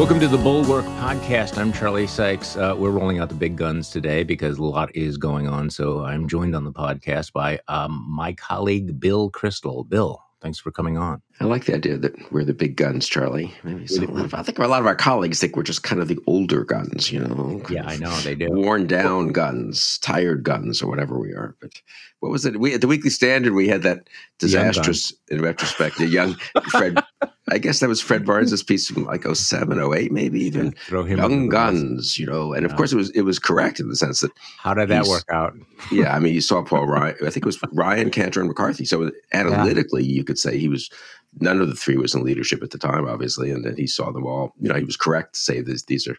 Welcome 0.00 0.18
to 0.20 0.28
the 0.28 0.38
Bulwark 0.38 0.86
Podcast. 0.86 1.58
I'm 1.58 1.74
Charlie 1.74 2.06
Sykes. 2.06 2.56
Uh, 2.56 2.74
we're 2.74 2.88
rolling 2.88 3.18
out 3.18 3.28
the 3.28 3.34
big 3.34 3.54
guns 3.54 3.90
today 3.90 4.22
because 4.24 4.56
a 4.56 4.64
lot 4.64 4.96
is 4.96 5.18
going 5.18 5.46
on. 5.46 5.68
So 5.68 6.02
I'm 6.06 6.26
joined 6.26 6.56
on 6.56 6.64
the 6.64 6.72
podcast 6.72 7.34
by 7.34 7.60
um, 7.68 8.06
my 8.08 8.32
colleague, 8.32 8.98
Bill 8.98 9.30
Kristol. 9.30 9.86
Bill, 9.86 10.18
thanks 10.40 10.58
for 10.58 10.70
coming 10.70 10.96
on. 10.96 11.20
I 11.40 11.46
like 11.46 11.64
the 11.64 11.74
idea 11.74 11.96
that 11.96 12.30
we're 12.30 12.44
the 12.44 12.52
big 12.52 12.76
guns, 12.76 13.08
Charlie. 13.08 13.54
Maybe 13.64 13.86
so, 13.86 14.04
of, 14.04 14.34
I 14.34 14.42
think 14.42 14.58
a 14.58 14.66
lot 14.66 14.80
of 14.80 14.86
our 14.86 14.94
colleagues 14.94 15.40
think 15.40 15.56
we're 15.56 15.62
just 15.62 15.82
kind 15.82 16.02
of 16.02 16.06
the 16.06 16.18
older 16.26 16.64
guns, 16.64 17.10
you 17.10 17.18
know. 17.18 17.62
Yeah, 17.70 17.86
I 17.86 17.96
know 17.96 18.14
they 18.20 18.34
do. 18.34 18.48
Worn 18.50 18.86
down 18.86 19.28
guns, 19.28 19.96
tired 19.98 20.42
guns, 20.42 20.82
or 20.82 20.88
whatever 20.88 21.18
we 21.18 21.30
are. 21.30 21.56
But 21.58 21.80
what 22.18 22.30
was 22.30 22.44
it? 22.44 22.60
We 22.60 22.74
at 22.74 22.82
the 22.82 22.86
Weekly 22.86 23.08
Standard 23.08 23.54
we 23.54 23.68
had 23.68 23.82
that 23.84 24.08
disastrous, 24.38 25.14
in 25.28 25.40
retrospect, 25.40 25.96
the 25.96 26.06
young 26.06 26.34
Fred. 26.68 27.02
I 27.52 27.58
guess 27.58 27.80
that 27.80 27.88
was 27.88 28.00
Fred 28.00 28.24
Barnes' 28.24 28.62
piece 28.62 28.88
from 28.88 29.04
like 29.04 29.24
07, 29.26 29.80
08, 29.80 30.12
maybe 30.12 30.40
even. 30.40 30.66
Yeah, 30.66 30.72
throw 30.86 31.02
him 31.02 31.18
Young 31.18 31.48
Guns, 31.48 32.18
you 32.18 32.26
know. 32.26 32.52
And 32.52 32.64
of 32.64 32.72
yeah. 32.72 32.76
course, 32.76 32.92
it 32.92 32.96
was 32.96 33.10
it 33.10 33.22
was 33.22 33.38
correct 33.38 33.80
in 33.80 33.88
the 33.88 33.96
sense 33.96 34.20
that. 34.20 34.30
How 34.58 34.74
did 34.74 34.88
that 34.88 35.06
work 35.06 35.24
out? 35.32 35.54
yeah, 35.90 36.14
I 36.14 36.20
mean, 36.20 36.34
you 36.34 36.40
saw 36.40 36.62
Paul 36.64 36.86
Ryan. 36.86 37.16
I 37.22 37.30
think 37.30 37.38
it 37.38 37.46
was 37.46 37.60
Ryan 37.72 38.10
Cantor 38.10 38.40
and 38.40 38.48
McCarthy. 38.48 38.84
So 38.84 39.10
analytically, 39.32 40.04
yeah. 40.04 40.14
you 40.16 40.24
could 40.24 40.38
say 40.38 40.58
he 40.58 40.68
was 40.68 40.90
none 41.38 41.60
of 41.60 41.68
the 41.68 41.74
three 41.74 41.96
was 41.96 42.14
in 42.14 42.24
leadership 42.24 42.62
at 42.62 42.70
the 42.70 42.78
time, 42.78 43.06
obviously, 43.06 43.50
and 43.50 43.64
then 43.64 43.76
he 43.76 43.86
saw 43.86 44.10
them 44.10 44.26
all. 44.26 44.52
You 44.60 44.68
know, 44.68 44.74
he 44.74 44.84
was 44.84 44.96
correct 44.96 45.34
to 45.34 45.40
say 45.40 45.60
this, 45.60 45.84
these 45.84 46.08
are 46.08 46.16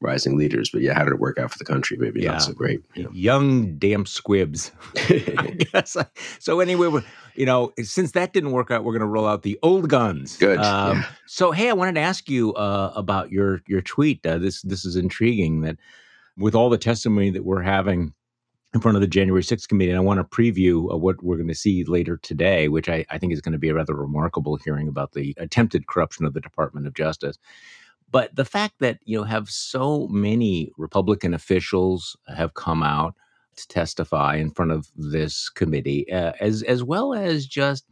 rising 0.00 0.36
leaders. 0.36 0.70
But 0.70 0.82
yeah, 0.82 0.94
how 0.94 1.04
did 1.04 1.12
it 1.12 1.18
work 1.18 1.38
out 1.38 1.50
for 1.50 1.58
the 1.58 1.64
country? 1.64 1.96
Maybe 1.98 2.22
yeah. 2.22 2.32
not 2.32 2.42
so 2.42 2.52
great. 2.52 2.80
You 2.94 3.04
know? 3.04 3.10
Young 3.12 3.76
damn 3.78 4.06
squibs. 4.06 4.72
I 4.96 5.56
guess. 5.72 5.96
So 6.38 6.60
anyway, 6.60 7.02
you 7.34 7.46
know, 7.46 7.72
since 7.82 8.12
that 8.12 8.32
didn't 8.32 8.52
work 8.52 8.70
out, 8.70 8.84
we're 8.84 8.92
going 8.92 9.00
to 9.00 9.06
roll 9.06 9.26
out 9.26 9.42
the 9.42 9.58
old 9.62 9.88
guns. 9.88 10.36
Good. 10.36 10.58
Um, 10.58 10.98
yeah. 10.98 11.04
So 11.26 11.52
hey, 11.52 11.68
I 11.68 11.74
wanted 11.74 11.96
to 11.96 12.00
ask 12.00 12.28
you 12.28 12.54
uh, 12.54 12.92
about 12.94 13.30
your 13.30 13.62
your 13.66 13.82
tweet. 13.82 14.24
Uh, 14.24 14.38
this 14.38 14.62
this 14.62 14.84
is 14.84 14.96
intriguing 14.96 15.60
that 15.62 15.76
with 16.38 16.54
all 16.54 16.70
the 16.70 16.78
testimony 16.78 17.30
that 17.30 17.44
we're 17.44 17.62
having 17.62 18.12
in 18.76 18.82
front 18.82 18.96
of 18.96 19.00
the 19.00 19.08
January 19.08 19.42
6th 19.42 19.66
committee. 19.68 19.90
And 19.90 19.98
I 19.98 20.02
want 20.02 20.18
to 20.18 20.24
preview 20.24 20.92
uh, 20.92 20.98
what 20.98 21.22
we're 21.22 21.36
going 21.36 21.48
to 21.48 21.54
see 21.54 21.82
later 21.84 22.18
today, 22.18 22.68
which 22.68 22.88
I, 22.88 23.06
I 23.10 23.18
think 23.18 23.32
is 23.32 23.40
going 23.40 23.54
to 23.54 23.58
be 23.58 23.70
a 23.70 23.74
rather 23.74 23.94
remarkable 23.94 24.56
hearing 24.56 24.86
about 24.86 25.12
the 25.12 25.34
attempted 25.38 25.86
corruption 25.86 26.26
of 26.26 26.34
the 26.34 26.40
Department 26.40 26.86
of 26.86 26.94
Justice. 26.94 27.38
But 28.10 28.36
the 28.36 28.44
fact 28.44 28.74
that 28.80 28.98
you 29.04 29.18
know 29.18 29.24
have 29.24 29.48
so 29.48 30.06
many 30.08 30.70
Republican 30.78 31.34
officials 31.34 32.16
have 32.28 32.54
come 32.54 32.82
out 32.82 33.14
to 33.56 33.66
testify 33.66 34.36
in 34.36 34.50
front 34.50 34.70
of 34.70 34.88
this 34.94 35.48
committee, 35.48 36.10
uh, 36.12 36.32
as 36.38 36.62
as 36.62 36.84
well 36.84 37.14
as 37.14 37.46
just 37.46 37.84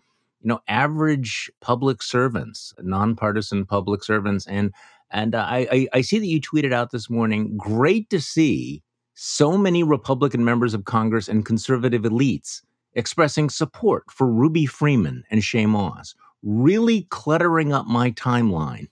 you 0.42 0.48
know 0.48 0.60
average 0.68 1.50
public 1.60 2.00
servants, 2.00 2.74
nonpartisan 2.80 3.66
public 3.66 4.04
servants, 4.04 4.46
and 4.46 4.72
and 5.10 5.34
uh, 5.34 5.44
I, 5.48 5.88
I 5.92 6.00
see 6.02 6.18
that 6.20 6.26
you 6.26 6.40
tweeted 6.40 6.72
out 6.72 6.92
this 6.92 7.10
morning. 7.10 7.56
Great 7.56 8.08
to 8.10 8.20
see 8.20 8.82
so 9.14 9.56
many 9.56 9.82
Republican 9.82 10.44
members 10.44 10.74
of 10.74 10.84
Congress 10.84 11.28
and 11.28 11.44
conservative 11.44 12.02
elites 12.02 12.62
expressing 12.94 13.50
support 13.50 14.10
for 14.10 14.26
Ruby 14.26 14.66
Freeman 14.66 15.24
and 15.30 15.40
Shaye 15.40 15.68
Moss, 15.68 16.14
really 16.42 17.02
cluttering 17.10 17.72
up 17.72 17.86
my 17.86 18.10
timeline. 18.12 18.88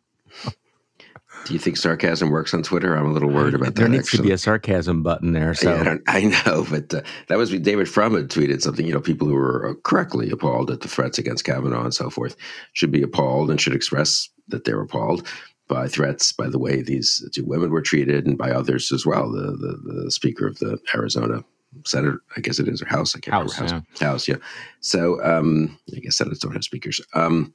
Do 1.44 1.54
you 1.54 1.58
think 1.58 1.76
sarcasm 1.76 2.30
works 2.30 2.54
on 2.54 2.62
Twitter? 2.62 2.94
I'm 2.94 3.06
a 3.06 3.12
little 3.12 3.28
worried 3.28 3.54
about 3.54 3.64
there 3.64 3.70
that. 3.70 3.80
There 3.80 3.88
needs 3.88 4.06
actually. 4.06 4.18
to 4.18 4.22
be 4.22 4.32
a 4.32 4.38
sarcasm 4.38 5.02
button 5.02 5.32
there. 5.32 5.54
So 5.54 5.74
yeah, 5.74 5.96
I, 6.06 6.18
I, 6.18 6.24
know, 6.46 6.64
but 6.70 6.94
uh, 6.94 7.02
that 7.26 7.36
was 7.36 7.50
David 7.50 7.88
Frum 7.88 8.14
had 8.14 8.28
tweeted 8.28 8.62
something. 8.62 8.86
You 8.86 8.92
know, 8.92 9.00
people 9.00 9.26
who 9.26 9.34
were 9.34 9.70
uh, 9.70 9.74
correctly 9.82 10.30
appalled 10.30 10.70
at 10.70 10.82
the 10.82 10.88
threats 10.88 11.18
against 11.18 11.44
Kavanaugh 11.44 11.82
and 11.84 11.94
so 11.94 12.10
forth 12.10 12.36
should 12.74 12.92
be 12.92 13.02
appalled 13.02 13.50
and 13.50 13.60
should 13.60 13.74
express 13.74 14.28
that 14.48 14.64
they're 14.64 14.80
appalled 14.80 15.26
by 15.72 15.88
threats, 15.88 16.32
by 16.32 16.48
the 16.48 16.58
way 16.58 16.82
these 16.82 17.26
two 17.34 17.44
women 17.44 17.70
were 17.70 17.82
treated, 17.82 18.26
and 18.26 18.36
by 18.36 18.50
others 18.50 18.92
as 18.92 19.06
well. 19.06 19.30
The 19.30 19.52
the, 19.52 20.02
the 20.04 20.10
Speaker 20.10 20.46
of 20.46 20.58
the 20.58 20.78
Arizona 20.94 21.44
Senate, 21.86 22.18
I 22.36 22.40
guess 22.40 22.58
it 22.58 22.68
is, 22.68 22.82
or 22.82 22.86
House, 22.86 23.16
I 23.16 23.20
can't 23.20 23.34
House, 23.34 23.58
remember. 23.58 23.86
House, 23.88 24.00
yeah. 24.00 24.06
House, 24.06 24.28
yeah. 24.28 24.36
So 24.80 25.22
um, 25.24 25.78
I 25.96 26.00
guess 26.00 26.16
Senates 26.18 26.40
don't 26.40 26.52
have 26.52 26.64
speakers. 26.64 27.00
Um, 27.14 27.54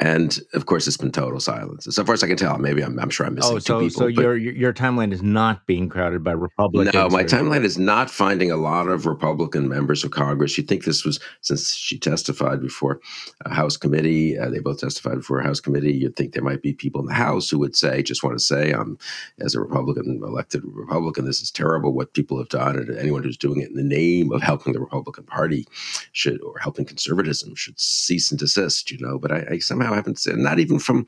and 0.00 0.40
of 0.54 0.66
course, 0.66 0.88
it's 0.88 0.96
been 0.96 1.12
total 1.12 1.38
silence. 1.38 1.86
So 1.90 2.04
far 2.04 2.14
as 2.14 2.22
I 2.22 2.26
can 2.26 2.38
tell, 2.38 2.56
maybe 2.58 2.82
I'm, 2.82 2.98
I'm 2.98 3.10
sure 3.10 3.26
I'm 3.26 3.34
missing 3.34 3.56
oh, 3.56 3.58
so, 3.58 3.80
two 3.80 3.88
people. 3.88 4.00
So 4.00 4.06
your 4.06 4.36
your 4.36 4.72
timeline 4.72 5.12
is 5.12 5.22
not 5.22 5.66
being 5.66 5.90
crowded 5.90 6.24
by 6.24 6.32
Republicans. 6.32 6.94
No, 6.94 7.10
my 7.10 7.24
timeline 7.24 7.62
is 7.62 7.76
not 7.78 8.10
finding 8.10 8.50
a 8.50 8.56
lot 8.56 8.88
of 8.88 9.04
Republican 9.04 9.68
members 9.68 10.02
of 10.02 10.10
Congress. 10.10 10.56
You 10.56 10.64
think 10.64 10.84
this 10.84 11.04
was 11.04 11.20
since 11.42 11.74
she 11.74 11.98
testified 11.98 12.62
before 12.62 13.00
a 13.44 13.52
House 13.52 13.76
committee? 13.76 14.38
Uh, 14.38 14.48
they 14.48 14.60
both 14.60 14.80
testified 14.80 15.16
before 15.16 15.40
a 15.40 15.44
House 15.44 15.60
committee. 15.60 15.92
You'd 15.92 16.16
think 16.16 16.32
there 16.32 16.42
might 16.42 16.62
be 16.62 16.72
people 16.72 17.02
in 17.02 17.06
the 17.06 17.12
House 17.12 17.50
who 17.50 17.58
would 17.58 17.76
say, 17.76 18.02
"Just 18.02 18.22
want 18.22 18.36
to 18.38 18.44
say, 18.44 18.72
I'm 18.72 18.96
as 19.40 19.54
a 19.54 19.60
Republican 19.60 20.20
elected 20.24 20.62
Republican, 20.64 21.26
this 21.26 21.42
is 21.42 21.50
terrible 21.50 21.92
what 21.92 22.14
people 22.14 22.38
have 22.38 22.48
done, 22.48 22.76
and 22.76 22.98
anyone 22.98 23.22
who's 23.22 23.36
doing 23.36 23.60
it 23.60 23.68
in 23.68 23.76
the 23.76 23.82
name 23.82 24.32
of 24.32 24.42
helping 24.42 24.72
the 24.72 24.80
Republican 24.80 25.24
Party 25.24 25.66
should 26.12 26.40
or 26.40 26.58
helping 26.58 26.86
conservatism 26.86 27.54
should 27.54 27.78
cease 27.78 28.30
and 28.30 28.40
desist." 28.40 28.90
You 28.90 28.98
know, 28.98 29.18
but 29.18 29.30
I, 29.30 29.46
I 29.50 29.58
somehow 29.58 29.81
haven't 29.84 30.18
seen, 30.18 30.42
not 30.42 30.58
even 30.58 30.78
from 30.78 31.06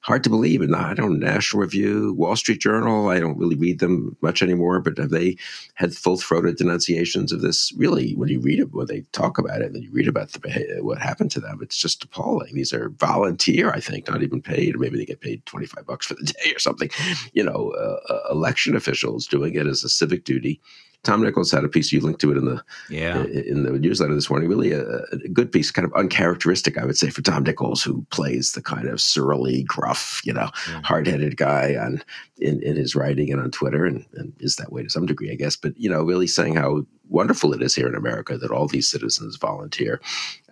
hard 0.00 0.24
to 0.24 0.30
believe 0.30 0.62
it. 0.62 0.72
I 0.72 0.94
don't 0.94 1.18
National 1.18 1.62
Review, 1.62 2.14
Wall 2.14 2.36
Street 2.36 2.60
Journal. 2.60 3.08
I 3.08 3.20
don't 3.20 3.38
really 3.38 3.56
read 3.56 3.78
them 3.80 4.16
much 4.20 4.42
anymore, 4.42 4.80
but 4.80 4.98
have 4.98 5.10
they 5.10 5.36
had 5.74 5.94
full 5.94 6.16
throated 6.16 6.56
denunciations 6.56 7.32
of 7.32 7.40
this? 7.40 7.72
Really, 7.76 8.14
when 8.14 8.28
you 8.28 8.40
read 8.40 8.60
it, 8.60 8.72
when 8.72 8.86
they 8.86 9.02
talk 9.12 9.38
about 9.38 9.62
it, 9.62 9.72
and 9.72 9.82
you 9.82 9.90
read 9.92 10.08
about 10.08 10.32
the 10.32 10.78
what 10.80 10.98
happened 10.98 11.30
to 11.32 11.40
them, 11.40 11.58
it's 11.62 11.78
just 11.78 12.04
appalling. 12.04 12.54
These 12.54 12.72
are 12.72 12.90
volunteer, 12.90 13.70
I 13.70 13.80
think, 13.80 14.08
not 14.08 14.22
even 14.22 14.42
paid, 14.42 14.74
or 14.74 14.78
maybe 14.78 14.98
they 14.98 15.04
get 15.04 15.20
paid 15.20 15.44
twenty 15.46 15.66
five 15.66 15.86
bucks 15.86 16.06
for 16.06 16.14
the 16.14 16.24
day 16.44 16.52
or 16.54 16.58
something. 16.58 16.90
You 17.32 17.44
know, 17.44 17.72
uh, 17.78 18.12
uh 18.12 18.32
election 18.32 18.76
officials 18.76 19.26
doing 19.26 19.54
it 19.54 19.66
as 19.66 19.84
a 19.84 19.88
civic 19.88 20.24
duty 20.24 20.60
Tom 21.04 21.22
Nichols 21.22 21.52
had 21.52 21.64
a 21.64 21.68
piece 21.68 21.92
you 21.92 22.00
linked 22.00 22.20
to 22.22 22.32
it 22.32 22.36
in 22.36 22.46
the 22.46 22.62
yeah 22.88 23.22
in 23.24 23.62
the 23.62 23.78
newsletter 23.78 24.14
this 24.14 24.30
morning. 24.30 24.48
Really 24.48 24.72
a, 24.72 24.82
a, 25.12 25.28
good 25.32 25.52
piece, 25.52 25.70
kind 25.70 25.86
of 25.86 25.92
uncharacteristic, 25.94 26.78
I 26.78 26.84
would 26.84 26.98
say, 26.98 27.10
for 27.10 27.22
Tom 27.22 27.44
Nichols, 27.44 27.82
who 27.82 28.04
plays 28.10 28.52
the 28.52 28.62
kind 28.62 28.88
of 28.88 29.00
surly, 29.00 29.62
gruff, 29.64 30.20
you 30.24 30.32
know, 30.32 30.50
yeah. 30.68 30.80
hard 30.82 31.06
headed 31.06 31.36
guy 31.36 31.76
on 31.76 32.02
in, 32.38 32.62
in 32.62 32.76
his 32.76 32.96
writing 32.96 33.30
and 33.30 33.40
on 33.40 33.50
Twitter, 33.50 33.84
and, 33.84 34.04
and 34.14 34.32
is 34.40 34.56
that 34.56 34.72
way 34.72 34.82
to 34.82 34.90
some 34.90 35.06
degree, 35.06 35.30
I 35.30 35.36
guess. 35.36 35.56
But 35.56 35.78
you 35.78 35.88
know, 35.88 36.02
really 36.02 36.26
saying 36.26 36.56
how 36.56 36.86
wonderful 37.08 37.52
it 37.52 37.62
is 37.62 37.74
here 37.74 37.86
in 37.86 37.94
America 37.94 38.38
that 38.38 38.50
all 38.50 38.66
these 38.66 38.88
citizens 38.88 39.36
volunteer 39.36 40.00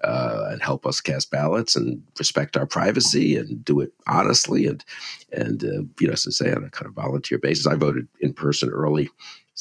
uh, 0.04 0.48
and 0.50 0.62
help 0.62 0.86
us 0.86 1.00
cast 1.00 1.30
ballots 1.30 1.74
and 1.74 2.02
respect 2.18 2.56
our 2.56 2.66
privacy 2.66 3.36
and 3.36 3.64
do 3.64 3.80
it 3.80 3.92
honestly 4.06 4.66
and 4.66 4.84
and 5.32 5.64
uh, 5.64 5.82
you 5.98 6.06
know, 6.06 6.12
as 6.12 6.26
I 6.26 6.30
say, 6.30 6.52
on 6.52 6.64
a 6.64 6.70
kind 6.70 6.86
of 6.86 6.94
volunteer 6.94 7.38
basis. 7.38 7.66
I 7.66 7.74
voted 7.74 8.06
in 8.20 8.34
person 8.34 8.68
early 8.68 9.08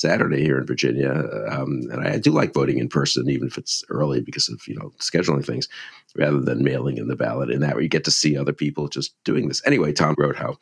Saturday 0.02 0.44
here 0.44 0.58
in 0.58 0.66
Virginia, 0.66 1.12
um, 1.50 1.84
and 1.92 2.02
I 2.02 2.18
do 2.18 2.32
like 2.32 2.54
voting 2.54 2.80
in 2.80 2.90
person, 2.90 3.30
even 3.30 3.48
if 3.48 3.58
it's 3.58 3.84
early 3.90 4.22
because 4.22 4.50
of 4.50 4.68
you 4.68 4.76
know 4.76 4.92
scheduling 5.00 5.46
things, 5.46 5.70
rather 6.16 6.40
than 6.40 6.64
mailing 6.64 6.98
in 6.98 7.08
the 7.08 7.16
ballot. 7.16 7.52
In 7.52 7.62
that 7.62 7.76
way, 7.76 7.84
you 7.84 7.90
get 7.90 8.04
to 8.06 8.12
see 8.12 8.36
other 8.36 8.54
people 8.54 8.88
just 8.88 9.14
doing 9.24 9.48
this. 9.48 9.62
Anyway, 9.66 9.94
Tom 9.94 10.16
wrote 10.18 10.36
how 10.36 10.58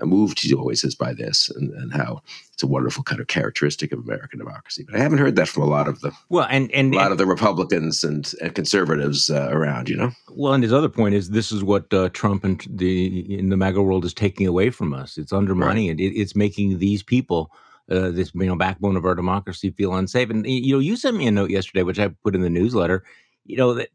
moved 0.00 0.40
he 0.40 0.54
always 0.54 0.84
is 0.84 0.94
by 0.94 1.12
this, 1.12 1.50
and, 1.50 1.70
and 1.72 1.92
how 1.92 2.22
it's 2.52 2.62
a 2.62 2.66
wonderful 2.66 3.04
kind 3.04 3.20
of 3.20 3.26
characteristic 3.26 3.92
of 3.92 4.00
American 4.00 4.38
democracy. 4.38 4.84
But 4.84 4.96
I 4.96 5.02
haven't 5.02 5.18
heard 5.18 5.36
that 5.36 5.48
from 5.48 5.64
a 5.64 5.66
lot 5.66 5.88
of 5.88 6.00
the 6.00 6.12
well, 6.28 6.46
and 6.50 6.70
and 6.72 6.94
a 6.94 6.96
lot 6.96 7.04
and, 7.06 7.12
of 7.12 7.18
the 7.18 7.26
Republicans 7.26 8.02
and, 8.02 8.32
and 8.40 8.54
conservatives 8.54 9.30
uh, 9.30 9.48
around. 9.50 9.88
You 9.88 9.96
know. 9.96 10.10
Well, 10.30 10.54
and 10.54 10.62
his 10.62 10.72
other 10.72 10.88
point 10.88 11.14
is 11.14 11.30
this 11.30 11.52
is 11.52 11.62
what 11.62 11.92
uh, 11.92 12.08
Trump 12.10 12.44
and 12.44 12.64
the 12.68 13.38
in 13.38 13.50
the 13.50 13.56
MAGA 13.56 13.82
world 13.82 14.04
is 14.04 14.14
taking 14.14 14.46
away 14.46 14.70
from 14.70 14.94
us. 14.94 15.18
It's 15.18 15.32
undermining 15.32 15.88
right. 15.88 16.00
it. 16.00 16.12
It's 16.16 16.34
making 16.34 16.78
these 16.78 17.02
people 17.02 17.52
uh, 17.90 18.10
this 18.10 18.32
you 18.34 18.46
know 18.46 18.56
backbone 18.56 18.96
of 18.96 19.04
our 19.04 19.14
democracy 19.14 19.70
feel 19.70 19.94
unsafe. 19.94 20.30
And 20.30 20.46
you 20.46 20.74
know, 20.74 20.80
you 20.80 20.96
sent 20.96 21.16
me 21.16 21.26
a 21.26 21.30
note 21.30 21.50
yesterday, 21.50 21.82
which 21.82 21.98
I 21.98 22.08
put 22.08 22.34
in 22.34 22.42
the 22.42 22.50
newsletter. 22.50 23.04
You 23.44 23.56
know 23.56 23.74
that 23.74 23.88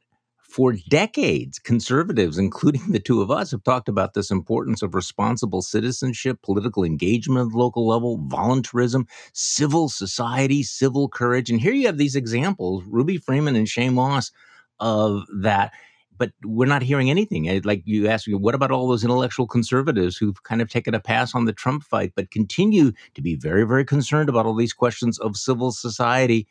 for 0.48 0.74
decades, 0.90 1.60
conservatives, 1.60 2.38
including 2.38 2.92
the 2.92 3.00
two 3.00 3.22
of 3.22 3.30
us, 3.30 3.52
have 3.52 3.64
talked 3.64 3.90
about 3.90 4.14
this 4.14 4.32
importance 4.32 4.82
of 4.82 4.96
responsible 4.96 5.62
citizenship, 5.62 6.42
political 6.42 6.84
engagement 6.84 7.48
at 7.48 7.52
the 7.52 7.58
local 7.58 7.88
level, 7.88 8.18
voluntarism, 8.28 9.06
civil 9.34 9.90
society, 9.90 10.64
civil 10.64 11.10
courage. 11.10 11.50
And 11.50 11.62
here 11.62 11.74
you 11.74 11.86
have 11.88 11.98
these 11.98 12.16
examples, 12.16 12.84
Ruby 12.88 13.18
Freeman 13.18 13.56
and 13.56 13.68
Shaye 13.68 13.94
Moss, 13.94 14.32
of 14.80 15.24
that 15.42 15.74
but 16.18 16.32
we're 16.44 16.66
not 16.66 16.82
hearing 16.82 17.10
anything. 17.10 17.62
Like 17.64 17.84
you 17.86 18.08
asked 18.08 18.28
me, 18.28 18.34
what 18.34 18.56
about 18.56 18.72
all 18.72 18.88
those 18.88 19.04
intellectual 19.04 19.48
conservatives 19.48 20.18
who've 20.18 20.42
kind 20.44 20.62
of 20.62 20.70
taken 20.70 20.94
a 20.94 21.00
pass 21.00 21.36
on 21.36 21.46
the 21.46 21.54
Trump 21.54 21.84
fight, 21.84 22.14
but 22.16 22.32
continue 22.32 22.92
to 23.14 23.22
be 23.22 23.36
very, 23.36 23.66
very 23.66 23.86
concerned 23.86 24.30
about 24.30 24.46
all 24.46 24.56
these 24.56 24.74
questions 24.74 25.20
of 25.20 25.38
civil 25.38 25.72
society, 25.72 26.48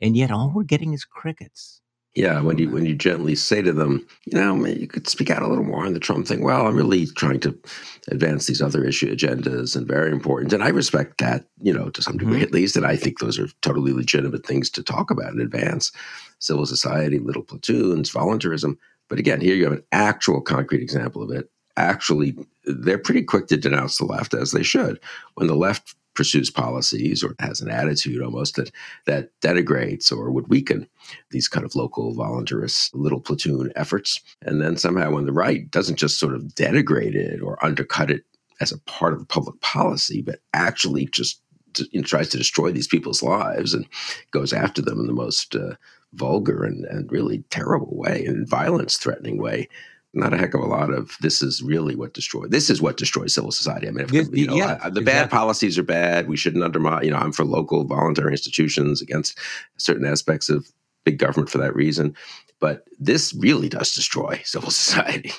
and 0.00 0.16
yet 0.16 0.30
all 0.30 0.52
we're 0.54 0.64
getting 0.64 0.92
is 0.92 1.04
crickets. 1.04 1.80
Yeah, 2.14 2.40
when 2.42 2.58
you 2.58 2.70
when 2.70 2.86
you 2.86 2.94
gently 2.94 3.34
say 3.34 3.60
to 3.60 3.72
them, 3.72 4.06
you 4.24 4.38
know, 4.38 4.64
you 4.66 4.86
could 4.86 5.08
speak 5.08 5.30
out 5.30 5.42
a 5.42 5.48
little 5.48 5.64
more 5.64 5.84
on 5.84 5.94
the 5.94 5.98
Trump 6.00 6.28
thing. 6.28 6.44
Well, 6.44 6.68
I'm 6.68 6.76
really 6.76 7.06
trying 7.06 7.40
to 7.40 7.58
advance 8.06 8.46
these 8.46 8.62
other 8.62 8.84
issue 8.84 9.12
agendas 9.12 9.74
and 9.74 9.84
very 9.84 10.12
important, 10.12 10.52
and 10.52 10.62
I 10.62 10.68
respect 10.68 11.18
that, 11.18 11.46
you 11.60 11.72
know, 11.72 11.90
to 11.90 12.02
some 12.02 12.16
degree 12.16 12.36
mm-hmm. 12.36 12.44
at 12.44 12.52
least, 12.52 12.76
and 12.76 12.86
I 12.86 12.94
think 12.94 13.18
those 13.18 13.36
are 13.36 13.48
totally 13.62 13.92
legitimate 13.92 14.46
things 14.46 14.70
to 14.70 14.82
talk 14.84 15.10
about 15.10 15.32
and 15.32 15.40
advance. 15.40 15.90
Civil 16.38 16.66
society, 16.66 17.18
little 17.18 17.42
platoons, 17.42 18.10
voluntarism. 18.10 18.78
But 19.08 19.18
again, 19.18 19.40
here 19.40 19.54
you 19.54 19.64
have 19.64 19.72
an 19.72 19.84
actual 19.92 20.40
concrete 20.40 20.82
example 20.82 21.22
of 21.22 21.30
it 21.30 21.50
actually 21.76 22.36
they're 22.64 22.98
pretty 22.98 23.22
quick 23.22 23.46
to 23.48 23.56
denounce 23.56 23.98
the 23.98 24.04
left, 24.04 24.34
as 24.34 24.52
they 24.52 24.62
should. 24.62 24.98
When 25.34 25.46
the 25.46 25.56
left 25.56 25.94
pursues 26.14 26.48
policies 26.48 27.24
or 27.24 27.34
has 27.40 27.60
an 27.60 27.68
attitude 27.70 28.22
almost 28.22 28.54
that 28.54 28.70
that 29.04 29.30
denigrates 29.40 30.12
or 30.12 30.30
would 30.30 30.48
weaken 30.48 30.86
these 31.30 31.48
kind 31.48 31.66
of 31.66 31.74
local 31.74 32.14
voluntarist 32.14 32.90
little 32.94 33.20
platoon 33.20 33.72
efforts. 33.74 34.20
And 34.42 34.62
then 34.62 34.76
somehow 34.76 35.10
when 35.10 35.26
the 35.26 35.32
right 35.32 35.68
doesn't 35.70 35.98
just 35.98 36.20
sort 36.20 36.34
of 36.34 36.42
denigrate 36.42 37.16
it 37.16 37.42
or 37.42 37.62
undercut 37.64 38.12
it 38.12 38.24
as 38.60 38.70
a 38.70 38.78
part 38.82 39.12
of 39.12 39.26
public 39.26 39.60
policy, 39.60 40.22
but 40.22 40.38
actually 40.52 41.06
just 41.06 41.40
to, 41.74 41.88
you 41.90 42.00
know, 42.00 42.06
tries 42.06 42.28
to 42.28 42.38
destroy 42.38 42.70
these 42.70 42.86
people's 42.86 43.22
lives 43.22 43.74
and 43.74 43.84
goes 44.30 44.52
after 44.52 44.80
them 44.80 45.00
in 45.00 45.08
the 45.08 45.12
most 45.12 45.56
uh, 45.56 45.74
vulgar 46.14 46.64
and, 46.64 46.84
and 46.86 47.10
really 47.10 47.44
terrible 47.50 47.96
way 47.96 48.24
and 48.24 48.48
violence 48.48 48.96
threatening 48.96 49.38
way 49.38 49.68
not 50.14 50.32
a 50.32 50.38
heck 50.38 50.54
of 50.54 50.60
a 50.60 50.66
lot 50.66 50.92
of 50.92 51.16
this 51.20 51.42
is 51.42 51.62
really 51.62 51.96
what 51.96 52.14
destroys 52.14 52.48
this 52.50 52.70
is 52.70 52.80
what 52.80 52.96
destroys 52.96 53.34
civil 53.34 53.50
society. 53.50 53.88
I 53.88 53.90
mean, 53.90 54.06
if, 54.08 54.36
you 54.36 54.46
know, 54.46 54.54
yeah, 54.54 54.78
I, 54.80 54.88
the 54.88 55.00
exactly. 55.00 55.04
bad 55.04 55.30
policies 55.30 55.76
are 55.78 55.82
bad. 55.82 56.28
We 56.28 56.36
shouldn't 56.36 56.62
undermine. 56.62 57.04
You 57.04 57.10
know, 57.10 57.18
I'm 57.18 57.32
for 57.32 57.44
local 57.44 57.84
voluntary 57.84 58.32
institutions 58.32 59.02
against 59.02 59.38
certain 59.76 60.06
aspects 60.06 60.48
of 60.48 60.70
big 61.04 61.18
government 61.18 61.50
for 61.50 61.58
that 61.58 61.74
reason. 61.74 62.14
But 62.60 62.84
this 62.98 63.34
really 63.34 63.68
does 63.68 63.94
destroy 63.94 64.40
civil 64.44 64.70
society. 64.70 65.32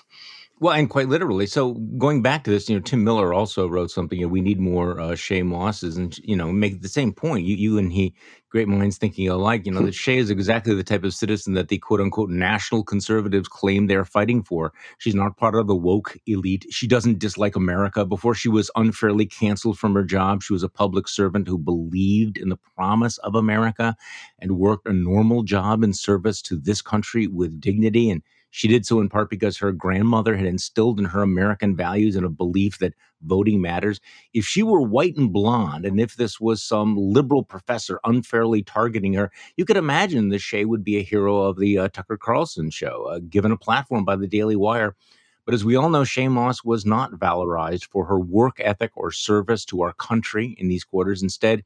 Well, 0.61 0.73
and 0.73 0.89
quite 0.89 1.09
literally. 1.09 1.47
So 1.47 1.73
going 1.73 2.21
back 2.21 2.45
to 2.45 2.51
this, 2.51 2.69
you 2.69 2.75
know, 2.77 2.81
Tim 2.81 3.03
Miller 3.03 3.33
also 3.33 3.67
wrote 3.67 3.91
something. 3.91 4.17
You 4.17 4.25
know, 4.25 4.31
we 4.31 4.39
need 4.39 4.57
more 4.57 5.01
uh, 5.01 5.09
Shaye 5.09 5.45
Mosses, 5.45 5.97
and 5.97 6.17
you 6.19 6.35
know, 6.35 6.49
make 6.53 6.81
the 6.81 6.87
same 6.87 7.11
point. 7.11 7.45
You, 7.45 7.57
you 7.57 7.77
and 7.77 7.91
he, 7.91 8.13
great 8.49 8.69
minds 8.69 8.97
thinking 8.97 9.27
alike. 9.27 9.65
You 9.65 9.73
know, 9.73 9.81
that 9.81 9.93
Shaye 9.93 10.15
is 10.15 10.29
exactly 10.29 10.73
the 10.73 10.83
type 10.83 11.03
of 11.03 11.13
citizen 11.13 11.55
that 11.55 11.67
the 11.67 11.77
quote 11.77 11.99
unquote 11.99 12.29
national 12.29 12.85
conservatives 12.85 13.49
claim 13.49 13.87
they're 13.87 14.05
fighting 14.05 14.43
for. 14.43 14.71
She's 14.97 15.13
not 15.13 15.35
part 15.35 15.55
of 15.55 15.67
the 15.67 15.75
woke 15.75 16.17
elite. 16.25 16.65
She 16.69 16.87
doesn't 16.87 17.19
dislike 17.19 17.57
America. 17.57 18.05
Before 18.05 18.33
she 18.33 18.47
was 18.47 18.71
unfairly 18.77 19.25
canceled 19.25 19.77
from 19.77 19.93
her 19.93 20.05
job, 20.05 20.41
she 20.41 20.53
was 20.53 20.63
a 20.63 20.69
public 20.69 21.09
servant 21.09 21.49
who 21.49 21.57
believed 21.57 22.37
in 22.37 22.47
the 22.47 22.59
promise 22.77 23.17
of 23.17 23.35
America 23.35 23.93
and 24.39 24.57
worked 24.57 24.87
a 24.87 24.93
normal 24.93 25.43
job 25.43 25.83
in 25.83 25.91
service 25.91 26.41
to 26.43 26.55
this 26.55 26.81
country 26.81 27.27
with 27.27 27.59
dignity 27.59 28.09
and 28.09 28.21
she 28.55 28.69
did 28.69 28.85
so 28.85 29.01
in 29.01 29.09
part 29.09 29.29
because 29.29 29.57
her 29.57 29.73
grandmother 29.73 30.37
had 30.37 30.45
instilled 30.45 30.97
in 30.97 31.03
her 31.03 31.21
American 31.21 31.75
values 31.75 32.15
and 32.15 32.25
a 32.25 32.29
belief 32.29 32.79
that 32.79 32.93
voting 33.21 33.59
matters. 33.59 33.99
If 34.33 34.45
she 34.45 34.63
were 34.63 34.81
white 34.81 35.17
and 35.17 35.33
blonde, 35.33 35.85
and 35.85 35.99
if 35.99 36.15
this 36.15 36.39
was 36.39 36.63
some 36.63 36.95
liberal 36.95 37.43
professor 37.43 37.99
unfairly 38.05 38.63
targeting 38.63 39.13
her, 39.15 39.29
you 39.57 39.65
could 39.65 39.75
imagine 39.75 40.29
that 40.29 40.39
Shaye 40.39 40.65
would 40.65 40.85
be 40.85 40.97
a 40.97 41.03
hero 41.03 41.41
of 41.41 41.59
the 41.59 41.77
uh, 41.77 41.89
Tucker 41.89 42.15
Carlson 42.15 42.69
show, 42.69 43.03
uh, 43.09 43.19
given 43.29 43.51
a 43.51 43.57
platform 43.57 44.05
by 44.05 44.15
the 44.15 44.25
Daily 44.25 44.55
Wire. 44.55 44.95
But 45.43 45.53
as 45.53 45.65
we 45.65 45.75
all 45.75 45.89
know, 45.89 46.03
Shaye 46.03 46.31
Moss 46.31 46.63
was 46.63 46.85
not 46.85 47.11
valorized 47.11 47.83
for 47.91 48.05
her 48.05 48.17
work 48.17 48.61
ethic 48.61 48.91
or 48.95 49.11
service 49.11 49.65
to 49.65 49.81
our 49.81 49.91
country 49.91 50.55
in 50.57 50.69
these 50.69 50.85
quarters. 50.85 51.21
Instead, 51.21 51.65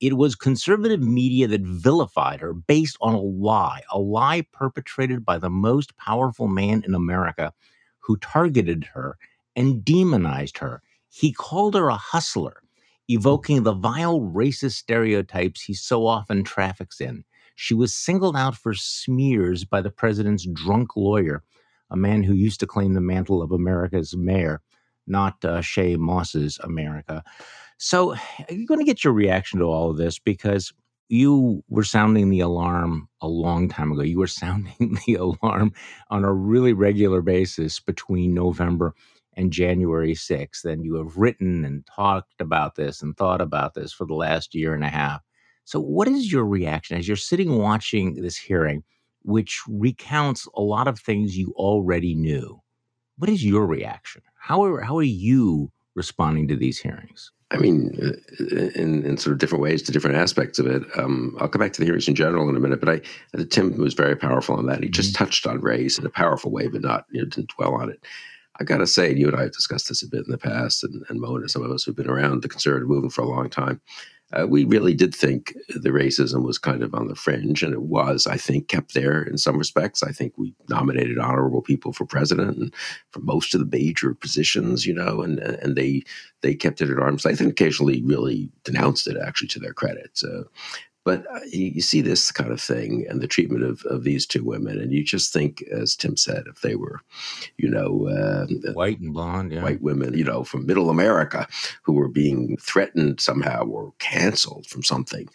it 0.00 0.16
was 0.16 0.34
conservative 0.34 1.00
media 1.00 1.48
that 1.48 1.62
vilified 1.62 2.40
her 2.40 2.52
based 2.52 2.96
on 3.00 3.14
a 3.14 3.20
lie, 3.20 3.82
a 3.90 3.98
lie 3.98 4.46
perpetrated 4.52 5.24
by 5.24 5.38
the 5.38 5.50
most 5.50 5.96
powerful 5.96 6.48
man 6.48 6.82
in 6.86 6.94
America 6.94 7.52
who 8.00 8.16
targeted 8.18 8.84
her 8.94 9.16
and 9.54 9.84
demonized 9.84 10.58
her. 10.58 10.82
He 11.08 11.32
called 11.32 11.74
her 11.74 11.88
a 11.88 11.96
hustler, 11.96 12.62
evoking 13.08 13.62
the 13.62 13.72
vile 13.72 14.20
racist 14.20 14.72
stereotypes 14.72 15.62
he 15.62 15.74
so 15.74 16.06
often 16.06 16.44
traffics 16.44 17.00
in. 17.00 17.24
She 17.54 17.72
was 17.72 17.94
singled 17.94 18.36
out 18.36 18.54
for 18.54 18.74
smears 18.74 19.64
by 19.64 19.80
the 19.80 19.90
president's 19.90 20.46
drunk 20.52 20.94
lawyer, 20.94 21.42
a 21.90 21.96
man 21.96 22.22
who 22.22 22.34
used 22.34 22.60
to 22.60 22.66
claim 22.66 22.92
the 22.92 23.00
mantle 23.00 23.40
of 23.40 23.50
America's 23.50 24.14
mayor, 24.14 24.60
not 25.06 25.42
uh, 25.42 25.60
Shaye 25.60 25.96
Moss's 25.96 26.58
America. 26.62 27.24
So 27.78 28.14
you're 28.48 28.66
going 28.66 28.80
to 28.80 28.86
get 28.86 29.04
your 29.04 29.12
reaction 29.12 29.58
to 29.60 29.66
all 29.66 29.90
of 29.90 29.98
this 29.98 30.18
because 30.18 30.72
you 31.08 31.62
were 31.68 31.84
sounding 31.84 32.30
the 32.30 32.40
alarm 32.40 33.08
a 33.20 33.28
long 33.28 33.68
time 33.68 33.92
ago. 33.92 34.02
You 34.02 34.18
were 34.18 34.26
sounding 34.26 34.98
the 35.06 35.14
alarm 35.14 35.72
on 36.10 36.24
a 36.24 36.32
really 36.32 36.72
regular 36.72 37.22
basis 37.22 37.80
between 37.80 38.34
November 38.34 38.94
and 39.34 39.52
January 39.52 40.14
6th. 40.14 40.64
And 40.64 40.84
you 40.84 40.94
have 40.96 41.16
written 41.16 41.64
and 41.64 41.86
talked 41.86 42.40
about 42.40 42.76
this 42.76 43.02
and 43.02 43.16
thought 43.16 43.40
about 43.40 43.74
this 43.74 43.92
for 43.92 44.06
the 44.06 44.14
last 44.14 44.54
year 44.54 44.74
and 44.74 44.84
a 44.84 44.88
half. 44.88 45.22
So, 45.64 45.80
what 45.80 46.08
is 46.08 46.32
your 46.32 46.46
reaction 46.46 46.96
as 46.96 47.08
you're 47.08 47.16
sitting 47.16 47.58
watching 47.58 48.14
this 48.14 48.36
hearing, 48.36 48.84
which 49.22 49.60
recounts 49.68 50.48
a 50.54 50.62
lot 50.62 50.86
of 50.86 50.98
things 50.98 51.36
you 51.36 51.52
already 51.56 52.14
knew? 52.14 52.60
What 53.18 53.28
is 53.28 53.44
your 53.44 53.66
reaction? 53.66 54.22
How 54.38 54.62
are, 54.64 54.80
how 54.80 54.96
are 54.96 55.02
you 55.02 55.72
responding 55.94 56.46
to 56.48 56.56
these 56.56 56.78
hearings? 56.78 57.32
I 57.52 57.58
mean, 57.58 57.96
uh, 58.02 58.54
in, 58.74 59.04
in 59.04 59.16
sort 59.18 59.32
of 59.32 59.38
different 59.38 59.62
ways 59.62 59.82
to 59.82 59.92
different 59.92 60.16
aspects 60.16 60.58
of 60.58 60.66
it. 60.66 60.82
Um, 60.98 61.36
I'll 61.40 61.48
come 61.48 61.60
back 61.60 61.72
to 61.74 61.80
the 61.80 61.84
hearings 61.84 62.08
in 62.08 62.16
general 62.16 62.48
in 62.48 62.56
a 62.56 62.60
minute, 62.60 62.80
but 62.80 62.88
I, 62.88 63.00
uh, 63.38 63.44
Tim 63.48 63.76
was 63.78 63.94
very 63.94 64.16
powerful 64.16 64.56
on 64.56 64.66
that. 64.66 64.82
He 64.82 64.88
just 64.88 65.14
mm-hmm. 65.14 65.24
touched 65.24 65.46
on 65.46 65.60
race 65.60 65.98
in 65.98 66.06
a 66.06 66.10
powerful 66.10 66.50
way, 66.50 66.66
but 66.66 66.82
not 66.82 67.06
you 67.10 67.20
know, 67.20 67.28
didn't 67.28 67.52
dwell 67.56 67.74
on 67.74 67.88
it. 67.88 68.04
I 68.58 68.64
got 68.64 68.78
to 68.78 68.86
say, 68.86 69.14
you 69.14 69.28
and 69.28 69.36
I 69.36 69.42
have 69.42 69.52
discussed 69.52 69.88
this 69.88 70.02
a 70.02 70.08
bit 70.08 70.24
in 70.24 70.30
the 70.32 70.38
past, 70.38 70.82
and, 70.82 71.04
and 71.08 71.20
Mona, 71.20 71.48
some 71.48 71.62
of 71.62 71.70
us 71.70 71.84
who've 71.84 71.94
been 71.94 72.10
around 72.10 72.42
the 72.42 72.48
conservative 72.48 72.88
movement 72.88 73.12
for 73.12 73.22
a 73.22 73.28
long 73.28 73.48
time 73.50 73.80
uh, 74.32 74.46
we 74.46 74.64
really 74.64 74.94
did 74.94 75.14
think 75.14 75.54
the 75.68 75.90
racism 75.90 76.44
was 76.44 76.58
kind 76.58 76.82
of 76.82 76.94
on 76.94 77.06
the 77.06 77.14
fringe, 77.14 77.62
and 77.62 77.72
it 77.72 77.82
was, 77.82 78.26
I 78.26 78.36
think, 78.36 78.68
kept 78.68 78.94
there 78.94 79.22
in 79.22 79.38
some 79.38 79.56
respects. 79.56 80.02
I 80.02 80.10
think 80.10 80.32
we 80.36 80.54
nominated 80.68 81.18
honorable 81.18 81.62
people 81.62 81.92
for 81.92 82.04
president 82.04 82.56
and 82.56 82.74
for 83.10 83.20
most 83.20 83.54
of 83.54 83.60
the 83.60 83.78
major 83.78 84.14
positions, 84.14 84.84
you 84.84 84.94
know, 84.94 85.22
and 85.22 85.38
and 85.38 85.76
they 85.76 86.02
they 86.42 86.54
kept 86.54 86.80
it 86.80 86.90
at 86.90 86.98
arm's 86.98 87.24
length 87.24 87.40
and 87.40 87.50
occasionally 87.50 88.02
really 88.02 88.50
denounced 88.64 89.06
it, 89.06 89.16
actually, 89.16 89.48
to 89.48 89.60
their 89.60 89.72
credit. 89.72 90.10
So 90.14 90.46
but 91.06 91.24
uh, 91.32 91.38
you, 91.52 91.80
see 91.80 92.00
this 92.00 92.32
kind 92.32 92.50
of 92.50 92.60
thing 92.60 93.06
and 93.08 93.20
the 93.20 93.28
treatment 93.28 93.62
of, 93.62 93.80
of 93.84 94.02
these 94.02 94.26
two 94.26 94.42
women, 94.42 94.80
and 94.80 94.92
you 94.92 95.04
just 95.04 95.32
think, 95.32 95.62
as 95.70 95.94
Tim 95.94 96.16
said, 96.16 96.46
if 96.48 96.62
they 96.62 96.74
were, 96.74 97.00
you 97.58 97.70
know, 97.70 98.08
uh, 98.08 98.72
white 98.72 98.98
and 98.98 99.14
blonde, 99.14 99.52
yeah. 99.52 99.62
white 99.62 99.80
women, 99.80 100.14
you 100.14 100.24
know, 100.24 100.42
from 100.42 100.66
middle 100.66 100.90
America 100.90 101.46
who 101.84 101.92
were 101.92 102.08
being 102.08 102.56
threatened 102.56 103.20
somehow 103.20 103.62
or 103.66 103.92
canceled 104.00 104.66
from 104.66 104.82
something 104.82 105.28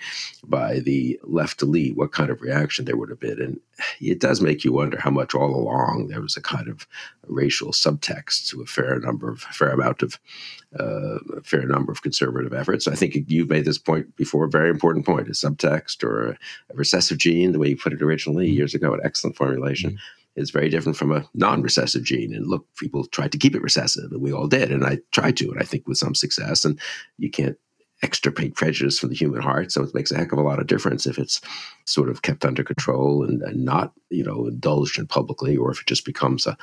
by 0.44 0.80
the 0.80 1.18
left 1.24 1.62
elite, 1.62 1.96
what 1.96 2.12
kind 2.12 2.32
of 2.32 2.42
reaction 2.42 2.84
there 2.84 2.98
would 2.98 3.10
have 3.10 3.22
been. 3.22 3.42
And 3.42 3.60
it 4.02 4.20
does 4.20 4.42
make 4.42 4.66
you 4.66 4.74
wonder 4.74 5.00
how 5.00 5.10
much 5.10 5.34
all 5.34 5.56
along 5.56 6.08
there 6.08 6.22
was 6.22 6.36
a 6.36 6.42
kind 6.42 6.68
of 6.68 6.86
racial 7.28 7.72
subtext 7.72 8.50
to 8.50 8.62
a 8.62 8.66
fair 8.66 9.00
number 9.00 9.30
of, 9.30 9.40
fair 9.40 9.70
amount 9.70 10.02
of, 10.02 10.20
uh, 10.80 11.18
a 11.38 11.42
fair 11.44 11.66
number 11.66 11.92
of 11.92 12.02
conservative 12.02 12.54
efforts. 12.54 12.88
I 12.88 12.96
think 12.96 13.16
you've 13.28 13.50
made 13.50 13.66
this 13.66 13.78
point 13.78 14.16
before, 14.16 14.46
a 14.46 14.50
very 14.50 14.70
important 14.70 15.06
point, 15.06 15.28
a 15.28 15.32
subtext 15.32 16.04
or 16.04 16.30
a, 16.30 16.32
a 16.32 16.76
recessive 16.76 17.18
gene, 17.18 17.52
the 17.52 17.60
way 17.60 17.70
you 17.70 17.78
put 17.78 17.94
it 17.94 18.02
originally 18.02 18.48
mm-hmm. 18.48 18.58
years 18.58 18.74
ago, 18.74 18.94
an 18.94 19.02
excellent 19.04 19.36
formulation. 19.36 19.92
Mm-hmm 19.92 20.18
is 20.36 20.52
very 20.52 20.70
different 20.70 20.98
from 20.98 21.12
a 21.12 21.26
non-recessive 21.34 22.04
gene. 22.04 22.34
And 22.34 22.48
look, 22.48 22.66
people 22.78 23.06
tried 23.06 23.34
to 23.34 23.38
keep 23.38 23.56
it 23.56 23.62
recessive, 23.62 24.12
and 24.12 24.22
we 24.22 24.32
all 24.32 24.48
did. 24.48 24.72
And 24.72 24.86
I 24.86 25.00
tried 25.12 25.38
to, 25.38 25.52
and 25.52 25.60
I 25.60 25.66
think 25.66 25.88
with 25.88 25.98
some 25.98 26.16
success. 26.16 26.64
And 26.64 26.80
you 27.18 27.30
can't 27.30 27.58
extirpate 28.04 28.56
prejudice 28.56 28.98
from 28.98 29.10
the 29.10 29.16
human 29.16 29.42
heart. 29.42 29.72
So 29.72 29.84
it 29.84 29.94
makes 29.94 30.12
a 30.12 30.18
heck 30.18 30.32
of 30.32 30.40
a 30.40 30.44
lot 30.44 30.60
of 30.60 30.68
difference 30.68 31.06
if 31.06 31.20
it's 31.20 31.40
sort 31.86 32.10
of 32.10 32.24
kept 32.24 32.46
under 32.46 32.64
control 32.64 33.24
and, 33.24 33.42
and 33.44 33.64
not, 33.64 33.94
you 34.10 34.24
know, 34.24 34.48
indulged 34.48 34.98
in 34.98 35.06
publicly, 35.06 35.56
or 35.56 35.72
if 35.72 35.82
it 35.82 35.88
just 35.88 36.06
becomes 36.06 36.48
a 36.48 36.58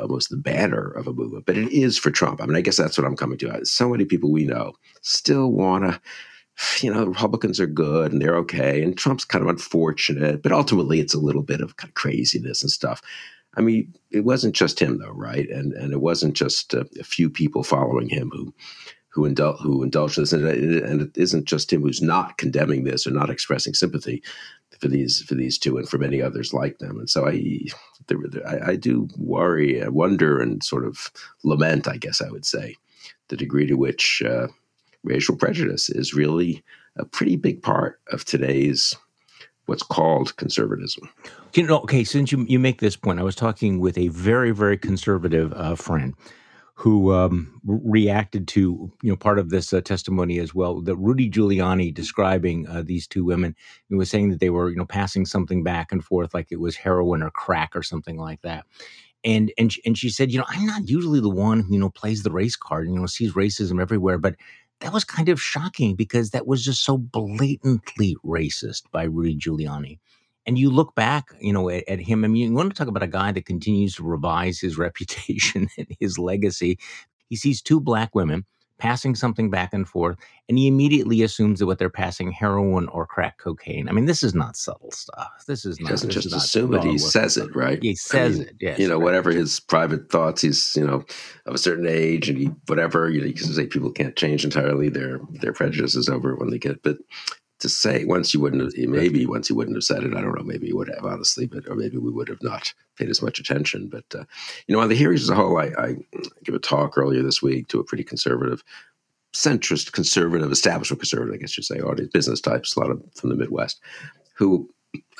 almost 0.00 0.30
the 0.30 0.36
banner 0.36 0.90
of 0.90 1.06
a 1.06 1.12
movement. 1.12 1.46
But 1.46 1.56
it 1.56 1.72
is 1.72 1.98
for 1.98 2.10
Trump. 2.10 2.42
I 2.42 2.46
mean, 2.46 2.56
I 2.56 2.60
guess 2.60 2.76
that's 2.76 2.98
what 2.98 3.06
I'm 3.06 3.16
coming 3.16 3.38
to. 3.38 3.50
Uh, 3.50 3.64
so 3.64 3.88
many 3.88 4.04
people 4.04 4.30
we 4.30 4.44
know 4.44 4.72
still 5.02 5.50
want 5.52 5.84
to 5.84 6.00
you 6.80 6.92
know, 6.92 7.06
Republicans 7.06 7.58
are 7.58 7.66
good 7.66 8.12
and 8.12 8.20
they're 8.20 8.36
okay, 8.36 8.82
and 8.82 8.96
Trump's 8.96 9.24
kind 9.24 9.42
of 9.42 9.48
unfortunate, 9.48 10.42
but 10.42 10.52
ultimately 10.52 11.00
it's 11.00 11.14
a 11.14 11.20
little 11.20 11.42
bit 11.42 11.60
of 11.60 11.76
kind 11.76 11.90
of 11.90 11.94
craziness 11.94 12.62
and 12.62 12.70
stuff. 12.70 13.00
I 13.56 13.62
mean, 13.62 13.92
it 14.10 14.24
wasn't 14.24 14.54
just 14.54 14.80
him 14.80 14.98
though, 14.98 15.12
right? 15.12 15.48
And 15.48 15.72
and 15.72 15.92
it 15.92 16.00
wasn't 16.00 16.34
just 16.34 16.74
a, 16.74 16.86
a 16.98 17.04
few 17.04 17.30
people 17.30 17.64
following 17.64 18.08
him 18.08 18.30
who 18.32 18.54
who 19.10 19.28
indul- 19.28 19.60
who 19.60 19.82
indulge 19.82 20.16
this, 20.16 20.32
and 20.32 20.46
and 20.46 21.02
it 21.02 21.16
isn't 21.16 21.44
just 21.44 21.72
him 21.72 21.82
who's 21.82 22.00
not 22.00 22.38
condemning 22.38 22.84
this 22.84 23.06
or 23.06 23.10
not 23.10 23.30
expressing 23.30 23.74
sympathy 23.74 24.22
for 24.80 24.88
these 24.88 25.20
for 25.22 25.34
these 25.34 25.58
two 25.58 25.76
and 25.76 25.88
for 25.88 25.98
many 25.98 26.22
others 26.22 26.54
like 26.54 26.78
them. 26.78 26.98
And 26.98 27.10
so 27.10 27.28
I, 27.28 27.66
there, 28.06 28.18
I, 28.46 28.70
I 28.70 28.76
do 28.76 29.08
worry, 29.16 29.82
I 29.82 29.88
wonder, 29.88 30.40
and 30.40 30.62
sort 30.62 30.86
of 30.86 31.10
lament, 31.44 31.88
I 31.88 31.96
guess 31.96 32.22
I 32.22 32.30
would 32.30 32.46
say, 32.46 32.76
the 33.28 33.36
degree 33.36 33.66
to 33.66 33.74
which 33.74 34.22
uh, 34.24 34.46
racial 35.02 35.36
prejudice 35.36 35.90
is 35.90 36.14
really 36.14 36.62
a 36.96 37.04
pretty 37.04 37.36
big 37.36 37.62
part 37.62 38.00
of 38.12 38.24
today's 38.24 38.96
what's 39.66 39.82
called 39.82 40.36
conservatism. 40.36 41.08
You 41.54 41.64
know, 41.64 41.78
okay, 41.80 42.04
since 42.04 42.32
you 42.32 42.44
you 42.48 42.58
make 42.58 42.80
this 42.80 42.96
point, 42.96 43.18
I 43.18 43.24
was 43.24 43.36
talking 43.36 43.80
with 43.80 43.98
a 43.98 44.08
very 44.08 44.52
very 44.52 44.78
conservative 44.78 45.52
uh, 45.54 45.74
friend 45.74 46.14
who 46.80 47.12
um, 47.14 47.60
reacted 47.66 48.48
to 48.48 48.90
you 49.02 49.10
know 49.10 49.16
part 49.16 49.38
of 49.38 49.50
this 49.50 49.72
uh, 49.72 49.82
testimony 49.82 50.38
as 50.38 50.54
well. 50.54 50.80
That 50.82 50.96
Rudy 50.96 51.30
Giuliani 51.30 51.94
describing 51.94 52.68
uh, 52.68 52.82
these 52.86 53.06
two 53.06 53.24
women, 53.24 53.54
was 53.90 54.10
saying 54.10 54.30
that 54.30 54.40
they 54.40 54.50
were 54.50 54.70
you 54.70 54.76
know 54.76 54.86
passing 54.86 55.26
something 55.26 55.62
back 55.64 55.92
and 55.92 56.04
forth 56.04 56.34
like 56.34 56.48
it 56.52 56.60
was 56.60 56.76
heroin 56.76 57.22
or 57.22 57.30
crack 57.30 57.76
or 57.76 57.82
something 57.82 58.18
like 58.18 58.42
that. 58.42 58.66
and 59.24 59.52
and 59.58 59.74
and 59.84 59.98
she 59.98 60.10
said, 60.10 60.32
you 60.32 60.38
know, 60.38 60.46
I'm 60.48 60.66
not 60.66 60.88
usually 60.88 61.20
the 61.20 61.30
one 61.30 61.60
who 61.60 61.74
you 61.74 61.80
know 61.80 61.90
plays 61.90 62.22
the 62.22 62.32
race 62.32 62.56
card, 62.56 62.86
and 62.86 62.94
you 62.94 63.00
know, 63.00 63.06
sees 63.06 63.34
racism 63.34 63.80
everywhere, 63.80 64.18
but 64.18 64.36
that 64.80 64.92
was 64.94 65.04
kind 65.04 65.28
of 65.28 65.40
shocking 65.42 65.94
because 65.94 66.30
that 66.30 66.46
was 66.46 66.64
just 66.64 66.84
so 66.84 66.96
blatantly 66.98 68.16
racist 68.24 68.84
by 68.92 69.04
Rudy 69.04 69.36
Giuliani. 69.36 69.98
And 70.50 70.58
you 70.58 70.68
look 70.68 70.96
back, 70.96 71.28
you 71.40 71.52
know, 71.52 71.70
at, 71.70 71.88
at 71.88 72.00
him. 72.00 72.24
I 72.24 72.26
mean, 72.26 72.50
you 72.50 72.52
want 72.52 72.74
to 72.74 72.76
talk 72.76 72.88
about 72.88 73.04
a 73.04 73.06
guy 73.06 73.30
that 73.30 73.46
continues 73.46 73.94
to 73.94 74.02
revise 74.02 74.58
his 74.58 74.76
reputation 74.86 75.68
and 75.78 75.86
his 76.00 76.18
legacy. 76.18 76.76
He 77.28 77.36
sees 77.36 77.62
two 77.62 77.78
black 77.78 78.16
women 78.16 78.44
passing 78.76 79.14
something 79.14 79.48
back 79.48 79.72
and 79.72 79.86
forth, 79.88 80.18
and 80.48 80.58
he 80.58 80.66
immediately 80.66 81.22
assumes 81.22 81.60
that 81.60 81.66
what 81.66 81.78
they're 81.78 81.88
passing 81.88 82.32
heroin 82.32 82.88
or 82.88 83.06
crack 83.06 83.38
cocaine. 83.38 83.88
I 83.88 83.92
mean, 83.92 84.06
this 84.06 84.24
is 84.24 84.34
not 84.34 84.56
subtle 84.56 84.90
stuff. 84.90 85.30
This 85.46 85.64
is 85.64 85.78
he 85.78 85.84
not. 85.84 85.90
doesn't 85.90 86.10
just 86.10 86.34
assume 86.34 86.74
it; 86.74 86.82
he 86.82 86.98
says 86.98 87.36
it, 87.36 87.54
right? 87.54 87.80
He 87.80 87.94
says 87.94 88.34
I 88.34 88.38
mean, 88.40 88.48
it. 88.48 88.56
Yes, 88.60 88.78
you 88.80 88.88
know, 88.88 88.96
right. 88.96 89.04
whatever 89.04 89.30
his 89.30 89.60
private 89.60 90.10
thoughts, 90.10 90.42
he's 90.42 90.74
you 90.74 90.84
know 90.84 91.04
of 91.46 91.54
a 91.54 91.58
certain 91.58 91.86
age, 91.86 92.28
and 92.28 92.36
he 92.36 92.46
whatever 92.66 93.08
you 93.08 93.20
know, 93.20 93.28
you 93.28 93.34
can 93.34 93.46
say 93.52 93.68
people 93.68 93.92
can't 93.92 94.16
change 94.16 94.44
entirely 94.44 94.88
their 94.88 95.20
their 95.30 95.52
prejudices 95.52 96.08
over 96.08 96.34
when 96.34 96.50
they 96.50 96.58
get, 96.58 96.82
but 96.82 96.96
to 97.60 97.68
say 97.68 98.04
once 98.04 98.34
you 98.34 98.40
wouldn't 98.40 98.62
have 98.62 98.88
maybe 98.88 99.26
once 99.26 99.48
he 99.48 99.54
wouldn't 99.54 99.76
have 99.76 99.84
said 99.84 100.02
it 100.02 100.14
i 100.14 100.20
don't 100.20 100.36
know 100.36 100.44
maybe 100.44 100.66
he 100.66 100.72
would 100.72 100.88
have 100.88 101.04
honestly 101.04 101.46
but 101.46 101.66
or 101.68 101.76
maybe 101.76 101.96
we 101.96 102.10
would 102.10 102.28
have 102.28 102.42
not 102.42 102.72
paid 102.96 103.08
as 103.08 103.22
much 103.22 103.38
attention 103.38 103.88
but 103.88 104.04
uh, 104.14 104.24
you 104.66 104.74
know 104.74 104.80
on 104.80 104.88
the 104.88 104.94
hearings 104.94 105.22
as 105.22 105.30
a 105.30 105.34
whole 105.34 105.58
I, 105.58 105.70
I 105.78 105.96
give 106.44 106.54
a 106.54 106.58
talk 106.58 106.98
earlier 106.98 107.22
this 107.22 107.42
week 107.42 107.68
to 107.68 107.80
a 107.80 107.84
pretty 107.84 108.04
conservative 108.04 108.64
centrist 109.32 109.92
conservative 109.92 110.50
establishment 110.50 111.00
conservative 111.00 111.34
i 111.34 111.38
guess 111.38 111.56
you'd 111.56 111.64
say 111.64 111.80
audience 111.80 112.10
business 112.12 112.40
types 112.40 112.76
a 112.76 112.80
lot 112.80 112.90
of 112.90 113.02
from 113.14 113.30
the 113.30 113.36
midwest 113.36 113.80
who 114.34 114.68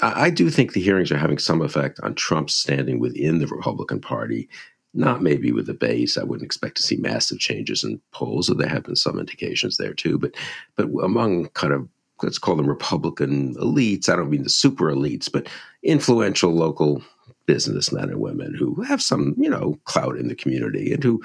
I, 0.02 0.24
I 0.24 0.30
do 0.30 0.50
think 0.50 0.72
the 0.72 0.80
hearings 0.80 1.12
are 1.12 1.18
having 1.18 1.38
some 1.38 1.62
effect 1.62 2.00
on 2.02 2.14
trump's 2.14 2.54
standing 2.54 2.98
within 2.98 3.38
the 3.38 3.46
republican 3.46 4.00
party 4.00 4.48
not 4.92 5.22
maybe 5.22 5.52
with 5.52 5.66
the 5.66 5.74
base. 5.74 6.18
I 6.18 6.24
wouldn't 6.24 6.44
expect 6.44 6.76
to 6.76 6.82
see 6.82 6.96
massive 6.96 7.38
changes 7.38 7.84
in 7.84 8.00
polls, 8.12 8.48
though 8.48 8.54
there 8.54 8.68
have 8.68 8.84
been 8.84 8.96
some 8.96 9.18
indications 9.18 9.76
there 9.76 9.94
too. 9.94 10.18
But 10.18 10.34
but 10.76 10.88
among 11.02 11.48
kind 11.50 11.72
of 11.72 11.88
let's 12.22 12.38
call 12.38 12.56
them 12.56 12.68
Republican 12.68 13.54
elites. 13.56 14.08
I 14.08 14.16
don't 14.16 14.30
mean 14.30 14.42
the 14.42 14.48
super 14.50 14.86
elites, 14.92 15.30
but 15.30 15.48
influential 15.82 16.52
local 16.52 17.02
businessmen 17.46 18.10
and 18.10 18.20
women 18.20 18.54
who 18.54 18.80
have 18.82 19.02
some, 19.02 19.34
you 19.38 19.50
know, 19.50 19.78
clout 19.84 20.16
in 20.16 20.28
the 20.28 20.34
community 20.34 20.92
and 20.92 21.02
who, 21.02 21.22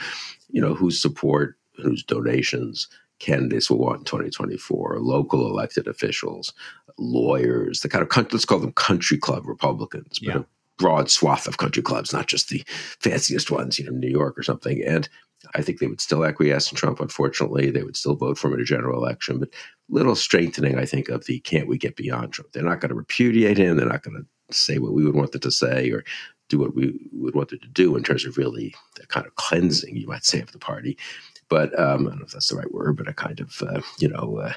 you 0.50 0.62
know, 0.62 0.74
whose 0.74 1.00
support, 1.02 1.58
whose 1.78 2.04
donations 2.04 2.88
candidates 3.20 3.70
will 3.70 3.78
want 3.78 4.00
in 4.00 4.06
2024, 4.06 5.00
local 5.00 5.48
elected 5.48 5.88
officials, 5.88 6.54
lawyers, 6.98 7.82
the 7.82 7.90
kind 7.90 8.02
of, 8.04 8.34
let's 8.34 8.46
call 8.46 8.60
them 8.60 8.74
country 8.74 9.18
club 9.18 9.46
Republicans, 9.48 10.20
but 10.20 10.34
Yeah. 10.36 10.40
a 10.42 10.46
broad 10.78 11.10
swath 11.10 11.48
of 11.48 11.58
country 11.58 11.82
clubs, 11.82 12.12
not 12.12 12.28
just 12.28 12.50
the 12.50 12.64
fanciest 13.00 13.52
ones, 13.52 13.80
you 13.80 13.86
know, 13.86 13.92
New 13.92 14.10
York 14.10 14.38
or 14.38 14.44
something. 14.44 14.84
And 14.84 15.08
I 15.54 15.62
think 15.62 15.80
they 15.80 15.88
would 15.88 16.02
still 16.02 16.25
acquiesce 16.25 16.72
in 16.72 16.78
Trump, 16.78 17.00
unfortunately. 17.00 17.70
They 17.70 17.84
would 17.84 17.98
still 17.98 18.16
vote 18.16 18.38
for 18.38 18.48
him 18.48 18.56
in 18.56 18.62
a 18.62 18.66
general 18.66 19.02
election, 19.02 19.40
but 19.40 19.50
little 19.90 20.16
strengthening, 20.16 20.78
I 20.78 20.86
think, 20.86 21.10
of 21.10 21.25
the 21.25 21.40
can't 21.42 21.68
we 21.68 21.78
get 21.78 21.96
beyond 21.96 22.34
Trump. 22.34 22.52
They're 22.52 22.64
not 22.64 22.82
going 22.82 22.90
to 22.90 22.96
repudiate 22.96 23.58
him. 23.58 23.78
They're 23.78 23.86
not 23.86 24.04
going 24.04 24.18
to 24.18 24.56
say 24.56 24.78
what 24.78 24.94
we 24.94 25.04
would 25.06 25.16
want 25.16 25.32
them 25.32 25.42
to 25.42 25.52
say 25.52 25.90
or 25.92 26.04
do 26.50 26.60
what 26.60 26.75
we 26.75 26.94
would 27.12 27.36
want 27.36 27.50
them 27.50 27.60
to 27.60 27.68
do 27.68 27.96
in 27.96 28.04
terms 28.04 28.25
of 28.25 28.38
really 28.38 28.75
the 28.96 29.08
kind 29.08 29.25
of 29.25 29.36
cleansing, 29.36 29.96
you 29.96 30.08
might 30.08 30.25
say, 30.25 30.40
of 30.40 30.52
the 30.52 30.60
party. 30.60 30.98
But 31.50 31.78
um, 31.80 32.08
I 32.08 32.10
don't 32.10 32.20
know 32.20 32.25
if 32.25 32.32
that's 32.32 32.48
the 32.48 32.56
right 32.56 32.74
word, 32.74 32.98
but 32.98 33.08
a 33.08 33.14
kind 33.14 33.40
of, 33.40 33.62
uh, 33.62 33.82
you 34.00 34.08
know, 34.08 34.40
uh, 34.44 34.54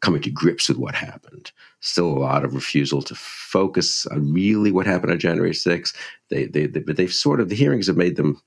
coming 0.00 0.22
to 0.22 0.30
grips 0.30 0.68
with 0.68 0.78
what 0.78 0.94
happened. 0.94 1.50
Still 1.80 2.06
a 2.06 2.18
lot 2.18 2.44
of 2.44 2.54
refusal 2.54 3.02
to 3.02 3.14
focus 3.14 4.06
on 4.06 4.32
really 4.32 4.70
what 4.70 4.86
happened 4.86 5.12
on 5.12 5.18
January 5.18 5.52
6th. 5.52 5.94
They, 6.30 6.46
they, 6.46 6.66
they, 6.66 6.80
but 6.80 6.96
they've 6.96 7.12
sort 7.12 7.40
of, 7.40 7.48
the 7.48 7.56
hearings 7.56 7.86
have 7.88 7.96
made 7.96 8.16
them 8.16 8.40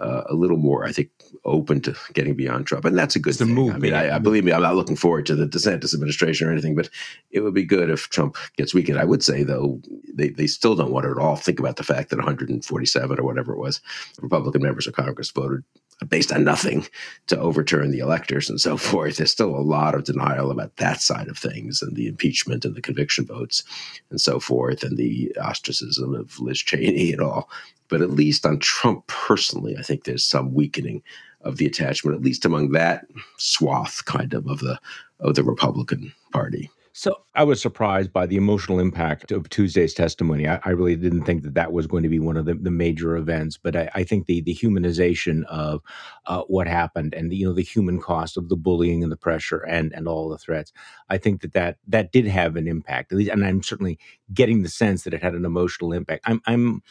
uh, 0.00 0.24
a 0.28 0.34
little 0.34 0.56
more, 0.56 0.84
I 0.84 0.92
think, 0.92 1.10
open 1.44 1.80
to 1.82 1.94
getting 2.14 2.34
beyond 2.34 2.66
Trump, 2.66 2.84
and 2.84 2.96
that's 2.96 3.16
a 3.16 3.18
good 3.18 3.30
It's 3.30 3.38
the 3.38 3.46
thing. 3.46 3.70
I 3.70 3.78
mean, 3.78 3.94
I. 3.94 4.16
I 4.16 4.18
believe 4.18 4.44
me, 4.44 4.52
I'm 4.52 4.62
not 4.62 4.76
looking 4.76 4.96
forward 4.96 5.26
to 5.26 5.34
the 5.34 5.46
DeSantis 5.46 5.94
administration 5.94 6.48
or 6.48 6.52
anything, 6.52 6.74
but 6.74 6.88
it 7.30 7.40
would 7.40 7.54
be 7.54 7.64
good 7.64 7.90
if 7.90 8.08
Trump 8.08 8.36
gets 8.56 8.74
weakened. 8.74 8.98
I 8.98 9.04
would 9.04 9.22
say, 9.22 9.42
though, 9.42 9.80
they, 10.12 10.30
they 10.30 10.46
still 10.46 10.74
don't 10.74 10.90
want 10.90 11.04
to 11.04 11.10
at 11.10 11.18
all 11.18 11.36
think 11.36 11.60
about 11.60 11.76
the 11.76 11.84
fact 11.84 12.10
that 12.10 12.16
147 12.16 13.18
or 13.18 13.22
whatever 13.22 13.52
it 13.52 13.58
was 13.58 13.80
Republican 14.20 14.62
members 14.62 14.86
of 14.86 14.94
Congress 14.94 15.30
voted 15.30 15.64
based 16.08 16.32
on 16.32 16.44
nothing 16.44 16.86
to 17.26 17.38
overturn 17.38 17.90
the 17.90 17.98
electors 17.98 18.48
and 18.48 18.60
so 18.60 18.76
forth. 18.78 19.16
There's 19.16 19.30
still 19.30 19.54
a 19.54 19.60
lot 19.60 19.94
of 19.94 20.04
denial 20.04 20.50
about 20.50 20.76
that 20.76 21.00
side 21.00 21.28
of 21.28 21.38
things 21.38 21.82
and 21.82 21.96
the 21.96 22.06
impeachment 22.06 22.64
and 22.64 22.74
the 22.74 22.82
conviction 22.82 23.26
votes 23.26 23.62
and 24.10 24.20
so 24.20 24.40
forth 24.40 24.82
and 24.82 24.96
the 24.96 25.34
ostracism 25.40 26.14
of 26.14 26.38
Liz 26.40 26.58
Cheney 26.58 27.12
and 27.12 27.20
all. 27.20 27.50
But 27.88 28.02
at 28.02 28.10
least 28.10 28.46
on 28.46 28.58
Trump 28.60 29.06
personally, 29.08 29.76
I 29.76 29.82
think 29.82 30.04
there's 30.04 30.24
some 30.24 30.54
weakening 30.54 31.02
of 31.42 31.56
the 31.56 31.66
attachment, 31.66 32.16
at 32.16 32.22
least 32.22 32.44
among 32.44 32.70
that 32.72 33.06
swath 33.38 34.04
kind 34.04 34.34
of 34.34 34.46
of 34.46 34.60
the 34.60 34.78
of 35.18 35.34
the 35.34 35.44
Republican 35.44 36.12
Party. 36.32 36.70
So 36.92 37.14
I 37.36 37.44
was 37.44 37.62
surprised 37.62 38.12
by 38.12 38.26
the 38.26 38.36
emotional 38.36 38.80
impact 38.80 39.30
of 39.30 39.48
Tuesday's 39.48 39.94
testimony. 39.94 40.48
I, 40.48 40.60
I 40.64 40.70
really 40.70 40.96
didn't 40.96 41.22
think 41.22 41.44
that 41.44 41.54
that 41.54 41.72
was 41.72 41.86
going 41.86 42.02
to 42.02 42.08
be 42.08 42.18
one 42.18 42.36
of 42.36 42.46
the, 42.46 42.54
the 42.54 42.70
major 42.70 43.16
events, 43.16 43.56
but 43.56 43.76
I, 43.76 43.90
I 43.94 44.02
think 44.02 44.26
the 44.26 44.40
the 44.40 44.54
humanization 44.54 45.44
of 45.44 45.82
uh, 46.26 46.42
what 46.48 46.66
happened 46.66 47.14
and 47.14 47.30
the, 47.30 47.36
you 47.36 47.46
know 47.46 47.52
the 47.52 47.62
human 47.62 48.00
cost 48.00 48.36
of 48.36 48.48
the 48.48 48.56
bullying 48.56 49.04
and 49.04 49.12
the 49.12 49.16
pressure 49.16 49.58
and 49.58 49.92
and 49.94 50.08
all 50.08 50.28
the 50.28 50.38
threats. 50.38 50.72
I 51.08 51.16
think 51.18 51.42
that 51.42 51.52
that 51.52 51.78
that 51.86 52.10
did 52.10 52.26
have 52.26 52.56
an 52.56 52.66
impact. 52.66 53.12
At 53.12 53.18
least, 53.18 53.30
and 53.30 53.44
I'm 53.44 53.62
certainly 53.62 53.98
getting 54.34 54.62
the 54.62 54.68
sense 54.68 55.04
that 55.04 55.14
it 55.14 55.22
had 55.22 55.34
an 55.34 55.44
emotional 55.44 55.92
impact. 55.92 56.24
I'm 56.26 56.40
I'm 56.46 56.82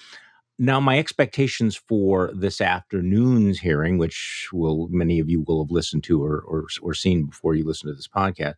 now 0.60 0.79
my 0.79 1.00
expectations 1.00 1.75
for 1.75 2.32
this 2.34 2.62
afternoon's 2.62 3.60
hearing, 3.60 3.98
which 3.98 4.50
will 4.53 4.88
many 4.89 5.20
of 5.20 5.29
you 5.29 5.41
will 5.48 5.63
have 5.63 5.72
listened 5.72 6.03
to 6.06 6.24
or 6.24 6.41
or, 6.48 6.68
or 6.82 6.94
seen 6.94 7.25
before 7.25 7.56
you 7.56 7.65
listen 7.65 7.89
to 7.89 7.96
this 7.96 8.08
podcast. 8.08 8.56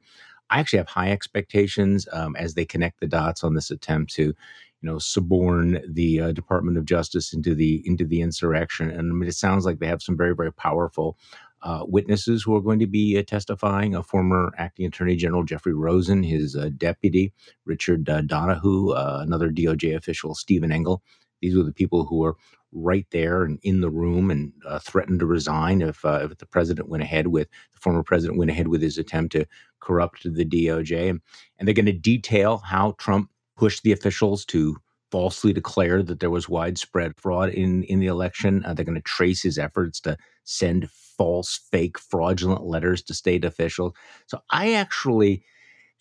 I 0.52 0.60
actually 0.60 0.78
have 0.78 0.90
high 0.90 1.12
expectations 1.12 2.08
um, 2.14 2.36
as 2.36 2.54
they 2.56 2.66
connect 2.66 3.00
the 3.00 3.08
dots 3.08 3.44
on 3.44 3.56
this 3.56 3.72
attempt 3.72 4.14
to, 4.16 4.24
you 4.24 4.36
know, 4.84 5.00
suborn 5.00 5.82
the 5.88 6.22
uh, 6.22 6.32
Department 6.34 6.78
of 6.78 6.86
Justice 6.86 7.34
into 7.34 7.56
the 7.56 7.82
into 7.86 8.06
the 8.06 8.22
insurrection. 8.22 8.92
And 8.92 9.12
I 9.12 9.16
mean, 9.16 9.30
it 9.30 9.36
sounds 9.36 9.66
like 9.66 9.80
they 9.80 9.88
have 9.88 10.04
some 10.04 10.18
very 10.18 10.36
very 10.36 10.54
powerful 10.54 11.18
uh, 11.64 11.86
witnesses 11.88 12.44
who 12.44 12.56
are 12.56 12.62
going 12.62 12.80
to 12.80 12.88
be 12.88 13.18
uh, 13.18 13.24
testifying. 13.24 13.96
A 13.96 14.04
former 14.04 14.52
acting 14.58 14.86
Attorney 14.86 15.16
General 15.16 15.44
Jeffrey 15.44 15.74
Rosen, 15.74 16.24
his 16.24 16.56
uh, 16.56 16.70
deputy 16.78 17.34
Richard 17.66 18.10
uh, 18.10 18.22
Donoghue, 18.22 18.92
uh, 18.92 19.20
another 19.22 19.50
DOJ 19.52 19.96
official 19.96 20.36
Steven 20.36 20.72
Engel. 20.72 21.02
These 21.42 21.58
were 21.58 21.64
the 21.64 21.74
people 21.74 22.06
who 22.06 22.20
were 22.20 22.36
right 22.74 23.08
there 23.12 23.44
and 23.44 23.60
in 23.64 23.82
the 23.82 23.90
room 23.90 24.32
and 24.32 24.54
uh, 24.66 24.80
threatened 24.80 25.20
to 25.20 25.26
resign 25.26 25.82
if 25.82 26.06
if 26.06 26.38
the 26.38 26.46
president 26.46 26.90
went 26.90 27.04
ahead 27.04 27.28
with 27.28 27.50
the 27.74 27.80
former 27.80 28.04
president 28.04 28.38
went 28.40 28.52
ahead 28.52 28.70
with 28.70 28.82
his 28.82 28.98
attempt 28.98 29.34
to 29.34 29.46
corrupt 29.82 30.24
the 30.24 30.46
DOJ. 30.46 31.10
And, 31.10 31.22
they're 31.68 31.74
going 31.76 31.86
to 31.86 31.92
detail 31.92 32.58
how 32.58 32.96
Trump 32.98 33.30
pushed 33.56 33.84
the 33.84 33.92
officials 33.92 34.46
to 34.46 34.78
falsely 35.12 35.54
declare 35.54 36.02
that 36.02 36.20
there 36.20 36.30
was 36.30 36.50
widespread 36.50 37.14
fraud 37.18 37.50
in 37.50 37.84
in 37.84 38.00
the 38.00 38.08
election. 38.08 38.64
Uh, 38.66 38.74
they're 38.74 38.86
going 38.86 38.96
to 38.96 39.02
trace 39.02 39.44
his 39.44 39.58
efforts 39.58 40.00
to 40.02 40.18
send 40.44 40.90
false, 40.90 41.60
fake, 41.72 42.00
fraudulent 42.00 42.64
letters 42.64 43.04
to 43.04 43.14
state 43.14 43.46
officials. 43.46 43.94
So 44.28 44.40
I 44.50 44.74
actually 44.74 45.44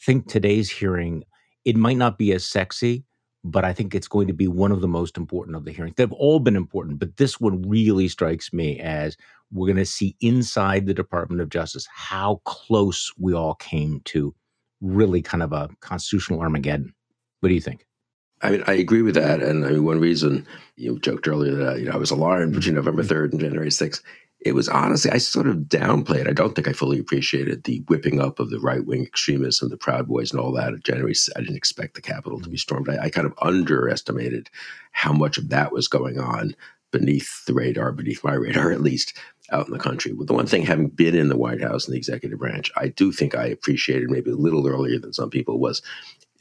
think 0.01 0.29
today's 0.29 0.71
hearing 0.71 1.25
it 1.65 1.77
might 1.77 1.99
not 1.99 2.17
be 2.17 2.33
as 2.33 2.47
sexy 2.47 3.05
but 3.43 3.65
I 3.65 3.73
think 3.73 3.95
it's 3.95 4.09
going 4.09 4.27
to 4.27 4.33
be 4.33 4.49
one 4.49 4.73
of 4.73 4.81
the 4.81 4.89
most 4.89 5.17
important 5.17 5.57
of 5.57 5.65
the 5.65 5.73
hearings. 5.73 5.95
They've 5.97 6.13
all 6.13 6.41
been 6.41 6.57
important, 6.57 6.99
but 6.99 7.17
this 7.17 7.41
one 7.41 7.63
really 7.69 8.09
strikes 8.09 8.53
me 8.53 8.79
as 8.79 9.17
we're 9.53 9.67
going 9.67 9.77
to 9.77 9.85
see 9.85 10.17
inside 10.21 10.87
the 10.87 10.95
Department 10.95 11.41
of 11.41 11.49
Justice 11.49 11.87
how 11.93 12.41
close 12.45 13.13
we 13.19 13.35
all 13.35 13.55
came 13.55 14.01
to 14.07 14.35
really 14.81 15.23
kind 15.23 15.43
of 15.43 15.53
a 15.53 15.69
constitutional 15.81 16.41
Armageddon. 16.41 16.95
What 17.41 17.49
do 17.49 17.55
you 17.55 17.61
think? 17.61 17.87
I 18.43 18.51
mean, 18.51 18.65
I 18.67 18.73
agree 18.73 19.03
with 19.03 19.15
that. 19.15 19.43
And 19.43 19.65
I 19.65 19.71
mean, 19.71 19.85
one 19.85 20.01
reason 20.01 20.47
you 20.77 20.99
joked 21.01 21.29
earlier 21.29 21.55
that 21.57 21.81
you 21.81 21.87
know 21.87 21.93
I 21.93 21.97
was 21.97 22.11
alarmed 22.11 22.53
mm-hmm. 22.53 22.59
between 22.59 22.75
November 22.75 23.03
mm-hmm. 23.03 23.13
3rd 23.13 23.33
and 23.33 23.41
January 23.41 23.69
6th. 23.69 24.03
It 24.41 24.55
was 24.55 24.71
honestly, 24.71 25.11
I 25.11 25.19
sort 25.19 25.47
of 25.47 25.57
downplayed. 25.57 26.27
I 26.27 26.33
don't 26.33 26.55
think 26.55 26.67
I 26.67 26.73
fully 26.73 26.99
appreciated 26.99 27.65
the 27.65 27.85
whipping 27.89 28.21
up 28.21 28.41
of 28.41 28.49
the 28.49 28.61
right 28.61 28.87
wing 28.87 29.03
extremists 29.05 29.61
and 29.61 29.71
the 29.71 29.77
Proud 29.77 30.09
Boys 30.09 30.33
and 30.33 30.41
all 30.41 30.53
that. 30.53 30.73
At 30.73 30.83
January, 30.83 31.13
I 31.37 31.41
didn't 31.41 31.57
expect 31.57 31.95
the 31.95 32.01
Capitol 32.01 32.41
to 32.41 32.49
be 32.49 32.53
mm-hmm. 32.53 32.57
stormed. 32.57 32.89
I, 32.89 33.05
I 33.05 33.11
kind 33.11 33.27
of 33.27 33.35
underestimated 33.43 34.49
how 34.93 35.13
much 35.13 35.37
of 35.37 35.51
that 35.51 35.73
was 35.73 35.89
going 35.89 36.19
on 36.19 36.55
beneath 36.91 37.45
the 37.45 37.53
radar, 37.55 37.93
beneath 37.93 38.25
my 38.25 38.33
radar 38.33 38.73
at 38.73 38.81
least, 38.81 39.19
out 39.53 39.67
in 39.67 39.73
the 39.73 39.79
country. 39.79 40.13
But 40.13 40.27
the 40.27 40.35
one 40.35 40.47
thing, 40.47 40.63
having 40.63 40.89
been 40.89 41.15
in 41.15 41.29
the 41.29 41.37
White 41.37 41.63
House 41.63 41.87
and 41.87 41.95
the 41.95 41.99
executive 41.99 42.39
branch, 42.39 42.71
I 42.77 42.89
do 42.89 43.13
think 43.13 43.35
I 43.35 43.47
appreciated 43.47 44.11
maybe 44.11 44.31
a 44.31 44.37
little 44.37 44.67
earlier 44.67 44.99
than 44.99 45.13
some 45.13 45.31
people 45.31 45.59
was 45.59 45.83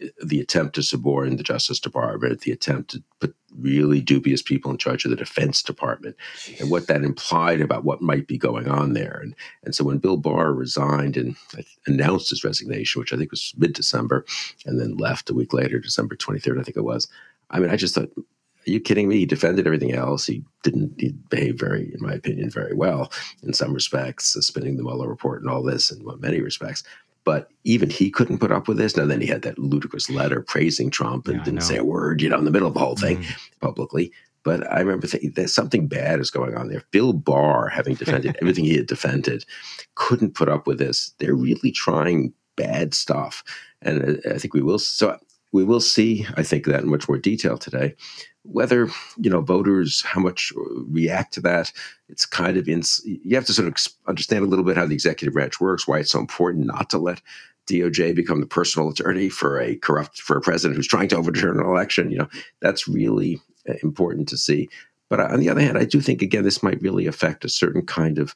uh, 0.02 0.08
the 0.24 0.40
attempt 0.40 0.76
to 0.76 0.84
suborn 0.84 1.36
the 1.38 1.44
Justice 1.44 1.80
Department, 1.80 2.42
the 2.42 2.52
attempt 2.52 2.92
to 2.92 3.04
put 3.20 3.36
really 3.58 4.00
dubious 4.00 4.42
people 4.42 4.70
in 4.72 4.78
charge 4.78 5.06
of 5.06 5.12
the 5.12 5.18
Defense 5.18 5.64
Department, 5.64 6.16
Jeez. 6.38 6.62
and 6.62 6.70
what 6.70 6.88
that 6.88 7.04
implied 7.04 7.62
about 7.62 7.84
what 7.84 8.02
might 8.02 8.28
be 8.28 8.38
going 8.38 8.68
on 8.68 8.94
there. 8.94 9.20
And 9.22 9.36
and 9.64 9.74
so 9.74 9.84
when 9.84 9.98
Bill 9.98 10.18
Barr 10.18 10.54
resigned 10.54 11.18
and 11.18 11.36
announced 11.88 12.30
his 12.30 12.44
resignation, 12.44 13.00
which 13.00 13.12
I 13.12 13.18
think 13.18 13.32
was 13.32 13.54
mid 13.58 13.74
December, 13.74 14.26
and 14.66 14.80
then 14.80 14.98
left 14.98 15.30
a 15.30 15.34
week 15.34 15.54
later, 15.54 15.80
December 15.80 16.16
twenty 16.16 16.40
third, 16.40 16.60
I 16.60 16.64
think 16.64 16.78
it 16.78 16.84
was. 16.84 17.08
I 17.50 17.60
mean, 17.60 17.72
I 17.72 17.76
just 17.76 17.96
thought. 17.96 18.12
Are 18.68 18.72
you 18.72 18.80
kidding 18.80 19.08
me? 19.08 19.18
He 19.18 19.26
defended 19.26 19.66
everything 19.66 19.94
else. 19.94 20.26
He 20.26 20.44
didn't 20.64 20.94
he 20.98 21.14
behave 21.30 21.60
very, 21.60 21.94
in 21.94 22.02
my 22.02 22.14
opinion, 22.14 22.50
very 22.50 22.74
well 22.74 23.12
in 23.44 23.54
some 23.54 23.74
respects, 23.74 24.34
spinning 24.46 24.78
the 24.78 24.84
Mueller 24.84 25.08
report 25.08 25.42
and 25.42 25.50
all 25.50 25.64
this 25.64 25.92
in 25.92 26.04
many 26.20 26.42
respects. 26.42 26.84
But 27.24 27.52
even 27.64 27.90
he 27.90 28.10
couldn't 28.10 28.40
put 28.40 28.52
up 28.52 28.68
with 28.68 28.78
this. 28.78 28.96
Now, 28.96 29.06
then 29.06 29.22
he 29.22 29.28
had 29.28 29.42
that 29.44 29.60
ludicrous 29.60 30.10
letter 30.10 30.42
praising 30.42 30.90
Trump 30.90 31.28
and 31.28 31.38
yeah, 31.38 31.44
didn't 31.44 31.62
say 31.62 31.78
a 31.78 31.84
word, 31.84 32.22
you 32.22 32.30
know, 32.30 32.38
in 32.38 32.46
the 32.46 32.52
middle 32.52 32.68
of 32.68 32.74
the 32.74 32.80
whole 32.80 32.96
thing 32.96 33.24
mm. 33.24 33.36
publicly. 33.62 34.12
But 34.44 34.72
I 34.72 34.80
remember 34.80 35.06
thinking 35.06 35.32
that 35.32 35.50
something 35.50 35.88
bad 35.88 36.20
is 36.20 36.32
going 36.32 36.56
on 36.56 36.70
there. 36.70 36.84
Bill 36.92 37.14
Barr, 37.14 37.68
having 37.68 37.96
defended 37.96 38.38
everything 38.42 38.66
he 38.66 38.78
had 38.78 38.88
defended, 38.88 39.46
couldn't 39.96 40.36
put 40.36 40.50
up 40.50 40.66
with 40.66 40.80
this. 40.80 41.14
They're 41.20 41.36
really 41.36 41.72
trying 41.72 42.34
bad 42.56 42.94
stuff, 42.94 43.44
and 43.82 44.22
I 44.30 44.38
think 44.38 44.54
we 44.54 44.62
will. 44.62 44.80
So 44.80 45.18
we 45.52 45.64
will 45.64 45.82
see. 45.82 46.26
I 46.36 46.44
think 46.44 46.66
that 46.66 46.82
in 46.82 46.90
much 46.90 47.08
more 47.08 47.18
detail 47.18 47.58
today. 47.58 47.96
Whether 48.44 48.90
you 49.18 49.30
know 49.30 49.42
voters 49.42 50.02
how 50.02 50.22
much 50.22 50.52
react 50.56 51.34
to 51.36 51.42
that, 51.42 51.72
it's 52.08 52.26
kind 52.26 52.58
of 52.58 52.68
in. 52.68 52.84
You 53.06 53.36
have 53.36 53.46
to 53.46 53.54
sort 53.54 53.68
of 53.68 53.76
understand 54.08 54.44
a 54.44 54.48
little 54.48 54.66
bit 54.66 54.78
how 54.78 54.86
the 54.86 54.94
executive 54.94 55.34
branch 55.34 55.60
works, 55.60 55.88
why 55.88 56.00
it's 56.00 56.12
so 56.12 56.20
important 56.20 56.66
not 56.66 56.90
to 56.92 56.98
let 56.98 57.22
DOJ 57.70 58.16
become 58.16 58.40
the 58.40 58.48
personal 58.48 58.90
attorney 58.90 59.30
for 59.30 59.60
a 59.60 59.76
corrupt 59.76 60.20
for 60.20 60.38
a 60.38 60.42
president 60.42 60.78
who's 60.78 60.88
trying 60.88 61.10
to 61.10 61.18
overturn 61.18 61.60
an 61.60 61.66
election. 61.66 62.12
You 62.12 62.20
know, 62.20 62.30
that's 62.62 62.88
really 62.88 63.42
uh, 63.68 63.74
important 63.84 64.28
to 64.30 64.38
see. 64.38 64.70
But 65.10 65.20
on 65.20 65.40
the 65.40 65.50
other 65.50 65.62
hand, 65.62 65.78
I 65.78 65.86
do 65.86 66.02
think 66.02 66.22
again 66.22 66.44
this 66.44 66.64
might 66.64 66.82
really 66.82 67.08
affect 67.08 67.46
a 67.46 67.50
certain 67.50 67.86
kind 67.86 68.18
of 68.20 68.36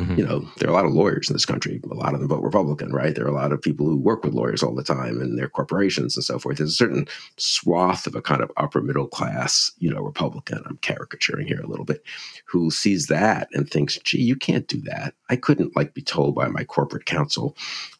Mm-hmm. 0.00 0.18
You 0.18 0.26
know, 0.26 0.48
there 0.56 0.68
are 0.68 0.72
a 0.72 0.74
lot 0.74 0.86
of 0.86 0.92
lawyers 0.92 1.28
in 1.28 1.34
this 1.34 1.44
country. 1.44 1.80
A 1.90 1.94
lot 1.94 2.14
of 2.14 2.20
them 2.20 2.28
vote 2.28 2.42
Republican, 2.42 2.92
right? 2.92 3.14
There 3.14 3.24
are 3.24 3.30
a 3.30 3.34
lot 3.34 3.52
of 3.52 3.60
people 3.60 3.86
who 3.86 3.96
work 3.96 4.24
with 4.24 4.34
lawyers 4.34 4.62
all 4.62 4.74
the 4.74 4.82
time 4.82 5.20
and 5.20 5.38
their 5.38 5.48
corporations 5.48 6.16
and 6.16 6.24
so 6.24 6.38
forth. 6.38 6.56
There's 6.58 6.70
a 6.70 6.74
certain 6.74 7.06
swath 7.36 8.06
of 8.06 8.14
a 8.14 8.22
kind 8.22 8.40
of 8.40 8.50
upper 8.56 8.80
middle 8.80 9.06
class, 9.06 9.70
you 9.78 9.90
know, 9.92 10.00
Republican. 10.00 10.62
I'm 10.66 10.78
caricaturing 10.78 11.46
here 11.46 11.60
a 11.60 11.66
little 11.66 11.84
bit, 11.84 12.02
who 12.46 12.70
sees 12.70 13.06
that 13.08 13.48
and 13.52 13.68
thinks, 13.68 13.98
"Gee, 13.98 14.22
you 14.22 14.36
can't 14.36 14.66
do 14.66 14.80
that. 14.82 15.14
I 15.28 15.36
couldn't 15.36 15.76
like 15.76 15.94
be 15.94 16.02
told 16.02 16.34
by 16.34 16.48
my 16.48 16.64
corporate 16.64 17.04
counsel, 17.06 17.56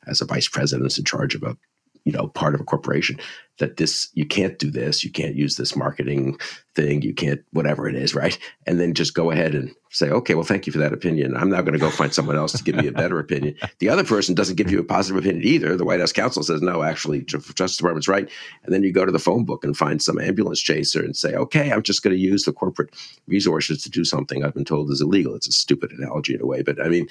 as 0.07 0.21
a 0.21 0.25
vice 0.27 0.49
president 0.49 0.97
in 0.99 1.05
charge 1.05 1.35
of 1.35 1.43
a 1.43 1.57
you 2.05 2.13
know 2.13 2.29
part 2.29 2.55
of 2.55 2.61
a 2.61 2.65
corporation 2.65 3.19
that 3.59 3.77
this 3.77 4.09
you 4.15 4.27
can't 4.27 4.59
do 4.59 4.71
this 4.71 5.05
you 5.05 5.11
can't 5.11 5.37
use 5.37 5.57
this 5.57 5.77
marketing 5.77 6.39
thing 6.75 7.03
you 7.03 7.15
can't 7.15 7.41
whatever 7.53 7.89
it 7.89 7.95
is 7.95 8.15
right? 8.15 8.39
And 8.67 8.81
then 8.81 8.95
just 8.95 9.15
go 9.15 9.31
ahead 9.31 9.55
and 9.55 9.75
say 9.91 10.11
okay 10.11 10.35
well 10.35 10.45
thank 10.45 10.67
you 10.67 10.73
for 10.73 10.79
that 10.79 10.93
opinion. 10.93 11.37
I'm 11.37 11.51
now 11.51 11.61
going 11.61 11.75
to 11.75 11.79
go 11.79 11.91
find 11.91 12.13
someone 12.13 12.37
else 12.37 12.53
to 12.53 12.63
give 12.63 12.77
me 12.77 12.87
a 12.87 12.93
better 12.93 13.19
opinion. 13.19 13.57
The 13.79 13.89
other 13.89 14.05
person 14.05 14.35
doesn't 14.35 14.57
give 14.57 14.71
you 14.71 14.79
a 14.79 14.85
positive 14.85 15.23
opinion 15.23 15.45
either. 15.47 15.77
The 15.77 15.85
white 15.85 16.01
house 16.01 16.13
counsel 16.13 16.43
says 16.43 16.63
no 16.63 16.83
actually 16.83 17.23
justice 17.23 17.77
department's 17.77 18.09
right. 18.09 18.29
And 18.65 18.73
then 18.73 18.83
you 18.83 18.93
go 18.93 19.05
to 19.05 19.13
the 19.13 19.19
phone 19.19 19.45
book 19.45 19.65
and 19.65 19.77
find 19.77 20.03
some 20.03 20.19
ambulance 20.19 20.61
chaser 20.61 21.03
and 21.03 21.17
say 21.17 21.35
okay 21.35 21.73
i'm 21.73 21.83
just 21.83 22.03
going 22.03 22.17
to 22.17 22.23
use 22.23 22.45
the 22.45 22.53
corporate 22.53 22.95
resources 23.27 23.83
to 23.83 23.91
do 23.91 24.05
something 24.05 24.45
i've 24.45 24.55
been 24.55 24.65
told 24.65 24.91
is 24.91 25.01
illegal. 25.01 25.35
It's 25.35 25.49
a 25.49 25.53
stupid 25.53 25.93
analogy 25.93 26.35
in 26.35 26.41
a 26.41 26.47
way 26.47 26.63
but 26.63 26.81
i 26.83 26.89
mean 26.89 27.07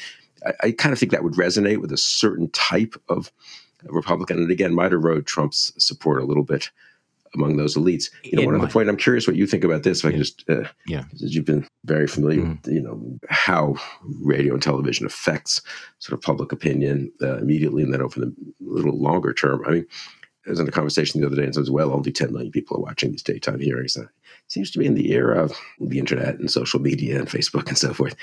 I, 0.45 0.53
I 0.63 0.71
kind 0.71 0.93
of 0.93 0.99
think 0.99 1.11
that 1.11 1.23
would 1.23 1.33
resonate 1.33 1.81
with 1.81 1.91
a 1.91 1.97
certain 1.97 2.49
type 2.51 2.95
of 3.09 3.31
Republican. 3.83 4.37
And 4.37 4.51
again, 4.51 4.73
might 4.73 4.91
erode 4.91 5.25
Trump's 5.25 5.73
support 5.77 6.21
a 6.21 6.25
little 6.25 6.43
bit 6.43 6.69
among 7.33 7.57
those 7.57 7.75
elites. 7.75 8.09
You 8.23 8.37
know, 8.37 8.41
it 8.41 8.45
one 8.45 8.57
might. 8.57 8.63
other 8.63 8.73
point, 8.73 8.89
I'm 8.89 8.97
curious 8.97 9.27
what 9.27 9.35
you 9.35 9.45
think 9.45 9.63
about 9.63 9.83
this. 9.83 9.99
If 9.99 10.05
I 10.05 10.11
can 10.11 10.19
just, 10.19 10.49
uh, 10.49 10.63
yeah, 10.87 11.03
you've 11.13 11.45
been 11.45 11.67
very 11.85 12.07
familiar 12.07 12.41
mm-hmm. 12.41 12.55
with, 12.63 12.73
you 12.73 12.81
know, 12.81 13.19
how 13.29 13.75
radio 14.21 14.53
and 14.53 14.63
television 14.63 15.05
affects 15.05 15.61
sort 15.99 16.17
of 16.17 16.23
public 16.23 16.51
opinion 16.51 17.11
uh, 17.21 17.37
immediately 17.37 17.83
and 17.83 17.93
then 17.93 18.01
over 18.01 18.19
the 18.19 18.33
little 18.59 18.99
longer 18.99 19.33
term. 19.33 19.63
I 19.67 19.71
mean, 19.71 19.85
I 20.49 20.51
was 20.51 20.59
in 20.59 20.67
a 20.67 20.71
conversation 20.71 21.21
the 21.21 21.27
other 21.27 21.35
day 21.35 21.43
and 21.43 21.53
says, 21.53 21.69
well, 21.69 21.93
only 21.93 22.11
10 22.11 22.33
million 22.33 22.51
people 22.51 22.75
are 22.77 22.81
watching 22.81 23.11
these 23.11 23.23
daytime 23.23 23.59
hearings. 23.59 23.95
it 23.95 24.07
seems 24.47 24.71
to 24.71 24.79
be 24.79 24.85
in 24.85 24.95
the 24.95 25.11
era 25.11 25.43
of 25.43 25.53
the 25.79 25.99
internet 25.99 26.39
and 26.39 26.49
social 26.49 26.79
media 26.79 27.19
and 27.19 27.27
Facebook 27.27 27.67
and 27.67 27.77
so 27.77 27.93
forth 27.93 28.15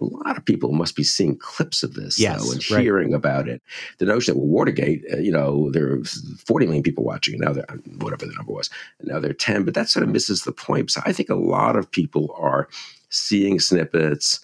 a 0.00 0.04
lot 0.04 0.36
of 0.36 0.44
people 0.44 0.72
must 0.72 0.96
be 0.96 1.02
seeing 1.02 1.36
clips 1.36 1.82
of 1.82 1.94
this 1.94 2.18
yes, 2.18 2.44
though, 2.44 2.52
and 2.52 2.70
right. 2.70 2.82
hearing 2.82 3.14
about 3.14 3.48
it. 3.48 3.62
The 3.98 4.04
notion 4.04 4.34
that 4.34 4.40
well, 4.40 4.48
Watergate, 4.48 5.02
uh, 5.12 5.18
you 5.18 5.32
know, 5.32 5.70
there 5.70 5.92
are 5.92 6.04
40 6.04 6.66
million 6.66 6.82
people 6.82 7.04
watching, 7.04 7.34
and 7.34 7.42
now 7.42 7.52
they're 7.52 7.66
whatever 7.98 8.26
the 8.26 8.34
number 8.34 8.52
was, 8.52 8.70
and 8.98 9.08
now 9.08 9.18
they're 9.18 9.32
10. 9.32 9.64
But 9.64 9.74
that 9.74 9.88
sort 9.88 10.04
of 10.04 10.10
misses 10.10 10.42
the 10.42 10.52
point. 10.52 10.90
So 10.90 11.00
I 11.04 11.12
think 11.12 11.30
a 11.30 11.34
lot 11.34 11.76
of 11.76 11.90
people 11.90 12.34
are 12.38 12.68
seeing 13.10 13.58
snippets, 13.58 14.40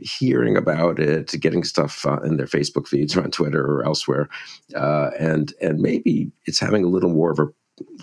hearing 0.00 0.56
about 0.56 0.98
it, 0.98 1.32
getting 1.40 1.64
stuff 1.64 2.06
uh, 2.06 2.20
in 2.20 2.36
their 2.36 2.46
Facebook 2.46 2.88
feeds 2.88 3.16
or 3.16 3.22
on 3.22 3.30
Twitter 3.30 3.64
or 3.64 3.84
elsewhere, 3.84 4.28
uh, 4.74 5.10
and 5.18 5.52
and 5.60 5.80
maybe 5.80 6.30
it's 6.46 6.60
having 6.60 6.84
a 6.84 6.88
little 6.88 7.10
more 7.10 7.30
of 7.30 7.38
a 7.38 7.48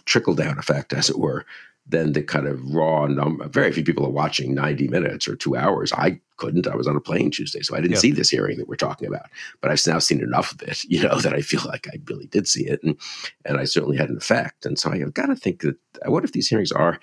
trickle 0.05 0.35
down 0.35 0.57
effect, 0.57 0.93
as 0.93 1.09
it 1.09 1.19
were, 1.19 1.45
than 1.87 2.13
the 2.13 2.23
kind 2.23 2.47
of 2.47 2.63
raw 2.73 3.05
number. 3.07 3.47
Very 3.47 3.71
few 3.71 3.83
people 3.83 4.05
are 4.05 4.11
watching 4.11 4.55
90 4.55 4.87
minutes 4.87 5.27
or 5.27 5.35
two 5.35 5.55
hours. 5.55 5.93
I 5.93 6.19
couldn't. 6.37 6.67
I 6.67 6.75
was 6.75 6.87
on 6.87 6.95
a 6.95 7.01
plane 7.01 7.29
Tuesday, 7.29 7.61
so 7.61 7.75
I 7.75 7.81
didn't 7.81 7.93
yep. 7.93 8.01
see 8.01 8.11
this 8.11 8.29
hearing 8.29 8.57
that 8.57 8.67
we're 8.67 8.75
talking 8.75 9.07
about. 9.07 9.27
But 9.61 9.71
I've 9.71 9.85
now 9.85 9.99
seen 9.99 10.21
enough 10.21 10.51
of 10.51 10.61
it, 10.63 10.83
you 10.87 11.03
know, 11.03 11.19
that 11.19 11.33
I 11.33 11.41
feel 11.41 11.61
like 11.65 11.87
I 11.87 11.97
really 12.09 12.27
did 12.27 12.47
see 12.47 12.65
it, 12.65 12.81
and 12.83 12.97
and 13.45 13.57
I 13.57 13.65
certainly 13.65 13.97
had 13.97 14.09
an 14.09 14.17
effect. 14.17 14.65
And 14.65 14.79
so 14.79 14.91
I 14.91 14.99
have 14.99 15.13
got 15.13 15.27
to 15.27 15.35
think 15.35 15.61
that 15.61 15.77
what 16.05 16.23
if 16.23 16.31
these 16.31 16.47
hearings 16.47 16.71
are 16.71 16.99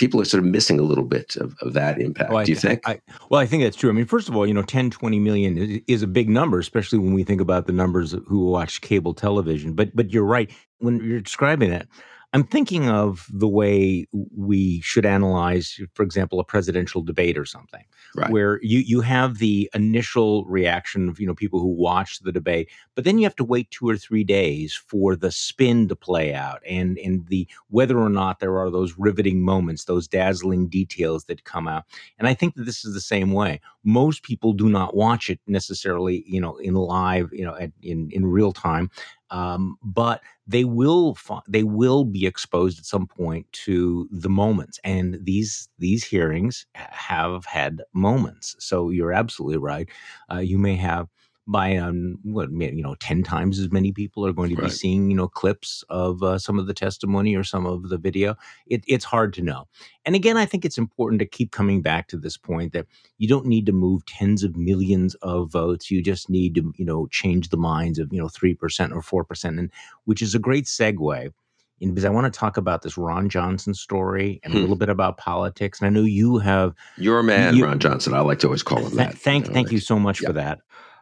people 0.00 0.18
are 0.18 0.24
sort 0.24 0.42
of 0.42 0.50
missing 0.50 0.80
a 0.80 0.82
little 0.82 1.04
bit 1.04 1.36
of, 1.36 1.54
of 1.60 1.74
that 1.74 2.00
impact. 2.00 2.30
Oh, 2.30 2.36
well, 2.36 2.44
Do 2.44 2.50
you 2.50 2.56
think? 2.56 2.80
I, 2.88 3.00
well, 3.28 3.38
I 3.38 3.44
think 3.44 3.62
that's 3.62 3.76
true. 3.76 3.90
I 3.90 3.92
mean, 3.92 4.06
first 4.06 4.30
of 4.30 4.34
all, 4.34 4.46
you 4.46 4.54
know, 4.54 4.62
10, 4.62 4.90
20 4.90 5.18
million 5.20 5.82
is 5.86 6.02
a 6.02 6.06
big 6.06 6.30
number, 6.30 6.58
especially 6.58 6.98
when 6.98 7.12
we 7.12 7.22
think 7.22 7.40
about 7.40 7.66
the 7.66 7.72
numbers 7.74 8.16
who 8.26 8.46
watch 8.46 8.80
cable 8.80 9.12
television. 9.12 9.74
But 9.74 9.94
but 9.94 10.10
you're 10.10 10.24
right 10.24 10.50
when 10.78 11.04
you're 11.04 11.20
describing 11.20 11.70
it. 11.70 11.86
I'm 12.32 12.44
thinking 12.44 12.88
of 12.88 13.26
the 13.32 13.48
way 13.48 14.06
we 14.12 14.80
should 14.82 15.04
analyze, 15.04 15.80
for 15.94 16.04
example, 16.04 16.38
a 16.38 16.44
presidential 16.44 17.02
debate 17.02 17.36
or 17.36 17.44
something, 17.44 17.84
right. 18.14 18.30
where 18.30 18.60
you 18.62 18.78
you 18.78 19.00
have 19.00 19.38
the 19.38 19.68
initial 19.74 20.44
reaction 20.44 21.08
of 21.08 21.18
you 21.18 21.26
know 21.26 21.34
people 21.34 21.58
who 21.58 21.66
watch 21.66 22.20
the 22.20 22.30
debate, 22.30 22.70
but 22.94 23.02
then 23.04 23.18
you 23.18 23.24
have 23.24 23.34
to 23.36 23.44
wait 23.44 23.68
two 23.72 23.88
or 23.88 23.96
three 23.96 24.22
days 24.22 24.74
for 24.74 25.16
the 25.16 25.32
spin 25.32 25.88
to 25.88 25.96
play 25.96 26.32
out 26.32 26.60
and 26.68 26.98
and 26.98 27.26
the 27.26 27.48
whether 27.68 27.98
or 27.98 28.10
not 28.10 28.38
there 28.38 28.58
are 28.58 28.70
those 28.70 28.94
riveting 28.96 29.42
moments, 29.42 29.84
those 29.84 30.06
dazzling 30.06 30.68
details 30.68 31.24
that 31.24 31.42
come 31.42 31.66
out. 31.66 31.84
And 32.18 32.28
I 32.28 32.34
think 32.34 32.54
that 32.54 32.64
this 32.64 32.84
is 32.84 32.94
the 32.94 33.00
same 33.00 33.32
way. 33.32 33.60
Most 33.82 34.22
people 34.22 34.52
do 34.52 34.68
not 34.68 34.94
watch 34.94 35.30
it 35.30 35.40
necessarily, 35.48 36.22
you 36.28 36.40
know, 36.40 36.56
in 36.58 36.74
live, 36.74 37.30
you 37.32 37.44
know, 37.44 37.56
at, 37.56 37.72
in 37.82 38.08
in 38.12 38.24
real 38.24 38.52
time 38.52 38.88
um, 39.30 39.76
but 39.82 40.22
they 40.46 40.64
will 40.64 41.16
they 41.48 41.62
will 41.62 42.04
be 42.04 42.26
exposed 42.26 42.78
at 42.78 42.84
some 42.84 43.06
point 43.06 43.46
to 43.52 44.08
the 44.10 44.28
moments, 44.30 44.78
and 44.84 45.18
these 45.24 45.68
these 45.78 46.04
hearings 46.04 46.66
have 46.74 47.44
had 47.46 47.82
moments. 47.92 48.56
So 48.58 48.90
you're 48.90 49.12
absolutely 49.12 49.58
right. 49.58 49.88
Uh, 50.32 50.38
you 50.38 50.58
may 50.58 50.76
have 50.76 51.08
by 51.46 51.76
um, 51.76 52.16
what 52.22 52.50
you 52.52 52.82
know, 52.82 52.94
ten 52.96 53.22
times 53.22 53.58
as 53.58 53.72
many 53.72 53.92
people 53.92 54.24
are 54.26 54.32
going 54.32 54.50
to 54.50 54.56
right. 54.56 54.66
be 54.66 54.70
seeing 54.70 55.10
you 55.10 55.16
know 55.16 55.28
clips 55.28 55.84
of 55.88 56.22
uh, 56.22 56.38
some 56.38 56.58
of 56.58 56.66
the 56.66 56.74
testimony 56.74 57.34
or 57.34 57.44
some 57.44 57.66
of 57.66 57.88
the 57.88 57.98
video. 57.98 58.36
It, 58.66 58.84
it's 58.86 59.04
hard 59.04 59.32
to 59.34 59.42
know. 59.42 59.66
And 60.04 60.14
again, 60.14 60.36
I 60.36 60.46
think 60.46 60.64
it's 60.64 60.78
important 60.78 61.18
to 61.20 61.26
keep 61.26 61.50
coming 61.50 61.82
back 61.82 62.08
to 62.08 62.16
this 62.16 62.36
point 62.36 62.72
that 62.72 62.86
you 63.18 63.28
don't 63.28 63.46
need 63.46 63.66
to 63.66 63.72
move 63.72 64.06
tens 64.06 64.44
of 64.44 64.56
millions 64.56 65.14
of 65.16 65.50
votes. 65.50 65.90
You 65.90 66.02
just 66.02 66.30
need 66.30 66.54
to 66.54 66.72
you 66.76 66.84
know 66.84 67.06
change 67.08 67.48
the 67.48 67.56
minds 67.56 67.98
of 67.98 68.12
you 68.12 68.20
know 68.20 68.28
three 68.28 68.54
percent 68.54 68.92
or 68.92 69.02
four 69.02 69.24
percent, 69.24 69.58
and 69.58 69.70
which 70.04 70.22
is 70.22 70.34
a 70.34 70.38
great 70.38 70.66
segue. 70.66 71.32
Because 71.80 72.04
I 72.04 72.10
want 72.10 72.30
to 72.30 72.38
talk 72.38 72.58
about 72.58 72.82
this 72.82 72.98
Ron 72.98 73.30
Johnson 73.30 73.72
story 73.72 74.38
and 74.44 74.52
hmm. 74.52 74.58
a 74.58 74.60
little 74.60 74.76
bit 74.76 74.90
about 74.90 75.16
politics. 75.16 75.80
And 75.80 75.86
I 75.86 75.90
know 75.90 76.04
you 76.04 76.36
have 76.36 76.74
your 76.98 77.22
man, 77.22 77.56
you, 77.56 77.64
Ron 77.64 77.78
Johnson. 77.78 78.12
I 78.12 78.20
like 78.20 78.38
to 78.40 78.48
always 78.48 78.62
call 78.62 78.80
him 78.80 78.90
th- 78.90 78.96
that. 78.96 79.18
Thank, 79.18 79.46
you 79.46 79.50
know, 79.50 79.54
thank 79.54 79.72
you 79.72 79.80
so 79.80 79.98
much 79.98 80.18
for 80.18 80.34
that. 80.34 80.60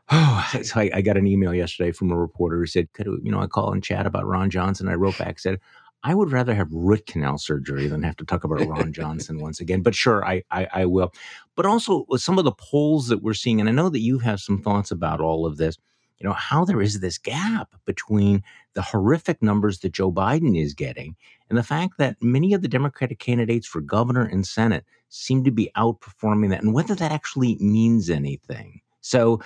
Oh, 0.12 0.48
so 0.62 0.80
I, 0.80 0.90
I, 0.94 1.00
got 1.02 1.18
an 1.18 1.26
email 1.26 1.52
yesterday 1.52 1.92
from 1.92 2.10
a 2.10 2.16
reporter 2.16 2.56
who 2.56 2.64
said, 2.64 2.90
"Could 2.94 3.06
you 3.22 3.30
know 3.30 3.40
I 3.40 3.46
call 3.46 3.72
and 3.72 3.84
chat 3.84 4.06
about 4.06 4.26
Ron 4.26 4.48
Johnson?" 4.48 4.88
I 4.88 4.94
wrote 4.94 5.18
back 5.18 5.38
said, 5.38 5.60
"I 6.02 6.14
would 6.14 6.32
rather 6.32 6.54
have 6.54 6.72
root 6.72 7.04
canal 7.04 7.36
surgery 7.36 7.88
than 7.88 8.02
have 8.04 8.16
to 8.16 8.24
talk 8.24 8.42
about 8.42 8.66
Ron 8.66 8.94
Johnson 8.94 9.38
once 9.42 9.60
again." 9.60 9.82
But 9.82 9.94
sure, 9.94 10.24
I, 10.24 10.44
I, 10.50 10.66
I 10.72 10.86
will. 10.86 11.12
But 11.56 11.66
also 11.66 12.06
with 12.08 12.22
some 12.22 12.38
of 12.38 12.46
the 12.46 12.52
polls 12.52 13.08
that 13.08 13.22
we're 13.22 13.34
seeing, 13.34 13.60
and 13.60 13.68
I 13.68 13.72
know 13.72 13.90
that 13.90 14.00
you 14.00 14.18
have 14.20 14.40
some 14.40 14.62
thoughts 14.62 14.90
about 14.90 15.20
all 15.20 15.44
of 15.44 15.58
this. 15.58 15.76
You 16.18 16.26
know 16.26 16.34
how 16.34 16.64
there 16.64 16.80
is 16.80 17.00
this 17.00 17.18
gap 17.18 17.74
between 17.84 18.42
the 18.72 18.82
horrific 18.82 19.42
numbers 19.42 19.80
that 19.80 19.92
Joe 19.92 20.10
Biden 20.10 20.60
is 20.60 20.74
getting 20.74 21.16
and 21.48 21.56
the 21.56 21.62
fact 21.62 21.98
that 21.98 22.16
many 22.20 22.54
of 22.54 22.62
the 22.62 22.68
Democratic 22.68 23.18
candidates 23.18 23.66
for 23.66 23.80
governor 23.80 24.24
and 24.24 24.46
Senate 24.46 24.84
seem 25.10 25.44
to 25.44 25.50
be 25.50 25.70
outperforming 25.76 26.48
that, 26.50 26.62
and 26.62 26.72
whether 26.72 26.94
that 26.94 27.12
actually 27.12 27.56
means 27.60 28.10
anything. 28.10 28.80
So, 29.08 29.40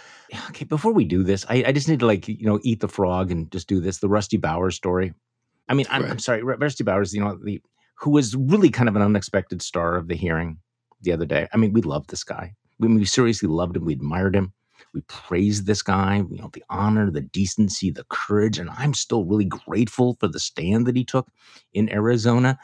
okay, 0.49 0.65
before 0.65 0.93
we 0.93 1.05
do 1.05 1.23
this, 1.23 1.47
I, 1.49 1.63
I, 1.69 1.71
just 1.73 1.89
need 1.89 2.01
to 2.01 2.07
like 2.07 2.27
you 2.27 2.45
know 2.45 2.59
eat 2.65 2.81
the 2.81 2.89
frog 2.89 3.31
and 3.31 3.49
just 3.53 3.69
do 3.69 3.79
this. 3.79 3.99
The 3.99 4.09
Rusty 4.09 4.37
Bowers 4.37 4.75
story. 4.75 5.15
I 5.69 5.75
mean, 5.75 5.87
I'm, 5.89 6.03
right. 6.03 6.11
I'm 6.11 6.19
sorry, 6.19 6.43
Rusty 6.43 6.83
Bowers. 6.83 7.15
You 7.15 7.21
know, 7.21 7.39
the 7.41 7.63
who 7.95 8.11
was 8.11 8.35
really 8.35 8.71
kind 8.71 8.89
of 8.89 8.97
an 8.97 9.03
unexpected 9.03 9.63
star 9.63 9.95
of 9.95 10.09
the 10.09 10.17
hearing 10.17 10.59
the 11.03 11.13
other 11.13 11.27
day. 11.27 11.47
I 11.53 11.59
mean, 11.59 11.73
we 11.73 11.81
loved 11.81 12.11
this 12.11 12.25
guy. 12.25 12.55
We, 12.81 12.89
we 12.89 13.05
seriously 13.05 13.49
loved 13.49 13.77
him. 13.77 13.85
We 13.85 13.93
admired 13.93 14.35
him. 14.35 14.53
We 14.95 15.03
praised 15.03 15.69
this 15.69 15.81
guy. 15.81 16.17
You 16.17 16.39
know, 16.39 16.51
the 16.53 16.65
honor, 16.69 17.09
the 17.13 17.21
decency, 17.21 17.93
the 17.93 18.05
courage, 18.09 18.59
and 18.59 18.69
I'm 18.69 18.95
still 18.95 19.25
really 19.25 19.45
grateful 19.45 20.17
for 20.19 20.27
the 20.27 20.41
stand 20.41 20.89
that 20.89 20.97
he 20.97 21.05
took 21.05 21.29
in 21.73 21.89
Arizona. 21.89 22.59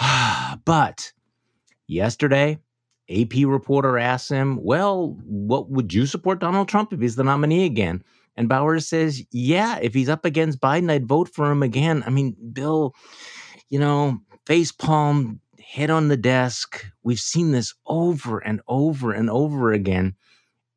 But 0.64 1.12
yesterday, 1.86 2.58
AP 3.10 3.44
reporter 3.46 3.98
asks 3.98 4.28
him, 4.28 4.58
Well, 4.62 5.18
what 5.24 5.70
would 5.70 5.92
you 5.92 6.06
support 6.06 6.40
Donald 6.40 6.68
Trump 6.68 6.92
if 6.92 7.00
he's 7.00 7.16
the 7.16 7.24
nominee 7.24 7.64
again? 7.64 8.02
And 8.36 8.48
Bowers 8.48 8.88
says, 8.88 9.22
Yeah, 9.30 9.78
if 9.80 9.94
he's 9.94 10.08
up 10.08 10.24
against 10.24 10.60
Biden, 10.60 10.90
I'd 10.90 11.06
vote 11.06 11.28
for 11.28 11.50
him 11.50 11.62
again. 11.62 12.02
I 12.06 12.10
mean, 12.10 12.36
Bill, 12.52 12.94
you 13.68 13.78
know, 13.78 14.20
face 14.46 14.72
palm, 14.72 15.40
head 15.72 15.90
on 15.90 16.08
the 16.08 16.16
desk. 16.16 16.84
We've 17.02 17.20
seen 17.20 17.52
this 17.52 17.74
over 17.86 18.38
and 18.38 18.60
over 18.68 19.12
and 19.12 19.30
over 19.30 19.72
again. 19.72 20.14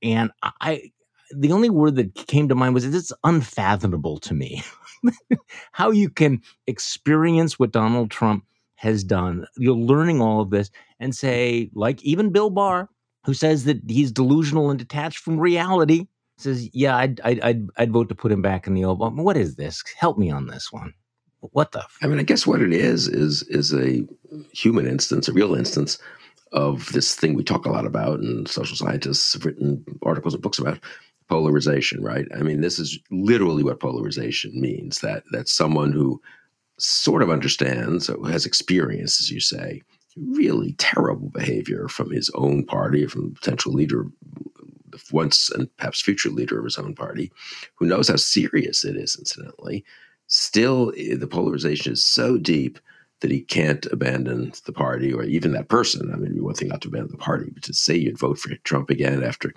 And 0.02 0.32
I, 0.44 0.92
the 1.36 1.52
only 1.52 1.70
word 1.70 1.96
that 1.96 2.16
came 2.28 2.50
to 2.50 2.56
mind 2.56 2.74
was 2.74 2.86
it's 2.86 3.12
unfathomable 3.24 4.20
to 4.20 4.34
me 4.34 4.64
how 5.72 5.92
you 5.92 6.10
can 6.10 6.42
experience 6.68 7.58
what 7.58 7.72
Donald 7.72 8.12
Trump 8.12 8.46
has 8.76 9.04
done. 9.04 9.46
You're 9.58 9.76
learning 9.76 10.22
all 10.22 10.42
of 10.42 10.50
this 10.50 10.70
and 11.00 11.16
say, 11.16 11.70
like 11.74 12.04
even 12.04 12.32
Bill 12.32 12.50
Barr, 12.50 12.90
who 13.26 13.34
says 13.34 13.66
that 13.66 13.82
he's 13.88 14.12
delusional 14.12 14.70
and 14.70 14.78
detached 14.78 15.20
from 15.20 15.40
reality, 15.40 16.08
says, 16.38 16.70
"Yeah, 16.74 16.96
I'd 16.98 17.20
I'd 17.22 17.40
I'd, 17.42 17.68
I'd 17.78 17.92
vote 17.92 18.10
to 18.10 18.16
put 18.16 18.32
him 18.32 18.42
back 18.42 18.68
in 18.68 18.74
the 18.74 18.86
Oval." 18.86 19.12
What 19.12 19.38
is 19.38 19.56
this? 19.56 19.84
Help 19.98 20.18
me 20.18 20.30
on 20.30 20.48
this 20.48 20.72
one. 20.72 20.94
What 21.40 21.72
the? 21.72 21.84
I 22.02 22.08
mean, 22.08 22.20
I 22.20 22.24
guess 22.24 22.48
what 22.48 22.62
it 22.62 22.74
is 22.74 23.08
is 23.08 23.44
is 23.44 23.74
a 23.74 24.06
human 24.54 24.88
instance, 24.88 25.28
a 25.28 25.34
real 25.34 25.56
instance 25.56 25.98
of 26.52 26.92
this 26.94 27.16
thing 27.16 27.34
we 27.34 27.44
talk 27.44 27.66
a 27.66 27.72
lot 27.72 27.86
about, 27.86 28.20
and 28.20 28.48
social 28.48 28.78
scientists 28.78 29.34
have 29.34 29.46
written 29.46 29.84
articles 30.04 30.34
and 30.34 30.44
books 30.44 30.60
about 30.60 30.80
polarization. 31.30 32.04
Right? 32.04 32.26
I 32.38 32.42
mean, 32.42 32.62
this 32.62 32.80
is 32.80 33.00
literally 33.12 33.64
what 33.64 33.80
polarization 33.80 34.60
means. 34.60 35.00
That 35.00 35.24
that 35.32 35.48
someone 35.48 35.92
who 35.92 36.22
sort 36.78 37.22
of 37.22 37.30
understands 37.30 38.10
has 38.28 38.46
experienced, 38.46 39.22
as 39.22 39.32
you 39.32 39.40
say, 39.40 39.82
really 40.18 40.74
terrible 40.78 41.30
behavior 41.30 41.88
from 41.88 42.12
his 42.12 42.30
own 42.36 42.66
party, 42.66 43.06
from 43.06 43.30
the 43.30 43.36
potential 43.36 43.74
leader, 43.74 44.06
once 45.12 45.50
and 45.50 45.76
perhaps 45.78 46.02
future 46.02 46.30
leader 46.30 46.58
of 46.58 46.66
his 46.66 46.78
own 46.78 46.96
party, 46.96 47.32
who 47.76 47.86
knows 47.86 48.08
how 48.08 48.16
serious 48.16 48.86
it 48.86 48.96
is, 48.96 49.16
incidentally, 49.18 49.84
still 50.28 50.94
eh, 50.98 51.16
the 51.16 51.28
polarization 51.28 51.94
is 51.94 52.06
so 52.06 52.38
deep 52.38 52.80
that 53.22 53.32
he 53.32 53.42
can't 53.42 53.86
abandon 53.88 54.52
the 54.66 54.74
party 54.74 55.14
or 55.14 55.24
even 55.24 55.52
that 55.54 55.70
person. 55.70 56.12
I 56.14 56.18
mean, 56.18 56.44
one 56.44 56.54
thing 56.54 56.68
not 56.68 56.82
to 56.82 56.90
abandon 56.90 57.12
the 57.12 57.18
party, 57.18 57.50
but 57.54 57.64
to 57.64 57.74
say 57.74 57.96
you'd 57.96 58.20
vote 58.20 58.38
for 58.38 58.54
Trump 58.64 58.90
again 58.90 59.24
after. 59.24 59.54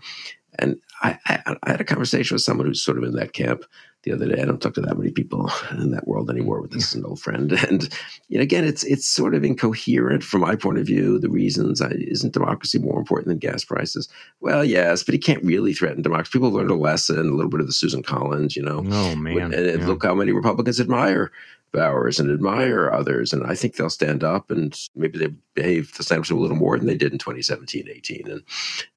And 0.58 0.80
I, 1.02 1.18
I, 1.26 1.56
I 1.64 1.70
had 1.70 1.80
a 1.80 1.84
conversation 1.84 2.34
with 2.34 2.42
someone 2.42 2.66
who's 2.66 2.82
sort 2.82 2.98
of 2.98 3.04
in 3.04 3.12
that 3.14 3.32
camp 3.32 3.64
the 4.08 4.14
other 4.14 4.34
day. 4.34 4.42
I 4.42 4.44
don't 4.44 4.60
talk 4.60 4.74
to 4.74 4.80
that 4.80 4.98
many 4.98 5.10
people 5.10 5.50
in 5.72 5.90
that 5.90 6.06
world 6.06 6.30
anymore, 6.30 6.60
with 6.60 6.72
this 6.72 6.94
an 6.94 7.04
old 7.04 7.20
friend. 7.20 7.52
And 7.68 7.88
you 8.28 8.38
know, 8.38 8.42
again, 8.42 8.64
it's 8.64 8.82
it's 8.84 9.06
sort 9.06 9.34
of 9.34 9.44
incoherent 9.44 10.22
from 10.22 10.40
my 10.40 10.56
point 10.56 10.78
of 10.78 10.86
view. 10.86 11.18
The 11.18 11.28
reasons 11.28 11.82
I, 11.82 11.90
isn't 11.90 12.32
democracy 12.32 12.78
more 12.78 12.98
important 12.98 13.28
than 13.28 13.38
gas 13.38 13.64
prices? 13.64 14.08
Well, 14.40 14.64
yes, 14.64 15.02
but 15.02 15.12
he 15.12 15.18
can't 15.18 15.44
really 15.44 15.74
threaten 15.74 16.02
democracy. 16.02 16.30
People 16.32 16.50
learned 16.50 16.70
a 16.70 16.74
lesson, 16.74 17.18
a 17.18 17.34
little 17.34 17.50
bit 17.50 17.60
of 17.60 17.66
the 17.66 17.72
Susan 17.72 18.02
Collins, 18.02 18.56
you 18.56 18.62
know. 18.62 18.82
Oh 18.90 19.16
man! 19.16 19.52
And, 19.52 19.80
yeah. 19.80 19.86
look 19.86 20.04
how 20.04 20.14
many 20.14 20.32
Republicans 20.32 20.80
admire 20.80 21.30
Bowers 21.72 22.18
and 22.18 22.30
admire 22.30 22.90
others. 22.90 23.32
And 23.32 23.46
I 23.46 23.54
think 23.54 23.76
they'll 23.76 23.90
stand 23.90 24.24
up 24.24 24.50
and 24.50 24.78
maybe 24.96 25.18
they 25.18 25.28
behave 25.54 25.94
the 25.96 26.02
same 26.02 26.22
a 26.30 26.34
little 26.34 26.56
more 26.56 26.78
than 26.78 26.86
they 26.86 26.96
did 26.96 27.12
in 27.12 27.18
2017, 27.18 27.88
18, 27.88 28.30
and 28.30 28.42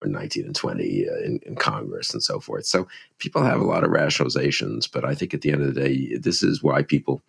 or 0.02 0.08
19 0.08 0.46
and 0.46 0.56
20 0.56 1.10
uh, 1.10 1.14
in, 1.26 1.40
in, 1.46 1.56
Congress 1.56 2.14
and 2.14 2.24
so 2.24 2.40
forth. 2.40 2.66
So 2.66 2.88
people 3.20 3.44
have 3.44 3.62
a 3.62 3.66
lot 3.66 3.84
of 3.84 3.92
rationalizations, 3.92 4.90
but 4.92 5.06
I 5.06 5.16
think 5.16 5.34
at 5.34 5.42
the 5.42 5.52
end 5.52 5.62
of 5.62 5.74
the 5.74 5.82
day, 5.82 6.18
this 6.18 6.42
is 6.44 6.64
why 6.64 6.82
people, 6.82 7.22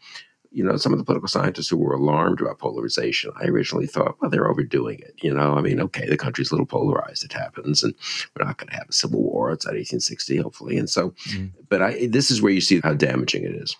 you 0.50 0.64
know, 0.64 0.76
some 0.76 0.92
of 0.92 0.98
the 0.98 1.04
political 1.04 1.28
scientists 1.28 1.68
who 1.68 1.76
were 1.76 1.94
alarmed 1.94 2.40
about 2.40 2.58
polarization, 2.58 3.32
I 3.40 3.46
originally 3.46 3.86
thought, 3.86 4.16
well, 4.20 4.30
they're 4.30 4.48
overdoing 4.48 5.00
it. 5.00 5.14
You 5.22 5.34
know, 5.34 5.54
I 5.54 5.60
mean, 5.60 5.80
okay, 5.80 6.08
the 6.08 6.16
country's 6.16 6.50
a 6.50 6.54
little 6.54 6.66
polarized. 6.66 7.24
It 7.24 7.32
happens, 7.32 7.82
and 7.82 7.94
we're 8.34 8.46
not 8.46 8.58
going 8.58 8.70
to 8.70 8.76
have 8.76 8.88
a 8.88 8.92
civil 8.92 9.22
war. 9.22 9.50
It's 9.50 9.66
at 9.66 9.74
1860, 9.74 10.36
hopefully. 10.38 10.78
And 10.78 10.88
so, 10.88 11.10
mm. 11.30 11.50
but 11.68 11.82
I, 11.82 12.06
this 12.06 12.30
is 12.30 12.42
where 12.42 12.52
you 12.52 12.60
see 12.60 12.80
how 12.80 12.94
damaging 12.94 13.44
it 13.44 13.54
is. 13.54 13.76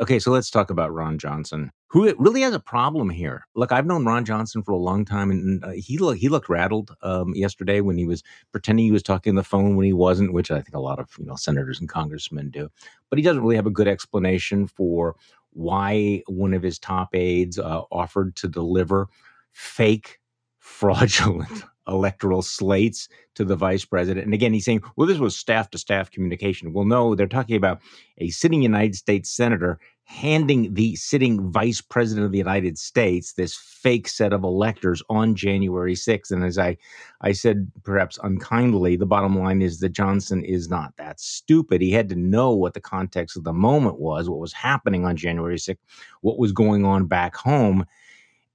Okay, 0.00 0.20
so 0.20 0.30
let's 0.30 0.50
talk 0.50 0.70
about 0.70 0.94
Ron 0.94 1.18
Johnson, 1.18 1.72
who 1.88 2.14
really 2.18 2.42
has 2.42 2.54
a 2.54 2.60
problem 2.60 3.10
here. 3.10 3.46
Look, 3.56 3.72
I've 3.72 3.86
known 3.86 4.04
Ron 4.04 4.24
Johnson 4.24 4.62
for 4.62 4.70
a 4.70 4.76
long 4.76 5.04
time, 5.04 5.30
and 5.30 5.64
uh, 5.64 5.70
he 5.74 5.98
looked 5.98 6.20
he 6.20 6.28
looked 6.28 6.48
rattled 6.48 6.94
um, 7.02 7.34
yesterday 7.34 7.80
when 7.80 7.98
he 7.98 8.04
was 8.04 8.22
pretending 8.52 8.84
he 8.84 8.92
was 8.92 9.02
talking 9.02 9.32
on 9.32 9.36
the 9.36 9.42
phone 9.42 9.74
when 9.74 9.86
he 9.86 9.92
wasn't, 9.92 10.32
which 10.32 10.52
I 10.52 10.60
think 10.60 10.76
a 10.76 10.80
lot 10.80 11.00
of 11.00 11.10
you 11.18 11.26
know 11.26 11.34
senators 11.34 11.80
and 11.80 11.88
congressmen 11.88 12.50
do. 12.50 12.68
But 13.10 13.18
he 13.18 13.24
doesn't 13.24 13.42
really 13.42 13.56
have 13.56 13.66
a 13.66 13.70
good 13.70 13.88
explanation 13.88 14.68
for 14.68 15.16
why 15.52 16.22
one 16.28 16.54
of 16.54 16.62
his 16.62 16.78
top 16.78 17.14
aides 17.14 17.58
uh, 17.58 17.82
offered 17.90 18.36
to 18.36 18.48
deliver 18.48 19.08
fake, 19.52 20.20
fraudulent 20.60 21.64
electoral 21.88 22.42
slates 22.42 23.08
to 23.34 23.44
the 23.44 23.56
vice 23.56 23.84
president. 23.84 24.24
And 24.24 24.34
again, 24.34 24.52
he's 24.52 24.64
saying, 24.64 24.82
well, 24.96 25.06
this 25.06 25.18
was 25.18 25.36
staff 25.36 25.70
to 25.70 25.78
staff 25.78 26.10
communication. 26.10 26.72
Well, 26.72 26.84
no, 26.84 27.14
they're 27.14 27.26
talking 27.26 27.56
about 27.56 27.80
a 28.18 28.30
sitting 28.30 28.62
United 28.62 28.96
States 28.96 29.30
senator 29.30 29.78
handing 30.08 30.72
the 30.72 30.96
sitting 30.96 31.50
vice 31.52 31.82
president 31.82 32.24
of 32.24 32.32
the 32.32 32.38
United 32.38 32.78
States 32.78 33.34
this 33.34 33.54
fake 33.54 34.08
set 34.08 34.32
of 34.32 34.42
electors 34.42 35.02
on 35.10 35.34
January 35.34 35.94
6th. 35.94 36.30
And 36.30 36.42
as 36.42 36.56
I, 36.56 36.78
I 37.20 37.32
said, 37.32 37.70
perhaps 37.82 38.18
unkindly, 38.22 38.96
the 38.96 39.04
bottom 39.04 39.38
line 39.38 39.60
is 39.60 39.80
that 39.80 39.90
Johnson 39.90 40.42
is 40.42 40.70
not 40.70 40.96
that 40.96 41.20
stupid. 41.20 41.82
He 41.82 41.92
had 41.92 42.08
to 42.08 42.16
know 42.16 42.52
what 42.52 42.72
the 42.72 42.80
context 42.80 43.36
of 43.36 43.44
the 43.44 43.52
moment 43.52 44.00
was, 44.00 44.30
what 44.30 44.40
was 44.40 44.54
happening 44.54 45.04
on 45.04 45.14
January 45.14 45.58
6th, 45.58 45.76
what 46.22 46.38
was 46.38 46.52
going 46.52 46.86
on 46.86 47.04
back 47.04 47.36
home. 47.36 47.84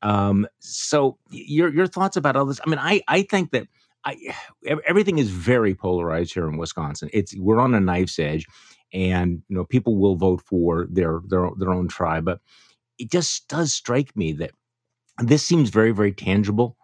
Um, 0.04 0.46
so 0.60 1.18
your 1.32 1.74
your 1.74 1.88
thoughts 1.88 2.18
about 2.18 2.36
all 2.36 2.46
this? 2.46 2.60
I 2.66 2.70
mean, 2.70 2.80
I 2.80 3.02
I 3.08 3.24
think 3.24 3.52
that 3.52 3.68
I 4.06 4.18
everything 4.88 5.18
is 5.18 5.30
very 5.30 5.74
polarized 5.74 6.34
here 6.34 6.48
in 6.48 6.58
Wisconsin. 6.58 7.10
It's 7.14 7.36
we're 7.38 7.60
on 7.60 7.74
a 7.74 7.80
knife's 7.80 8.20
edge, 8.20 8.46
and 8.94 9.42
you 9.48 9.56
know 9.56 9.66
people 9.66 9.98
will 9.98 10.16
vote 10.16 10.42
for 10.42 10.88
their 10.92 11.22
their 11.28 11.50
their 11.58 11.72
own 11.72 11.88
tribe, 11.88 12.26
but 12.26 12.40
it 13.00 13.10
just 13.10 13.48
does 13.48 13.74
strike 13.74 14.16
me 14.16 14.34
that 14.34 14.52
this 15.20 15.44
seems 15.44 15.70
very 15.70 15.92
very 15.92 16.12
tangible 16.12 16.78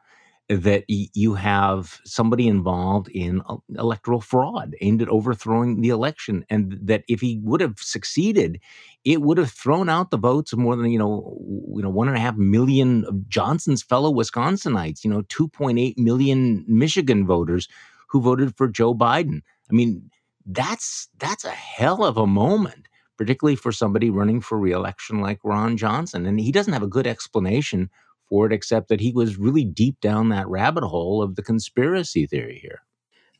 that 0.49 0.83
you 0.87 1.35
have 1.35 2.01
somebody 2.05 2.47
involved 2.47 3.07
in 3.09 3.41
electoral 3.77 4.19
fraud 4.19 4.75
aimed 4.81 4.99
at 4.99 5.07
overthrowing 5.07 5.81
the 5.81 5.89
election 5.89 6.43
and 6.49 6.75
that 6.81 7.03
if 7.07 7.21
he 7.21 7.39
would 7.43 7.61
have 7.61 7.77
succeeded 7.77 8.59
it 9.05 9.21
would 9.21 9.37
have 9.37 9.51
thrown 9.51 9.89
out 9.89 10.09
the 10.09 10.17
votes 10.17 10.51
of 10.51 10.57
more 10.57 10.75
than 10.75 10.89
you 10.89 10.97
know 10.97 11.37
you 11.75 11.83
know 11.83 11.89
one 11.89 12.07
and 12.07 12.17
a 12.17 12.19
half 12.19 12.35
million 12.35 13.05
of 13.05 13.29
johnson's 13.29 13.83
fellow 13.83 14.11
wisconsinites 14.11 15.03
you 15.03 15.09
know 15.09 15.21
2.8 15.23 15.95
million 15.99 16.65
michigan 16.67 17.27
voters 17.27 17.67
who 18.07 18.19
voted 18.19 18.57
for 18.57 18.67
joe 18.67 18.95
biden. 18.95 19.41
I 19.69 19.73
mean 19.73 20.09
that's 20.47 21.09
that's 21.19 21.45
a 21.45 21.51
hell 21.51 22.03
of 22.03 22.17
a 22.17 22.25
moment 22.25 22.87
particularly 23.19 23.55
for 23.55 23.71
somebody 23.71 24.09
running 24.09 24.41
for 24.41 24.57
reelection 24.57 25.21
like 25.21 25.39
ron 25.43 25.77
johnson 25.77 26.25
and 26.25 26.39
he 26.39 26.51
doesn't 26.51 26.73
have 26.73 26.81
a 26.81 26.87
good 26.87 27.05
explanation 27.05 27.91
for 28.29 28.45
it, 28.45 28.53
except 28.53 28.89
that 28.89 29.01
he 29.01 29.11
was 29.11 29.37
really 29.37 29.65
deep 29.65 29.99
down 30.01 30.29
that 30.29 30.47
rabbit 30.47 30.83
hole 30.83 31.21
of 31.21 31.35
the 31.35 31.43
conspiracy 31.43 32.25
theory 32.25 32.59
here. 32.61 32.81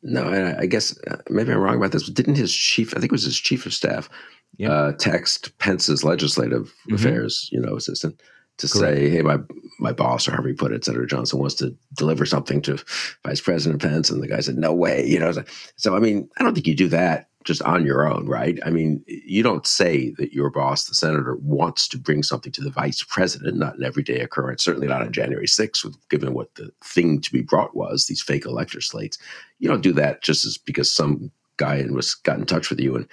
No, 0.01 0.23
I, 0.23 0.61
I 0.61 0.65
guess 0.65 0.97
uh, 1.07 1.17
maybe 1.29 1.51
I'm 1.51 1.59
wrong 1.59 1.77
about 1.77 1.91
this. 1.91 2.05
But 2.05 2.15
didn't 2.15 2.35
his 2.35 2.53
chief, 2.53 2.93
I 2.95 2.99
think 2.99 3.11
it 3.11 3.11
was 3.11 3.23
his 3.23 3.37
chief 3.37 3.65
of 3.65 3.73
staff, 3.73 4.09
yeah. 4.57 4.71
uh, 4.71 4.91
text 4.93 5.57
Pence's 5.59 6.03
legislative 6.03 6.67
mm-hmm. 6.67 6.95
affairs, 6.95 7.49
you 7.51 7.59
know, 7.59 7.75
assistant 7.75 8.21
to 8.59 8.67
Correct. 8.67 8.97
say, 8.97 9.09
"Hey, 9.09 9.21
my 9.21 9.37
my 9.79 9.91
boss, 9.91 10.27
or 10.27 10.31
however 10.31 10.49
you 10.49 10.55
put 10.55 10.71
it, 10.71 10.85
Senator 10.85 11.05
Johnson 11.05 11.39
wants 11.39 11.55
to 11.55 11.75
deliver 11.97 12.25
something 12.25 12.61
to 12.63 12.81
Vice 13.25 13.41
President 13.41 13.81
Pence," 13.81 14.09
and 14.09 14.21
the 14.23 14.27
guy 14.27 14.39
said, 14.39 14.57
"No 14.57 14.73
way," 14.73 15.05
you 15.05 15.19
know. 15.19 15.33
So, 15.75 15.95
I 15.95 15.99
mean, 15.99 16.29
I 16.37 16.43
don't 16.43 16.53
think 16.53 16.67
you 16.67 16.75
do 16.75 16.89
that 16.89 17.28
just 17.49 17.63
on 17.63 17.83
your 17.83 18.07
own, 18.07 18.27
right? 18.27 18.59
I 18.63 18.69
mean, 18.69 19.03
you 19.07 19.41
don't 19.41 19.65
say 19.65 20.11
that 20.19 20.33
your 20.33 20.51
boss, 20.51 20.83
the 20.83 20.93
senator, 20.93 21.35
wants 21.41 21.87
to 21.87 21.97
bring 21.97 22.21
something 22.21 22.51
to 22.51 22.61
the 22.61 22.69
vice 22.69 23.01
president, 23.01 23.57
not 23.57 23.75
an 23.75 23.83
everyday 23.83 24.19
occurrence, 24.19 24.63
certainly 24.63 24.87
not 24.87 25.01
on 25.01 25.11
January 25.11 25.47
6th, 25.47 25.91
given 26.11 26.35
what 26.35 26.53
the 26.53 26.69
thing 26.83 27.19
to 27.21 27.31
be 27.31 27.41
brought 27.41 27.75
was, 27.75 28.05
these 28.05 28.21
fake 28.21 28.45
elector 28.45 28.81
slates. 28.81 29.17
You 29.57 29.67
don't 29.67 29.81
do 29.81 29.93
that 29.93 30.21
just 30.21 30.45
as 30.45 30.59
because 30.59 30.91
some 30.91 31.31
guy 31.57 31.77
in 31.77 31.95
was 31.95 32.13
got 32.13 32.37
in 32.37 32.45
touch 32.45 32.69
with 32.69 32.79
you 32.79 32.95
and 32.95 33.07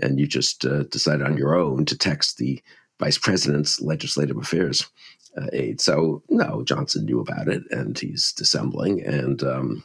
and 0.00 0.20
you 0.20 0.26
just 0.28 0.64
uh, 0.64 0.84
decided 0.84 1.26
on 1.26 1.36
your 1.36 1.56
own 1.56 1.84
to 1.84 1.98
text 1.98 2.38
the 2.38 2.62
vice 3.00 3.18
president's 3.18 3.80
legislative 3.80 4.36
affairs 4.36 4.88
uh, 5.36 5.48
aide. 5.52 5.80
So 5.80 6.22
no, 6.28 6.62
Johnson 6.62 7.06
knew 7.06 7.18
about 7.18 7.48
it 7.48 7.64
and 7.72 7.98
he's 7.98 8.32
dissembling 8.32 9.04
and 9.04 9.42
um, 9.42 9.84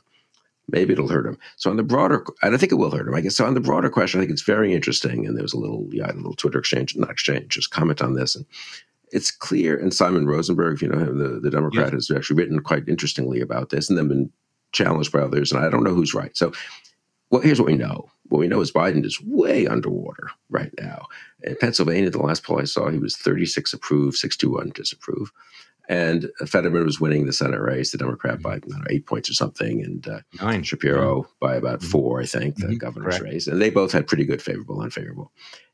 maybe 0.69 0.93
it'll 0.93 1.07
hurt 1.07 1.25
him. 1.25 1.37
So 1.57 1.69
on 1.69 1.77
the 1.77 1.83
broader, 1.83 2.25
and 2.41 2.55
I 2.55 2.57
think 2.57 2.71
it 2.71 2.75
will 2.75 2.91
hurt 2.91 3.07
him. 3.07 3.15
I 3.15 3.21
guess 3.21 3.35
so. 3.35 3.45
On 3.45 3.53
the 3.53 3.59
broader 3.59 3.89
question, 3.89 4.19
I 4.19 4.23
think 4.23 4.31
it's 4.31 4.41
very 4.41 4.73
interesting. 4.73 5.25
And 5.25 5.35
there 5.35 5.43
was 5.43 5.53
a 5.53 5.59
little, 5.59 5.87
yeah, 5.91 6.11
a 6.11 6.13
little 6.13 6.33
Twitter 6.33 6.59
exchange, 6.59 6.95
not 6.95 7.11
exchange, 7.11 7.49
just 7.49 7.71
comment 7.71 8.01
on 8.01 8.15
this. 8.15 8.35
And 8.35 8.45
it's 9.11 9.31
clear. 9.31 9.77
And 9.77 9.93
Simon 9.93 10.27
Rosenberg, 10.27 10.81
you 10.81 10.87
know 10.87 10.99
him, 10.99 11.17
the, 11.17 11.39
the 11.39 11.51
Democrat, 11.51 11.93
has 11.93 12.11
actually 12.11 12.37
written 12.37 12.59
quite 12.61 12.87
interestingly 12.87 13.41
about 13.41 13.69
this, 13.69 13.89
and 13.89 13.97
then 13.97 14.07
been 14.07 14.31
challenged 14.71 15.11
by 15.11 15.19
others. 15.19 15.51
And 15.51 15.63
I 15.63 15.69
don't 15.69 15.83
know 15.83 15.93
who's 15.93 16.13
right. 16.13 16.35
So, 16.35 16.51
well, 17.29 17.41
here's 17.41 17.59
what 17.59 17.67
we 17.67 17.77
know. 17.77 18.09
What 18.29 18.39
we 18.39 18.47
know 18.47 18.61
is 18.61 18.71
Biden 18.71 19.05
is 19.05 19.21
way 19.21 19.67
underwater 19.67 20.29
right 20.49 20.71
now. 20.79 21.05
In 21.43 21.55
Pennsylvania, 21.57 22.09
the 22.09 22.21
last 22.21 22.43
poll 22.43 22.59
I 22.59 22.63
saw, 22.63 22.89
he 22.89 22.97
was 22.97 23.15
36 23.15 23.73
approve, 23.73 24.15
61 24.15 24.71
disapprove. 24.73 25.31
And 25.87 26.29
Fetterman 26.45 26.85
was 26.85 26.99
winning 26.99 27.25
the 27.25 27.33
Senate 27.33 27.61
race, 27.61 27.91
the 27.91 27.97
Democrat 27.97 28.41
by 28.41 28.55
know, 28.55 28.83
eight 28.89 29.05
points 29.05 29.29
or 29.29 29.33
something, 29.33 29.83
and 29.83 30.07
uh, 30.07 30.19
Nine. 30.41 30.63
Shapiro 30.63 31.23
yeah. 31.23 31.29
by 31.39 31.55
about 31.55 31.79
mm-hmm. 31.79 31.89
four, 31.89 32.21
I 32.21 32.25
think, 32.25 32.55
the 32.55 32.67
mm-hmm. 32.67 32.77
governor's 32.77 33.19
Correct. 33.19 33.33
race. 33.33 33.47
And 33.47 33.61
they 33.61 33.69
both 33.69 33.91
had 33.91 34.07
pretty 34.07 34.25
good 34.25 34.41
favorable, 34.41 34.81
unfavorable. 34.81 35.31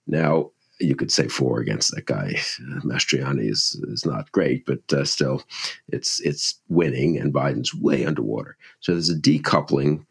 Now, 0.08 0.52
you 0.80 0.95
could 0.95 1.12
say 1.12 1.28
four 1.28 1.60
against 1.60 1.93
that 1.95 2.06
guy. 2.06 2.36
Uh, 2.60 2.80
Mastriano 2.84 3.47
is, 3.47 3.80
is 3.88 4.06
not 4.06 4.32
great, 4.32 4.65
but 4.65 4.82
uh, 4.91 5.06
still, 5.06 5.43
it's 5.89 6.19
it's 6.21 6.60
winning, 6.69 7.17
and 7.17 7.34
Biden's 7.34 7.74
way 7.74 8.06
underwater. 8.06 8.58
So 8.80 8.93
there's 8.93 9.10
a 9.10 9.15
decoupling 9.15 10.06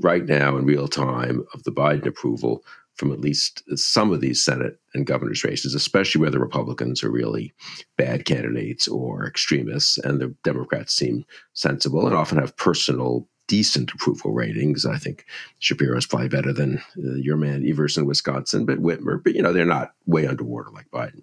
right 0.00 0.26
now 0.26 0.56
in 0.56 0.66
real 0.66 0.88
time 0.88 1.44
of 1.54 1.62
the 1.62 1.72
Biden 1.72 2.06
approval 2.06 2.62
from 2.96 3.12
at 3.12 3.20
least 3.20 3.62
some 3.78 4.12
of 4.12 4.20
these 4.20 4.42
Senate 4.42 4.78
and 4.94 5.06
governor's 5.06 5.44
races, 5.44 5.74
especially 5.74 6.20
where 6.20 6.30
the 6.30 6.38
Republicans 6.38 7.02
are 7.02 7.10
really 7.10 7.52
bad 7.96 8.24
candidates 8.24 8.88
or 8.88 9.26
extremists, 9.26 9.98
and 9.98 10.20
the 10.20 10.34
Democrats 10.44 10.94
seem 10.94 11.24
sensible 11.52 12.06
and 12.06 12.16
often 12.16 12.38
have 12.38 12.56
personal 12.56 13.28
decent 13.48 13.92
approval 13.92 14.32
ratings. 14.32 14.84
I 14.84 14.98
think 14.98 15.24
Shapiro 15.60 15.96
is 15.96 16.06
probably 16.06 16.28
better 16.28 16.52
than 16.52 16.78
uh, 16.98 17.14
your 17.14 17.36
man 17.36 17.64
Evers 17.66 17.96
in 17.96 18.06
Wisconsin, 18.06 18.66
but 18.66 18.82
Whitmer, 18.82 19.22
but 19.22 19.34
you 19.34 19.42
know, 19.42 19.52
they're 19.52 19.64
not 19.64 19.92
way 20.06 20.26
underwater 20.26 20.70
like 20.70 20.90
Biden. 20.90 21.22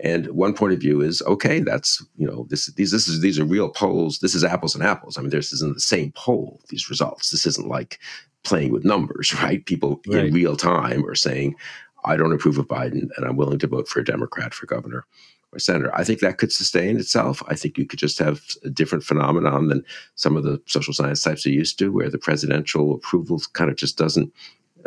And 0.00 0.28
one 0.28 0.54
point 0.54 0.72
of 0.72 0.80
view 0.80 1.00
is 1.00 1.22
okay. 1.22 1.60
That's 1.60 2.04
you 2.16 2.26
know 2.26 2.46
this 2.48 2.66
these 2.74 2.92
this 2.92 3.08
is 3.08 3.20
these 3.20 3.38
are 3.38 3.44
real 3.44 3.68
polls. 3.68 4.20
This 4.20 4.34
is 4.34 4.44
apples 4.44 4.74
and 4.74 4.84
apples. 4.84 5.18
I 5.18 5.22
mean, 5.22 5.30
this 5.30 5.52
isn't 5.52 5.74
the 5.74 5.80
same 5.80 6.12
poll. 6.12 6.60
These 6.68 6.88
results. 6.88 7.30
This 7.30 7.46
isn't 7.46 7.68
like 7.68 7.98
playing 8.44 8.72
with 8.72 8.84
numbers, 8.84 9.34
right? 9.42 9.64
People 9.66 10.00
right. 10.06 10.26
in 10.26 10.32
real 10.34 10.56
time 10.56 11.04
are 11.06 11.16
saying, 11.16 11.56
"I 12.04 12.16
don't 12.16 12.32
approve 12.32 12.58
of 12.58 12.68
Biden, 12.68 13.08
and 13.16 13.26
I'm 13.26 13.36
willing 13.36 13.58
to 13.58 13.66
vote 13.66 13.88
for 13.88 14.00
a 14.00 14.04
Democrat 14.04 14.54
for 14.54 14.66
governor." 14.66 15.04
or 15.52 15.58
senator. 15.58 15.94
I 15.94 16.04
think 16.04 16.20
that 16.20 16.38
could 16.38 16.52
sustain 16.52 16.98
itself. 16.98 17.42
I 17.48 17.54
think 17.54 17.78
you 17.78 17.86
could 17.86 17.98
just 17.98 18.18
have 18.18 18.42
a 18.64 18.70
different 18.70 19.04
phenomenon 19.04 19.68
than 19.68 19.84
some 20.14 20.36
of 20.36 20.44
the 20.44 20.60
social 20.66 20.92
science 20.92 21.22
types 21.22 21.46
are 21.46 21.50
used 21.50 21.78
to, 21.78 21.90
where 21.90 22.10
the 22.10 22.18
presidential 22.18 22.94
approval 22.94 23.40
kind 23.54 23.70
of 23.70 23.76
just 23.76 23.96
doesn't 23.96 24.32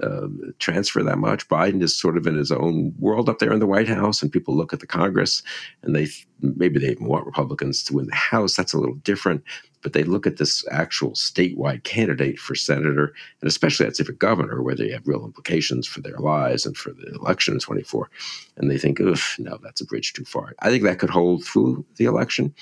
uh, 0.01 0.27
transfer 0.59 1.03
that 1.03 1.17
much. 1.17 1.47
Biden 1.47 1.81
is 1.81 1.95
sort 1.95 2.17
of 2.17 2.27
in 2.27 2.35
his 2.35 2.51
own 2.51 2.93
world 2.99 3.29
up 3.29 3.39
there 3.39 3.53
in 3.53 3.59
the 3.59 3.67
White 3.67 3.87
House, 3.87 4.21
and 4.21 4.31
people 4.31 4.55
look 4.55 4.73
at 4.73 4.79
the 4.79 4.87
Congress 4.87 5.43
and 5.83 5.95
they 5.95 6.07
maybe 6.41 6.79
they 6.79 6.89
even 6.89 7.07
want 7.07 7.25
Republicans 7.25 7.83
to 7.83 7.93
win 7.93 8.07
the 8.07 8.15
House. 8.15 8.55
That's 8.55 8.73
a 8.73 8.79
little 8.79 8.95
different 8.95 9.43
but 9.81 9.93
they 9.93 10.03
look 10.03 10.27
at 10.27 10.37
this 10.37 10.65
actual 10.71 11.11
statewide 11.11 11.83
candidate 11.83 12.39
for 12.39 12.55
senator, 12.55 13.13
and 13.41 13.47
especially 13.47 13.85
that's 13.85 13.99
if 13.99 14.09
a 14.09 14.13
governor, 14.13 14.61
where 14.61 14.75
they 14.75 14.89
have 14.89 15.07
real 15.07 15.25
implications 15.25 15.87
for 15.87 16.01
their 16.01 16.17
lives 16.17 16.65
and 16.65 16.77
for 16.77 16.91
the 16.91 17.07
election 17.15 17.53
in 17.53 17.59
24, 17.59 18.09
and 18.57 18.69
they 18.69 18.77
think, 18.77 18.99
oof, 18.99 19.35
no, 19.39 19.57
that's 19.63 19.81
a 19.81 19.85
bridge 19.85 20.13
too 20.13 20.25
far. 20.25 20.53
I 20.59 20.69
think 20.69 20.83
that 20.83 20.99
could 20.99 21.09
hold 21.09 21.43
through 21.43 21.85
the 21.97 22.05
election. 22.05 22.53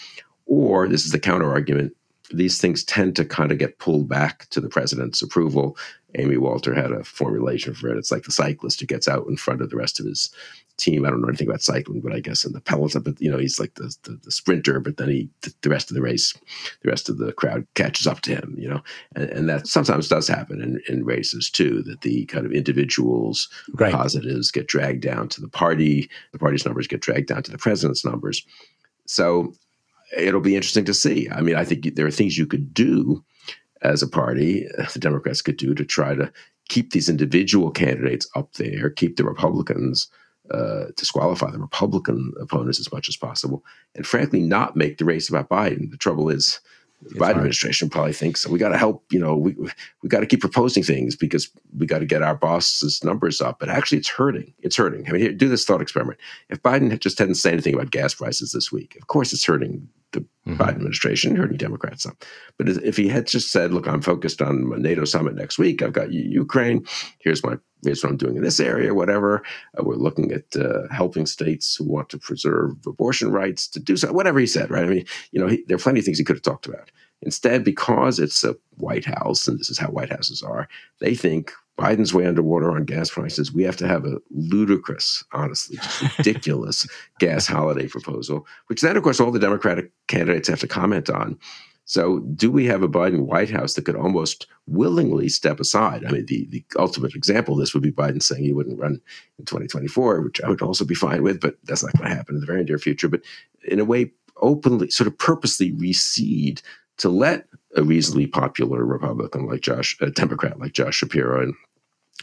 Or 0.46 0.88
this 0.88 1.06
is 1.06 1.12
the 1.12 1.20
counter 1.20 1.52
argument 1.52 1.96
these 2.32 2.60
things 2.60 2.84
tend 2.84 3.16
to 3.16 3.26
kind 3.26 3.52
of 3.52 3.58
get 3.58 3.80
pulled 3.80 4.08
back 4.08 4.48
to 4.50 4.62
the 4.62 4.70
president's 4.70 5.22
approval. 5.22 5.78
Amy 6.16 6.38
Walter 6.38 6.74
had 6.74 6.92
a 6.92 7.04
formulation 7.04 7.74
for 7.74 7.90
it. 7.90 7.98
It's 7.98 8.12
like 8.12 8.24
the 8.24 8.32
cyclist 8.32 8.80
who 8.80 8.86
gets 8.88 9.08
out 9.08 9.28
in 9.28 9.38
front 9.38 9.62
of 9.62 9.70
the 9.70 9.76
rest 9.76 10.00
of 10.00 10.06
his 10.06 10.30
team. 10.78 11.06
I 11.06 11.10
don't 11.10 11.22
know 11.22 11.28
anything 11.28 11.48
about 11.48 11.62
cycling, 11.62 12.02
but 12.02 12.14
I 12.14 12.20
guess 12.20 12.46
in 12.46 12.54
the 12.54 12.62
peloton, 12.62 13.04
but 13.04 13.22
you 13.22 13.30
know, 13.30 13.38
he's 13.38 13.60
like 13.60 13.76
the, 13.76 13.96
the, 14.04 14.20
the 14.24 14.32
sprinter, 14.32 14.80
but 14.80 14.98
then 14.98 15.10
he, 15.10 15.30
the 15.62 15.70
rest 15.70 15.92
of 15.92 15.96
the 15.96 16.02
race, 16.02 16.34
the 16.82 16.90
rest 16.90 17.10
of 17.10 17.18
the 17.18 17.34
crowd 17.34 17.68
catches 17.76 18.08
up 18.08 18.22
to 18.22 18.36
him, 18.36 18.56
you 18.58 18.68
know, 18.68 18.82
and, 19.16 19.30
and 19.30 19.50
that 19.50 19.68
sometimes 19.68 20.08
does 20.08 20.28
happen 20.28 20.62
in, 20.62 20.82
in 20.88 21.06
races 21.06 21.50
too, 21.50 21.84
that 21.84 22.02
the 22.02 22.26
kind 22.26 22.46
of 22.46 22.52
individuals, 22.52 23.50
right. 23.74 23.94
positives 23.94 24.52
get 24.52 24.68
dragged 24.68 25.02
down 25.02 25.30
to 25.30 25.42
the 25.42 25.50
party, 25.50 26.10
the 26.32 26.40
party's 26.40 26.66
numbers 26.66 26.88
get 26.88 27.02
dragged 27.02 27.28
down 27.28 27.44
to 27.44 27.52
the 27.52 27.58
president's 27.58 28.06
numbers. 28.06 28.44
So 29.06 29.54
it'll 30.18 30.42
be 30.42 30.56
interesting 30.56 30.86
to 30.86 30.94
see. 30.94 31.30
I 31.30 31.42
mean, 31.42 31.56
I 31.56 31.66
think 31.66 31.96
there 31.96 32.06
are 32.06 32.12
things 32.12 32.38
you 32.38 32.46
could 32.46 32.74
do 32.74 33.24
as 33.82 34.02
a 34.02 34.08
party, 34.08 34.68
the 34.94 35.00
Democrats 35.00 35.42
could 35.42 35.58
do 35.58 35.74
to 35.74 35.86
try 35.86 36.16
to 36.16 36.32
keep 36.70 36.92
these 36.92 37.10
individual 37.10 37.72
candidates 37.72 38.28
up 38.36 38.54
there, 38.54 38.90
keep 38.90 39.18
the 39.18 39.24
Republicans, 39.24 40.08
uh, 40.52 40.86
disqualify 40.96 41.52
the 41.52 41.60
Republican 41.60 42.34
opponents 42.40 42.80
as 42.80 42.92
much 42.92 43.10
as 43.10 43.18
possible, 43.18 43.64
and 43.96 44.06
frankly, 44.06 44.42
not 44.42 44.76
make 44.76 44.98
the 44.98 45.06
race 45.06 45.30
about 45.30 45.50
Biden. 45.50 45.92
The 45.92 45.98
trouble 45.98 46.30
is, 46.30 46.60
the 47.02 47.16
Biden 47.16 47.20
hard. 47.20 47.38
administration 47.38 47.90
probably 47.90 48.12
thinks 48.14 48.46
we 48.46 48.60
got 48.60 48.70
to 48.70 48.78
help. 48.78 49.06
You 49.10 49.20
know, 49.20 49.36
we 49.36 49.56
we 50.04 50.10
got 50.10 50.20
to 50.20 50.26
keep 50.26 50.42
proposing 50.42 50.84
things 50.84 51.16
because 51.16 51.50
we 51.78 51.86
got 51.86 52.00
to 52.00 52.06
get 52.06 52.22
our 52.22 52.36
boss's 52.36 53.04
numbers 53.06 53.40
up. 53.40 53.58
But 53.60 53.70
actually, 53.70 54.00
it's 54.00 54.10
hurting. 54.10 54.54
It's 54.60 54.76
hurting. 54.76 55.08
I 55.08 55.14
mean, 55.14 55.22
here, 55.22 55.32
do 55.32 55.48
this 55.48 55.64
thought 55.64 55.82
experiment. 55.82 56.20
If 56.50 56.62
Biden 56.62 57.00
just 57.00 57.18
hadn't 57.18 57.36
said 57.36 57.54
anything 57.54 57.74
about 57.74 57.92
gas 57.92 58.14
prices 58.14 58.52
this 58.52 58.70
week, 58.70 58.98
of 58.98 59.08
course, 59.08 59.32
it's 59.32 59.46
hurting 59.46 59.88
the 60.12 60.22
mm-hmm. 60.22 60.56
Biden 60.56 60.76
administration, 60.76 61.36
hurting 61.36 61.58
Democrats 61.58 62.04
some. 62.04 62.18
But 62.58 62.70
if 62.70 62.98
he 62.98 63.08
had 63.08 63.28
just 63.28 63.52
said, 63.52 63.72
"Look, 63.72 63.88
I'm 63.88 64.02
focused 64.02 64.42
on 64.42 64.72
a 64.74 64.80
NATO 64.80 65.06
summit 65.06 65.36
next 65.36 65.58
week. 65.58 65.82
I've 65.82 65.94
got 65.94 66.12
Ukraine. 66.12 66.86
Here's 67.20 67.44
my 67.44 67.58
here's 67.84 68.04
what 68.04 68.12
I'm 68.12 68.18
doing 68.18 68.36
in 68.36 68.44
this 68.44 68.60
area, 68.60 68.94
whatever. 68.94 69.44
Uh, 69.78 69.84
we're 69.84 69.96
looking 69.96 70.32
at 70.32 70.56
uh, 70.56 70.88
helping 70.92 71.26
states 71.26 71.76
who 71.76 71.86
want 71.86 72.10
to 72.10 72.18
preserve 72.18 72.76
abortion 72.86 73.32
rights 73.32 73.68
to 73.70 73.80
do 73.80 73.96
so, 73.96 74.12
whatever 74.12 74.40
he 74.40 74.48
said, 74.48 74.70
right? 74.70 74.84
I 74.84 74.88
mean, 74.88 75.06
you 75.32 75.40
know, 75.40 75.48
he, 75.48 75.64
there 75.68 75.76
are 75.76 75.80
plenty 75.80 76.00
of 76.00 76.06
things 76.06 76.18
he 76.18 76.24
could 76.24 76.36
have 76.36 76.44
talked 76.44 76.66
about. 76.66 76.92
Instead, 77.22 77.66
because 77.66 78.18
it's 78.18 78.44
a 78.46 78.56
White 78.78 79.06
House, 79.06 79.48
and 79.48 79.60
this 79.60 79.70
is 79.70 79.78
how 79.78 79.90
White 79.90 80.10
Houses 80.10 80.42
are, 80.42 80.70
they 81.00 81.16
think 81.16 81.52
Biden's 81.80 82.14
way 82.14 82.26
underwater 82.26 82.72
on 82.72 82.84
gas 82.84 83.10
prices. 83.10 83.54
We 83.54 83.64
have 83.64 83.78
to 83.78 83.88
have 83.88 84.06
a 84.06 84.20
ludicrous, 84.32 85.24
honestly, 85.32 85.78
just 85.78 86.18
ridiculous 86.18 86.86
gas 87.20 87.48
holiday 87.48 87.88
proposal, 87.88 88.46
which 88.68 88.82
then, 88.82 88.98
of 88.98 89.04
course, 89.04 89.22
all 89.22 89.32
the 89.32 89.40
Democratic 89.40 89.92
candidates 90.08 90.50
have 90.50 90.60
to 90.60 90.68
comment 90.68 91.10
on. 91.10 91.40
So, 91.86 92.20
do 92.20 92.52
we 92.52 92.66
have 92.66 92.84
a 92.84 92.90
Biden 92.90 93.26
White 93.26 93.50
House 93.50 93.74
that 93.74 93.86
could 93.86 93.96
almost 93.96 94.46
willingly 94.68 95.30
step 95.30 95.60
aside? 95.60 96.06
I 96.06 96.12
mean, 96.12 96.26
the, 96.28 96.46
the 96.52 96.64
ultimate 96.78 97.16
example 97.16 97.56
of 97.56 97.62
this 97.62 97.74
would 97.74 97.82
be 97.82 97.92
Biden 97.92 98.22
saying 98.22 98.44
he 98.44 98.54
wouldn't 98.54 98.78
run 98.78 99.02
in 99.40 99.46
2024, 99.46 100.22
which 100.22 100.42
I 100.42 100.50
would 100.50 100.62
also 100.62 100.86
be 100.86 100.94
fine 100.94 101.24
with, 101.24 101.40
but 101.40 101.56
that's 101.64 101.84
not 101.84 101.98
going 101.98 102.10
to 102.10 102.16
happen 102.16 102.36
in 102.36 102.42
the 102.42 102.46
very 102.46 102.64
near 102.64 102.78
future. 102.78 103.08
But 103.08 103.22
in 103.64 103.80
a 103.80 103.86
way, 103.86 104.12
openly, 104.38 104.92
sort 104.92 105.08
of 105.08 105.18
purposely 105.18 105.72
recede 105.72 106.62
to 106.98 107.10
let 107.10 107.48
a 107.76 107.82
reasonably 107.82 108.28
popular 108.28 108.86
Republican 108.86 109.48
like 109.48 109.62
Josh, 109.62 109.98
a 110.02 110.12
Democrat 110.12 110.60
like 110.60 110.74
Josh 110.74 110.98
Shapiro 110.98 111.42
in 111.42 111.56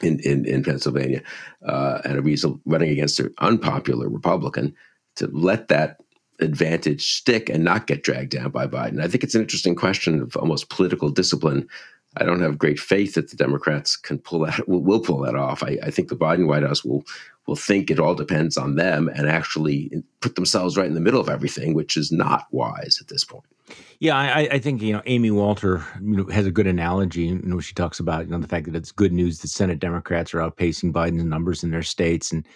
in, 0.02 0.20
in, 0.20 0.44
in 0.44 0.62
Pennsylvania, 0.62 1.22
uh, 1.64 2.00
and 2.04 2.18
a 2.18 2.22
reason 2.22 2.60
running 2.66 2.90
against 2.90 3.20
an 3.20 3.32
unpopular 3.38 4.08
Republican 4.08 4.74
to 5.16 5.26
let 5.28 5.68
that 5.68 5.98
advantage 6.40 7.14
stick 7.14 7.48
and 7.48 7.64
not 7.64 7.86
get 7.86 8.02
dragged 8.02 8.30
down 8.30 8.50
by 8.50 8.66
Biden? 8.66 9.02
I 9.02 9.08
think 9.08 9.24
it's 9.24 9.34
an 9.34 9.42
interesting 9.42 9.74
question 9.74 10.20
of 10.20 10.36
almost 10.36 10.68
political 10.68 11.10
discipline. 11.10 11.68
I 12.18 12.24
don't 12.24 12.42
have 12.42 12.58
great 12.58 12.78
faith 12.78 13.14
that 13.14 13.30
the 13.30 13.36
Democrats 13.36 13.96
can 13.96 14.18
pull 14.18 14.40
that 14.40 14.66
will, 14.68 14.80
will 14.82 15.00
pull 15.00 15.20
that 15.20 15.34
off. 15.34 15.62
I, 15.62 15.78
I, 15.82 15.90
think 15.90 16.08
the 16.08 16.16
Biden 16.16 16.46
White 16.46 16.62
House 16.62 16.84
will 16.84 17.04
will 17.46 17.56
think 17.56 17.90
it 17.90 18.00
all 18.00 18.14
depends 18.14 18.56
on 18.56 18.74
them 18.74 19.08
and 19.08 19.28
actually 19.28 20.02
put 20.20 20.34
themselves 20.34 20.76
right 20.76 20.86
in 20.86 20.94
the 20.94 21.00
middle 21.00 21.20
of 21.20 21.28
everything, 21.28 21.74
which 21.74 21.96
is 21.96 22.10
not 22.10 22.46
wise 22.50 22.98
at 23.00 23.06
this 23.06 23.24
point. 23.24 23.44
Yeah, 23.98 24.16
I, 24.16 24.48
I 24.52 24.58
think 24.58 24.82
you 24.82 24.92
know 24.92 25.02
Amy 25.06 25.30
Walter 25.30 25.84
you 26.00 26.16
know, 26.16 26.26
has 26.26 26.46
a 26.46 26.50
good 26.50 26.66
analogy. 26.66 27.22
You 27.22 27.40
know, 27.42 27.60
she 27.60 27.74
talks 27.74 27.98
about 27.98 28.26
you 28.26 28.30
know 28.30 28.38
the 28.38 28.48
fact 28.48 28.66
that 28.66 28.76
it's 28.76 28.92
good 28.92 29.12
news 29.12 29.40
that 29.40 29.48
Senate 29.48 29.78
Democrats 29.78 30.34
are 30.34 30.38
outpacing 30.38 30.92
Biden's 30.92 31.24
numbers 31.24 31.64
in 31.64 31.70
their 31.70 31.82
states, 31.82 32.30
and 32.30 32.46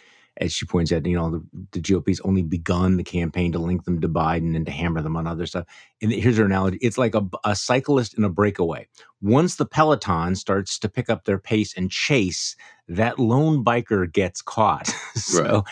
as 0.41 0.53
she 0.53 0.65
points 0.65 0.93
out, 0.93 1.05
you 1.05 1.17
know, 1.17 1.31
the, 1.31 1.43
the 1.73 1.81
GOP's 1.81 2.21
only 2.21 2.43
begun 2.43 2.97
the 2.97 3.05
campaign 3.05 3.53
to 3.53 3.59
link 3.59 3.85
them 3.85 4.01
to 4.01 4.09
Biden 4.09 4.57
and 4.57 4.65
to 4.67 4.73
hammer 4.73 5.03
them 5.03 5.17
on 5.17 5.27
other 5.27 5.47
stuff. 5.47 5.67
And 6.01 6.13
here's 6.13 6.39
her 6.39 6.45
analogy 6.45 6.79
it's 6.81 6.99
like 6.99 7.15
a, 7.15 7.27
a 7.45 7.55
cyclist 7.55 8.15
in 8.15 8.25
a 8.25 8.31
breakaway. 8.31 8.87
Once 9.21 9.57
the 9.57 9.67
peloton 9.67 10.35
starts 10.37 10.79
to 10.79 10.89
pick 10.89 11.11
up 11.11 11.25
their 11.25 11.39
pace 11.39 11.75
and 11.77 11.91
chase, 11.91 12.57
that 12.89 13.19
lone 13.19 13.65
biker 13.65 14.11
gets 14.11 14.41
caught. 14.43 14.87
so 15.15 15.43
right 15.43 15.65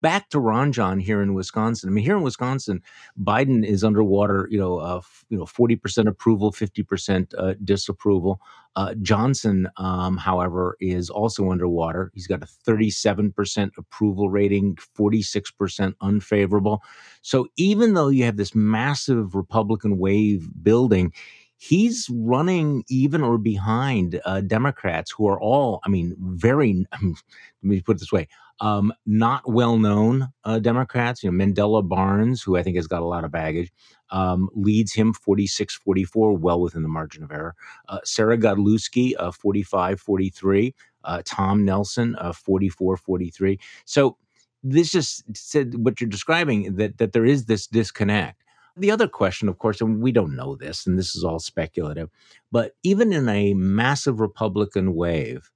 back 0.00 0.28
to 0.30 0.40
Ron 0.40 0.72
John 0.72 0.98
here 0.98 1.22
in 1.22 1.34
Wisconsin. 1.34 1.88
I 1.88 1.92
mean, 1.92 2.04
here 2.04 2.16
in 2.16 2.22
Wisconsin, 2.22 2.82
Biden 3.20 3.64
is 3.64 3.84
underwater. 3.84 4.48
You 4.50 4.58
know, 4.58 4.78
uh, 4.78 5.00
you 5.28 5.38
know, 5.38 5.46
forty 5.46 5.76
percent 5.76 6.08
approval, 6.08 6.52
fifty 6.52 6.82
percent 6.82 7.34
uh, 7.38 7.54
disapproval. 7.64 8.40
Uh, 8.76 8.94
Johnson, 9.00 9.68
um, 9.78 10.18
however, 10.18 10.76
is 10.80 11.08
also 11.08 11.50
underwater. 11.50 12.10
He's 12.14 12.26
got 12.26 12.42
a 12.42 12.46
thirty-seven 12.46 13.32
percent 13.32 13.72
approval 13.78 14.28
rating, 14.28 14.76
forty-six 14.94 15.50
percent 15.50 15.96
unfavorable. 16.00 16.82
So 17.22 17.46
even 17.56 17.94
though 17.94 18.08
you 18.08 18.24
have 18.24 18.36
this 18.36 18.54
massive 18.54 19.34
Republican 19.34 19.98
wave 19.98 20.48
building, 20.62 21.12
he's 21.56 22.08
running 22.10 22.84
even 22.88 23.22
or 23.22 23.38
behind 23.38 24.20
uh, 24.24 24.42
Democrats 24.42 25.10
who 25.10 25.26
are 25.26 25.40
all, 25.40 25.80
I 25.84 25.88
mean, 25.88 26.14
very, 26.20 26.86
let 27.02 27.16
me 27.62 27.80
put 27.80 27.96
it 27.96 28.00
this 28.00 28.12
way, 28.12 28.28
um, 28.60 28.92
not 29.04 29.42
well 29.50 29.76
known 29.78 30.28
uh, 30.44 30.58
Democrats. 30.58 31.22
You 31.22 31.30
know, 31.30 31.44
Mandela 31.44 31.86
Barnes, 31.86 32.42
who 32.42 32.56
I 32.56 32.62
think 32.62 32.76
has 32.76 32.86
got 32.86 33.02
a 33.02 33.06
lot 33.06 33.24
of 33.24 33.30
baggage, 33.30 33.72
um, 34.10 34.48
leads 34.54 34.92
him 34.92 35.12
46 35.12 35.74
44, 35.74 36.36
well 36.36 36.60
within 36.60 36.82
the 36.82 36.88
margin 36.88 37.22
of 37.22 37.30
error. 37.30 37.54
Uh, 37.88 38.00
Sarah 38.04 38.38
Godlewski, 38.38 39.12
uh, 39.18 39.30
45 39.30 40.00
43. 40.00 40.74
Uh, 41.04 41.22
Tom 41.24 41.64
Nelson, 41.64 42.16
uh, 42.16 42.32
44 42.32 42.96
43. 42.96 43.60
So 43.84 44.16
this 44.64 44.90
just 44.90 45.24
said 45.36 45.74
what 45.76 46.00
you're 46.00 46.10
describing 46.10 46.74
that, 46.76 46.98
that 46.98 47.12
there 47.12 47.24
is 47.24 47.44
this 47.44 47.66
disconnect. 47.66 48.42
The 48.76 48.90
other 48.90 49.08
question, 49.08 49.48
of 49.48 49.58
course, 49.58 49.80
and 49.80 50.02
we 50.02 50.12
don't 50.12 50.36
know 50.36 50.54
this, 50.54 50.86
and 50.86 50.98
this 50.98 51.16
is 51.16 51.24
all 51.24 51.38
speculative, 51.38 52.10
but 52.52 52.72
even 52.82 53.12
in 53.12 53.28
a 53.28 53.54
massive 53.54 54.20
Republican 54.20 54.94
wave, 54.94 55.50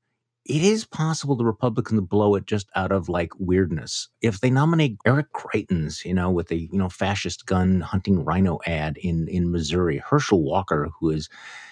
it 0.46 0.62
is 0.62 0.86
possible 0.86 1.36
the 1.36 1.44
Republicans 1.44 2.00
blow 2.02 2.34
it 2.34 2.46
just 2.46 2.68
out 2.74 2.92
of 2.92 3.08
like 3.08 3.32
weirdness. 3.38 4.08
If 4.22 4.40
they 4.40 4.50
nominate 4.50 4.96
Eric 5.06 5.32
Greitens, 5.32 6.04
you 6.04 6.14
know, 6.14 6.30
with 6.30 6.50
a 6.50 6.56
you 6.56 6.78
know 6.78 6.88
fascist 6.88 7.46
gun 7.46 7.80
hunting 7.82 8.24
RINO 8.24 8.58
ad 8.66 8.96
in 8.98 9.28
in 9.28 9.52
Missouri, 9.52 9.98
Herschel 9.98 10.42
Walker, 10.42 10.88
who 10.98 11.10
is 11.10 11.28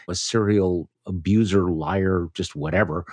a 0.09 0.15
serial 0.15 0.89
abuser, 1.07 1.71
liar, 1.71 2.29
just 2.35 2.55
whatever. 2.55 3.05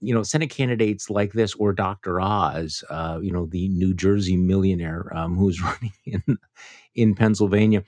You 0.00 0.14
know, 0.14 0.22
Senate 0.22 0.50
candidates 0.50 1.08
like 1.08 1.32
this 1.32 1.54
or 1.54 1.72
Dr. 1.72 2.20
Oz, 2.20 2.84
uh, 2.90 3.18
you 3.22 3.32
know, 3.32 3.46
the 3.46 3.68
New 3.68 3.94
Jersey 3.94 4.36
millionaire 4.36 5.10
um, 5.16 5.36
who's 5.36 5.62
running 5.62 5.92
in 6.04 6.38
in 6.94 7.14
Pennsylvania 7.14 7.84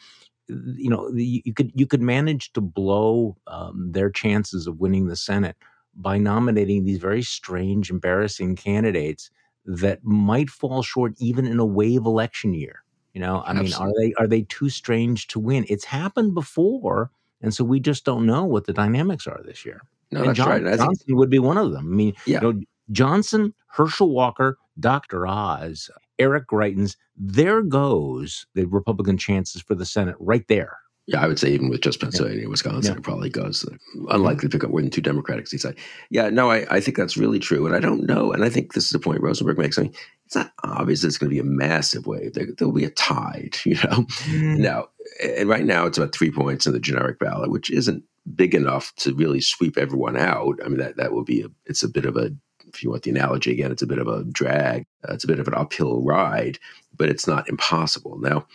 you 0.48 0.88
know 0.88 1.10
you 1.12 1.52
could 1.52 1.72
you 1.74 1.88
could 1.88 2.00
manage 2.00 2.52
to 2.52 2.60
blow 2.60 3.36
um, 3.48 3.90
their 3.90 4.08
chances 4.08 4.68
of 4.68 4.78
winning 4.78 5.08
the 5.08 5.16
Senate 5.16 5.56
by 5.96 6.18
nominating 6.18 6.84
these 6.84 6.98
very 6.98 7.22
strange, 7.22 7.90
embarrassing 7.90 8.56
candidates 8.56 9.30
that 9.64 10.04
might 10.04 10.50
fall 10.50 10.82
short 10.82 11.14
even 11.18 11.46
in 11.46 11.58
a 11.58 11.64
wave 11.64 12.04
election 12.04 12.54
year. 12.54 12.82
You 13.14 13.20
know, 13.20 13.40
I 13.40 13.52
Absolutely. 13.52 13.64
mean, 13.64 13.74
are 13.80 13.92
they 13.98 14.14
are 14.18 14.26
they 14.26 14.42
too 14.42 14.68
strange 14.68 15.26
to 15.28 15.40
win? 15.40 15.64
It's 15.68 15.86
happened 15.86 16.34
before, 16.34 17.10
and 17.40 17.52
so 17.54 17.64
we 17.64 17.80
just 17.80 18.04
don't 18.04 18.26
know 18.26 18.44
what 18.44 18.66
the 18.66 18.74
dynamics 18.74 19.26
are 19.26 19.40
this 19.42 19.64
year. 19.64 19.80
No, 20.12 20.20
and 20.20 20.28
that's 20.28 20.36
John, 20.36 20.48
right. 20.48 20.76
Johnson 20.76 21.06
think, 21.06 21.18
would 21.18 21.30
be 21.30 21.38
one 21.38 21.56
of 21.56 21.72
them. 21.72 21.86
I 21.92 21.96
mean, 21.96 22.14
yeah. 22.26 22.40
you 22.42 22.52
know, 22.52 22.60
Johnson, 22.92 23.54
Herschel 23.68 24.10
Walker, 24.10 24.58
Dr. 24.78 25.26
Oz, 25.26 25.90
Eric 26.18 26.46
Greitens, 26.48 26.96
there 27.16 27.62
goes 27.62 28.46
the 28.54 28.66
Republican 28.66 29.16
chances 29.16 29.62
for 29.62 29.74
the 29.74 29.86
Senate 29.86 30.16
right 30.20 30.46
there. 30.48 30.76
Yeah, 31.06 31.22
I 31.22 31.28
would 31.28 31.38
say 31.38 31.50
even 31.50 31.68
with 31.68 31.82
just 31.82 32.00
Pennsylvania, 32.00 32.42
yeah. 32.42 32.48
Wisconsin, 32.48 32.94
yeah. 32.94 32.98
it 32.98 33.04
probably 33.04 33.30
goes. 33.30 33.64
Unlikely 34.10 34.48
to 34.48 34.48
pick 34.48 34.64
up 34.64 34.70
more 34.70 34.80
than 34.80 34.90
two 34.90 35.00
Democratic 35.00 35.46
seats. 35.46 35.64
I, 35.64 35.74
yeah, 36.10 36.30
no, 36.30 36.50
I, 36.50 36.66
I 36.68 36.80
think 36.80 36.96
that's 36.96 37.16
really 37.16 37.38
true. 37.38 37.64
And 37.64 37.76
I 37.76 37.78
don't 37.78 38.06
know. 38.06 38.32
And 38.32 38.42
I 38.42 38.48
think 38.48 38.72
this 38.72 38.86
is 38.86 38.90
the 38.90 38.98
point 38.98 39.20
Rosenberg 39.20 39.56
makes. 39.56 39.78
I 39.78 39.82
mean, 39.82 39.94
it's 40.24 40.34
not 40.34 40.52
obvious 40.64 41.04
it's 41.04 41.16
going 41.18 41.30
to 41.30 41.34
be 41.34 41.38
a 41.38 41.44
massive 41.44 42.06
wave. 42.06 42.34
There, 42.34 42.48
will 42.60 42.72
be 42.72 42.84
a 42.84 42.90
tide, 42.90 43.56
you 43.64 43.74
know? 43.74 44.04
Mm. 44.24 44.58
Now, 44.58 44.88
and 45.22 45.48
right 45.48 45.64
now 45.64 45.86
it's 45.86 45.96
about 45.96 46.12
three 46.12 46.32
points 46.32 46.66
in 46.66 46.72
the 46.72 46.80
generic 46.80 47.20
ballot, 47.20 47.50
which 47.50 47.70
isn't 47.70 48.02
big 48.34 48.56
enough 48.56 48.92
to 48.96 49.14
really 49.14 49.40
sweep 49.40 49.78
everyone 49.78 50.16
out. 50.16 50.58
I 50.64 50.68
mean, 50.68 50.78
that, 50.78 50.96
that 50.96 51.12
will 51.12 51.24
be, 51.24 51.42
a, 51.42 51.46
it's 51.66 51.84
a 51.84 51.88
bit 51.88 52.04
of 52.04 52.16
a, 52.16 52.32
if 52.66 52.82
you 52.82 52.90
want 52.90 53.04
the 53.04 53.10
analogy 53.10 53.52
again, 53.52 53.70
it's 53.70 53.82
a 53.82 53.86
bit 53.86 53.98
of 53.98 54.08
a 54.08 54.24
drag. 54.24 54.84
Uh, 55.08 55.14
it's 55.14 55.22
a 55.22 55.28
bit 55.28 55.38
of 55.38 55.46
an 55.46 55.54
uphill 55.54 56.02
ride, 56.02 56.58
but 56.96 57.08
it's 57.08 57.28
not 57.28 57.48
impossible. 57.48 58.18
Now, 58.18 58.46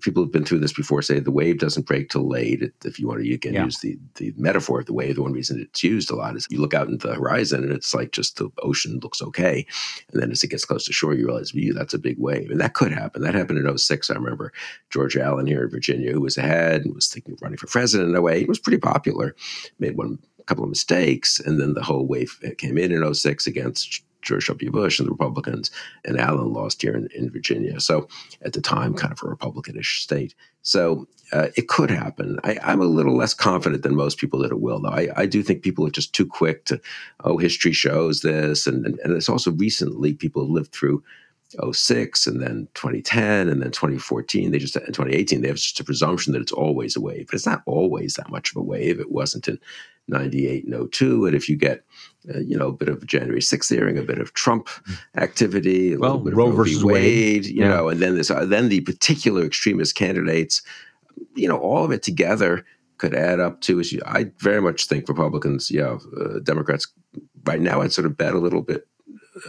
people 0.00 0.22
have 0.22 0.32
been 0.32 0.44
through 0.44 0.58
this 0.58 0.72
before 0.72 1.02
say 1.02 1.20
the 1.20 1.30
wave 1.30 1.58
doesn't 1.58 1.86
break 1.86 2.08
till 2.08 2.28
late. 2.28 2.62
If 2.84 2.98
you 2.98 3.06
want 3.06 3.20
to, 3.20 3.26
you 3.26 3.38
can 3.38 3.54
yeah. 3.54 3.64
use 3.64 3.78
the, 3.80 3.98
the 4.14 4.32
metaphor 4.36 4.80
of 4.80 4.86
the 4.86 4.92
wave. 4.92 5.16
The 5.16 5.22
one 5.22 5.32
reason 5.32 5.60
it's 5.60 5.82
used 5.82 6.10
a 6.10 6.16
lot 6.16 6.36
is 6.36 6.46
you 6.50 6.60
look 6.60 6.74
out 6.74 6.88
into 6.88 7.06
the 7.06 7.14
horizon 7.14 7.62
and 7.62 7.72
it's 7.72 7.94
like 7.94 8.12
just 8.12 8.36
the 8.36 8.50
ocean 8.62 9.00
looks 9.02 9.20
okay. 9.20 9.66
And 10.12 10.22
then 10.22 10.30
as 10.30 10.42
it 10.42 10.48
gets 10.48 10.64
close 10.64 10.86
to 10.86 10.92
shore, 10.92 11.14
you 11.14 11.26
realize, 11.26 11.50
view 11.50 11.74
that's 11.74 11.94
a 11.94 11.98
big 11.98 12.18
wave. 12.18 12.50
And 12.50 12.60
that 12.60 12.74
could 12.74 12.92
happen. 12.92 13.22
That 13.22 13.34
happened 13.34 13.58
in 13.58 13.78
06. 13.78 14.10
I 14.10 14.14
remember 14.14 14.52
George 14.90 15.16
Allen 15.16 15.46
here 15.46 15.64
in 15.64 15.70
Virginia, 15.70 16.12
who 16.12 16.20
was 16.20 16.38
ahead 16.38 16.84
and 16.84 16.94
was 16.94 17.08
thinking 17.08 17.34
of 17.34 17.42
running 17.42 17.58
for 17.58 17.66
president 17.66 18.08
in 18.08 18.16
oh 18.16 18.20
a 18.20 18.22
way. 18.22 18.40
He 18.40 18.46
was 18.46 18.58
pretty 18.58 18.78
popular, 18.78 19.36
made 19.78 19.96
one 19.96 20.18
couple 20.46 20.64
of 20.64 20.70
mistakes, 20.70 21.38
and 21.38 21.60
then 21.60 21.74
the 21.74 21.82
whole 21.82 22.06
wave 22.06 22.38
came 22.58 22.76
in 22.76 22.92
in 22.92 23.14
06 23.14 23.46
against 23.46 24.02
George 24.22 24.46
W. 24.46 24.70
Bush 24.70 24.98
and 24.98 25.06
the 25.06 25.12
Republicans, 25.12 25.70
and 26.04 26.18
Allen 26.18 26.52
lost 26.52 26.82
here 26.82 26.94
in, 26.94 27.08
in 27.14 27.30
Virginia. 27.30 27.80
So 27.80 28.08
at 28.42 28.52
the 28.52 28.60
time, 28.60 28.94
kind 28.94 29.12
of 29.12 29.22
a 29.22 29.26
Republicanish 29.26 30.00
state. 30.02 30.34
So 30.62 31.06
uh, 31.32 31.48
it 31.56 31.68
could 31.68 31.90
happen. 31.90 32.38
I, 32.44 32.58
am 32.62 32.80
a 32.80 32.84
little 32.84 33.16
less 33.16 33.34
confident 33.34 33.82
than 33.82 33.96
most 33.96 34.18
people 34.18 34.40
that 34.40 34.52
it 34.52 34.60
will, 34.60 34.80
though. 34.80 34.90
I, 34.90 35.08
I, 35.16 35.26
do 35.26 35.42
think 35.42 35.62
people 35.62 35.86
are 35.86 35.90
just 35.90 36.12
too 36.12 36.26
quick 36.26 36.66
to, 36.66 36.80
oh, 37.24 37.38
history 37.38 37.72
shows 37.72 38.20
this. 38.20 38.66
And, 38.66 38.84
and, 38.86 38.98
and 39.00 39.14
it's 39.14 39.28
also 39.28 39.50
recently 39.52 40.12
people 40.12 40.42
have 40.42 40.50
lived 40.50 40.72
through 40.72 41.02
06 41.72 42.26
and 42.26 42.42
then 42.42 42.68
2010 42.74 43.48
and 43.48 43.62
then 43.62 43.70
2014 43.70 44.50
they 44.50 44.58
just 44.58 44.76
in 44.76 44.86
2018 44.86 45.42
they 45.42 45.48
have 45.48 45.56
just 45.56 45.80
a 45.80 45.84
presumption 45.84 46.32
that 46.32 46.42
it's 46.42 46.52
always 46.52 46.96
a 46.96 47.00
wave 47.00 47.26
but 47.26 47.34
it's 47.34 47.46
not 47.46 47.62
always 47.66 48.14
that 48.14 48.30
much 48.30 48.50
of 48.50 48.56
a 48.56 48.62
wave. 48.62 49.00
It 49.00 49.10
wasn't 49.10 49.48
in 49.48 49.58
98 50.08 50.64
and 50.66 50.92
02 50.92 51.26
and 51.26 51.36
if 51.36 51.48
you 51.48 51.56
get 51.56 51.84
uh, 52.34 52.40
you 52.40 52.56
know 52.56 52.68
a 52.68 52.72
bit 52.72 52.88
of 52.88 53.06
January 53.06 53.40
6th 53.40 53.68
hearing 53.68 53.98
a 53.98 54.02
bit 54.02 54.18
of 54.18 54.32
Trump 54.34 54.68
activity 55.16 55.92
a 55.92 55.98
well, 55.98 56.12
little 56.12 56.24
bit 56.24 56.34
Roe 56.34 56.48
of 56.48 56.50
Roe 56.50 56.64
versus 56.64 56.84
Wade, 56.84 56.94
Wade 56.94 57.46
you 57.46 57.62
yeah. 57.62 57.68
know 57.68 57.88
and 57.88 58.00
then 58.00 58.16
this 58.16 58.30
uh, 58.30 58.44
then 58.44 58.68
the 58.68 58.80
particular 58.80 59.44
extremist 59.44 59.94
candidates 59.94 60.62
you 61.34 61.48
know 61.48 61.58
all 61.58 61.84
of 61.84 61.92
it 61.92 62.02
together 62.02 62.64
could 62.98 63.14
add 63.14 63.40
up 63.40 63.60
to 63.62 63.80
is 63.80 63.96
I 64.06 64.30
very 64.38 64.60
much 64.60 64.86
think 64.86 65.08
Republicans 65.08 65.70
yeah 65.70 65.98
uh, 66.20 66.40
Democrats 66.42 66.86
right 67.44 67.60
now 67.60 67.80
I'd 67.80 67.92
sort 67.92 68.06
of 68.06 68.16
bet 68.16 68.34
a 68.34 68.38
little 68.38 68.62
bit 68.62 68.86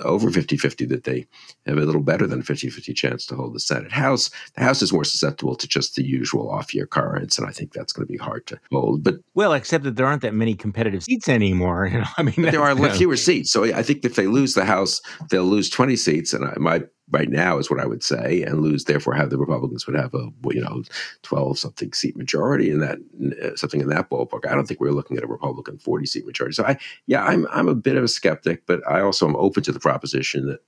over 0.04 0.30
50-50 0.30 0.88
that 0.90 1.04
they 1.04 1.28
have 1.66 1.78
a 1.78 1.82
little 1.82 2.02
better 2.02 2.28
than 2.28 2.42
50-50 2.42 2.96
chance 2.96 3.26
to 3.26 3.36
hold 3.36 3.54
the 3.54 3.60
Senate. 3.60 3.92
House, 3.92 4.30
the 4.56 4.64
House 4.64 4.82
is 4.82 4.94
more 4.94 5.04
susceptible 5.04 5.56
to 5.56 5.68
just 5.68 5.96
the 5.96 6.04
usual 6.04 6.50
off-year 6.50 6.86
currents, 6.86 7.38
and 7.38 7.48
I 7.48 7.52
think 7.52 7.74
that's 7.74 7.94
going 7.94 8.08
to 8.08 8.12
be 8.12 8.18
hard 8.18 8.48
to 8.48 8.60
hold. 8.72 9.04
But 9.04 9.16
well, 9.34 9.54
except 9.54 9.84
that 9.84 9.96
there 9.96 10.06
aren't 10.06 10.22
that 10.22 10.34
many 10.34 10.56
competitive 10.56 11.04
seats 11.04 11.30
anymore. 11.30 11.88
You 11.92 12.00
know, 12.00 12.08
I 12.18 12.24
mean, 12.24 12.42
there 12.42 12.62
are 12.62 12.76
fewer 12.92 13.18
seats. 13.18 13.52
So 13.52 13.64
I 13.64 13.84
think 13.84 14.06
if 14.06 14.16
they 14.16 14.28
lose 14.28 14.54
the 14.54 14.66
House, 14.66 15.02
they'll 15.30 15.44
lose 15.44 15.70
20 15.70 15.96
seats, 15.96 16.34
and 16.34 16.46
I, 16.46 16.54
my 16.58 16.84
right 17.14 17.30
now 17.30 17.58
is 17.60 17.70
what 17.70 17.80
I 17.80 17.86
would 17.86 18.04
say, 18.04 18.42
and 18.42 18.62
lose. 18.62 18.84
Therefore, 18.84 19.14
have 19.14 19.30
the 19.30 19.38
Republicans 19.38 19.88
would 19.88 19.96
have 19.96 20.14
a 20.14 20.30
you 20.50 20.62
know 20.62 20.84
twelve 21.22 21.58
something 21.58 21.94
seat 21.94 22.18
majority 22.18 22.70
in 22.70 22.80
that 22.80 22.98
uh, 23.42 23.56
something 23.56 23.80
in 23.80 23.90
that 23.90 24.10
ballpark. 24.10 24.48
I 24.50 24.56
don't 24.56 24.68
think 24.68 24.82
we're 24.82 24.92
looking 24.92 25.18
at 25.18 25.24
a 25.24 25.28
Republican 25.28 25.78
forty 25.78 26.06
seat 26.06 26.26
majority. 26.26 26.54
So 26.54 26.66
I 26.66 26.78
yeah, 27.06 27.24
I'm 27.24 27.48
I'm 27.52 27.70
a 27.70 27.76
bit 27.76 27.96
of 27.96 28.04
a 28.04 28.10
skeptic, 28.10 28.66
but 28.66 28.86
I 28.90 29.02
also 29.02 29.28
am 29.28 29.36
open 29.38 29.64
to 29.64 29.72
the 29.72 29.80
proposition 29.80 30.48
that. 30.48 30.60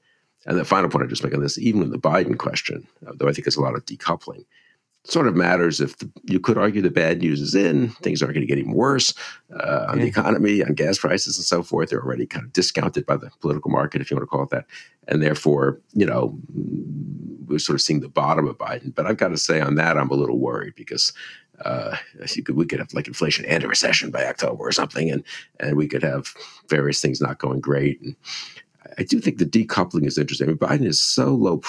And 0.48 0.60
the 0.60 0.64
final 0.64 0.92
point 0.92 1.04
I 1.04 1.08
just 1.08 1.24
make 1.24 1.34
on 1.34 1.42
this, 1.42 1.58
even 1.58 1.82
in 1.82 1.90
the 1.90 1.98
Biden 1.98 2.38
question, 2.38 2.88
though 3.02 3.28
I 3.28 3.32
think 3.32 3.46
there's 3.46 3.56
a 3.56 3.62
lot 3.62 3.74
of 3.74 3.84
decoupling, 3.84 4.46
sort 5.06 5.28
of 5.28 5.36
matters 5.36 5.80
if 5.80 5.98
the, 5.98 6.10
you 6.24 6.40
could 6.40 6.58
argue 6.58 6.82
the 6.82 6.90
bad 6.90 7.20
news 7.20 7.42
is 7.42 7.56
in, 7.56 7.90
things 8.02 8.22
aren't 8.22 8.34
going 8.34 8.46
to 8.46 8.52
get 8.52 8.58
even 8.58 8.74
worse 8.74 9.14
uh, 9.54 9.86
on 9.90 9.98
yeah. 9.98 10.04
the 10.04 10.10
economy, 10.10 10.64
on 10.64 10.74
gas 10.74 10.98
prices, 10.98 11.38
and 11.38 11.46
so 11.46 11.64
forth. 11.64 11.90
They're 11.90 12.04
already 12.04 12.26
kind 12.26 12.46
of 12.46 12.54
discounted 12.54 13.06
by 13.06 13.18
the 13.18 13.30
political 13.40 13.72
market, 13.72 14.02
if 14.02 14.10
you 14.10 14.18
want 14.18 14.24
to 14.24 14.28
call 14.28 14.44
it 14.44 14.50
that. 14.50 14.66
And 15.08 15.22
therefore, 15.22 15.80
you 15.94 16.06
know, 16.06 16.38
we're 17.46 17.60
sort 17.60 17.76
of 17.76 17.82
seeing 17.82 18.00
the 18.00 18.10
bottom 18.10 18.48
of 18.48 18.58
Biden. 18.58 18.94
But 18.94 19.06
I've 19.06 19.18
got 19.18 19.30
to 19.30 19.38
say, 19.38 19.62
on 19.62 19.76
that, 19.76 19.98
I'm 19.98 20.10
a 20.10 20.16
little 20.16 20.40
worried 20.40 20.74
because 20.76 21.14
uh, 21.64 21.96
could, 22.44 22.56
we 22.56 22.66
could 22.66 22.80
have 22.80 22.94
like 22.94 23.08
inflation 23.08 23.46
and 23.46 23.64
a 23.64 23.68
recession 23.68 24.12
by 24.12 24.26
October 24.26 24.64
or 24.64 24.72
something, 24.72 25.10
and 25.10 25.24
and 25.60 25.78
we 25.78 25.88
could 25.88 26.04
have 26.04 26.34
various 26.70 27.00
things 27.00 27.22
not 27.22 27.40
going 27.40 27.62
great. 27.62 28.02
And 28.02 28.16
I 28.98 29.04
do 29.04 29.20
think 29.20 29.38
the 29.38 29.46
decoupling 29.46 30.06
is 30.06 30.18
interesting. 30.18 30.48
I 30.48 30.50
mean, 30.50 30.58
Biden 30.58 30.86
is 30.86 31.02
so 31.02 31.34
low 31.34 31.62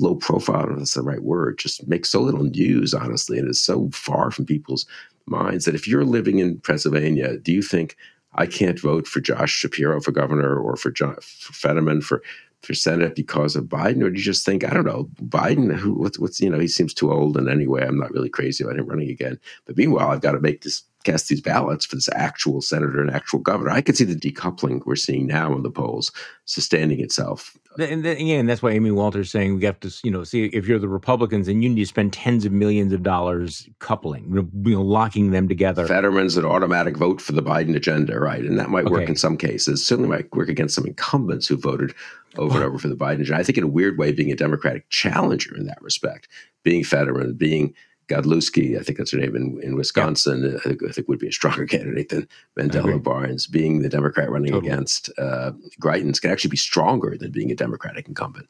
low 0.00 0.14
profile, 0.14 0.70
if 0.70 0.78
that's 0.78 0.94
the 0.94 1.02
right 1.02 1.22
word, 1.22 1.58
just 1.58 1.86
makes 1.86 2.10
so 2.10 2.20
little 2.20 2.44
news, 2.44 2.94
honestly, 2.94 3.38
and 3.38 3.48
is 3.48 3.60
so 3.60 3.90
far 3.90 4.30
from 4.30 4.46
people's 4.46 4.86
minds 5.26 5.64
that 5.64 5.74
if 5.74 5.88
you're 5.88 6.04
living 6.04 6.38
in 6.38 6.58
Pennsylvania, 6.60 7.38
do 7.38 7.52
you 7.52 7.62
think 7.62 7.96
I 8.34 8.46
can't 8.46 8.80
vote 8.80 9.06
for 9.06 9.20
Josh 9.20 9.52
Shapiro 9.52 10.00
for 10.00 10.10
governor 10.10 10.56
or 10.56 10.76
for 10.76 10.90
John 10.90 11.14
for 11.16 11.52
Fetterman 11.52 12.00
for 12.00 12.22
for 12.62 12.74
Senate 12.74 13.14
because 13.14 13.56
of 13.56 13.64
Biden, 13.64 14.02
or 14.02 14.10
do 14.10 14.16
you 14.16 14.24
just 14.24 14.44
think 14.44 14.64
I 14.64 14.72
don't 14.72 14.86
know 14.86 15.08
Biden? 15.22 15.74
Who 15.74 15.94
what's, 15.94 16.18
what's 16.18 16.40
you 16.40 16.50
know 16.50 16.58
he 16.58 16.68
seems 16.68 16.94
too 16.94 17.12
old, 17.12 17.36
and 17.36 17.48
anyway, 17.48 17.86
I'm 17.86 17.98
not 17.98 18.10
really 18.10 18.30
crazy 18.30 18.64
about 18.64 18.78
him 18.78 18.86
running 18.86 19.10
again. 19.10 19.38
But 19.66 19.76
meanwhile, 19.76 20.10
I've 20.10 20.22
got 20.22 20.32
to 20.32 20.40
make 20.40 20.62
this 20.62 20.82
cast 21.04 21.28
these 21.28 21.40
ballots 21.40 21.84
for 21.84 21.96
this 21.96 22.08
actual 22.14 22.60
senator 22.60 23.00
and 23.00 23.10
actual 23.10 23.38
governor. 23.38 23.70
I 23.70 23.80
could 23.80 23.96
see 23.96 24.04
the 24.04 24.14
decoupling 24.14 24.82
we're 24.84 24.96
seeing 24.96 25.26
now 25.26 25.54
in 25.54 25.62
the 25.62 25.70
polls 25.70 26.10
sustaining 26.46 27.00
itself. 27.00 27.56
And 27.78 28.04
then, 28.04 28.16
again, 28.16 28.46
that's 28.46 28.62
why 28.62 28.70
Amy 28.70 28.92
Walter's 28.92 29.30
saying 29.30 29.56
we 29.56 29.64
have 29.64 29.80
to, 29.80 29.92
you 30.04 30.10
know, 30.10 30.22
see 30.22 30.44
if 30.46 30.68
you're 30.68 30.78
the 30.78 30.88
Republicans 30.88 31.48
and 31.48 31.62
you 31.62 31.68
need 31.68 31.82
to 31.82 31.86
spend 31.86 32.12
tens 32.12 32.44
of 32.44 32.52
millions 32.52 32.92
of 32.92 33.02
dollars 33.02 33.68
coupling, 33.80 34.32
you 34.64 34.74
know, 34.74 34.82
locking 34.82 35.32
them 35.32 35.48
together. 35.48 35.86
Fetterman's 35.86 36.36
an 36.36 36.44
automatic 36.44 36.96
vote 36.96 37.20
for 37.20 37.32
the 37.32 37.42
Biden 37.42 37.74
agenda, 37.74 38.20
right? 38.20 38.44
And 38.44 38.58
that 38.58 38.70
might 38.70 38.84
work 38.84 39.02
okay. 39.02 39.10
in 39.10 39.16
some 39.16 39.36
cases. 39.36 39.84
Certainly 39.84 40.08
might 40.08 40.32
work 40.32 40.48
against 40.48 40.76
some 40.76 40.86
incumbents 40.86 41.48
who 41.48 41.56
voted 41.56 41.94
over 42.36 42.56
and 42.56 42.64
over 42.64 42.78
for 42.78 42.88
the 42.88 42.94
Biden 42.94 43.20
agenda. 43.22 43.40
I 43.40 43.42
think 43.42 43.58
in 43.58 43.64
a 43.64 43.68
weird 43.68 43.98
way, 43.98 44.12
being 44.12 44.30
a 44.30 44.36
Democratic 44.36 44.88
challenger 44.90 45.56
in 45.56 45.66
that 45.66 45.82
respect, 45.82 46.28
being 46.62 46.84
Fetterman, 46.84 47.34
being 47.34 47.74
Godlewski, 48.08 48.78
I 48.78 48.82
think 48.82 48.98
that's 48.98 49.12
her 49.12 49.18
name 49.18 49.36
in, 49.36 49.60
in 49.62 49.76
Wisconsin, 49.76 50.42
yeah. 50.42 50.58
I, 50.58 50.68
think, 50.68 50.82
I, 50.88 50.92
think, 50.92 51.08
would 51.08 51.18
be 51.18 51.28
a 51.28 51.32
stronger 51.32 51.66
candidate 51.74 52.10
than 52.10 52.28
Mandela 52.58 53.02
Barnes. 53.02 53.46
Being 53.46 53.82
the 53.82 53.88
Democrat 53.88 54.30
running 54.30 54.52
totally. 54.52 54.70
against 54.70 55.10
uh, 55.18 55.52
Greitens 55.80 56.20
can 56.20 56.30
actually 56.30 56.50
be 56.50 56.56
stronger 56.56 57.16
than 57.16 57.30
being 57.30 57.50
a 57.50 57.56
Democratic 57.56 58.08
incumbent. 58.08 58.48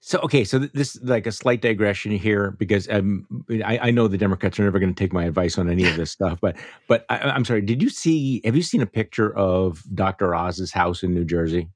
So 0.00 0.20
okay, 0.20 0.44
so 0.44 0.58
this 0.58 0.94
is 0.94 1.02
like 1.02 1.26
a 1.26 1.32
slight 1.32 1.60
digression 1.60 2.12
here 2.12 2.52
because 2.52 2.88
um, 2.88 3.26
I, 3.64 3.78
I, 3.78 3.90
know 3.90 4.06
the 4.06 4.18
Democrats 4.18 4.60
are 4.60 4.62
never 4.62 4.78
going 4.78 4.94
to 4.94 4.98
take 4.98 5.12
my 5.12 5.24
advice 5.24 5.58
on 5.58 5.68
any 5.68 5.84
of 5.84 5.96
this 5.96 6.10
stuff. 6.12 6.38
But 6.40 6.56
but 6.86 7.04
I, 7.08 7.34
am 7.34 7.44
sorry, 7.44 7.62
did 7.62 7.82
you 7.82 7.88
see? 7.88 8.40
Have 8.44 8.54
you 8.54 8.62
seen 8.62 8.82
a 8.82 8.86
picture 8.86 9.34
of 9.36 9.82
Dr. 9.94 10.34
Oz's 10.34 10.70
house 10.70 11.02
in 11.02 11.12
New 11.12 11.24
Jersey? 11.24 11.68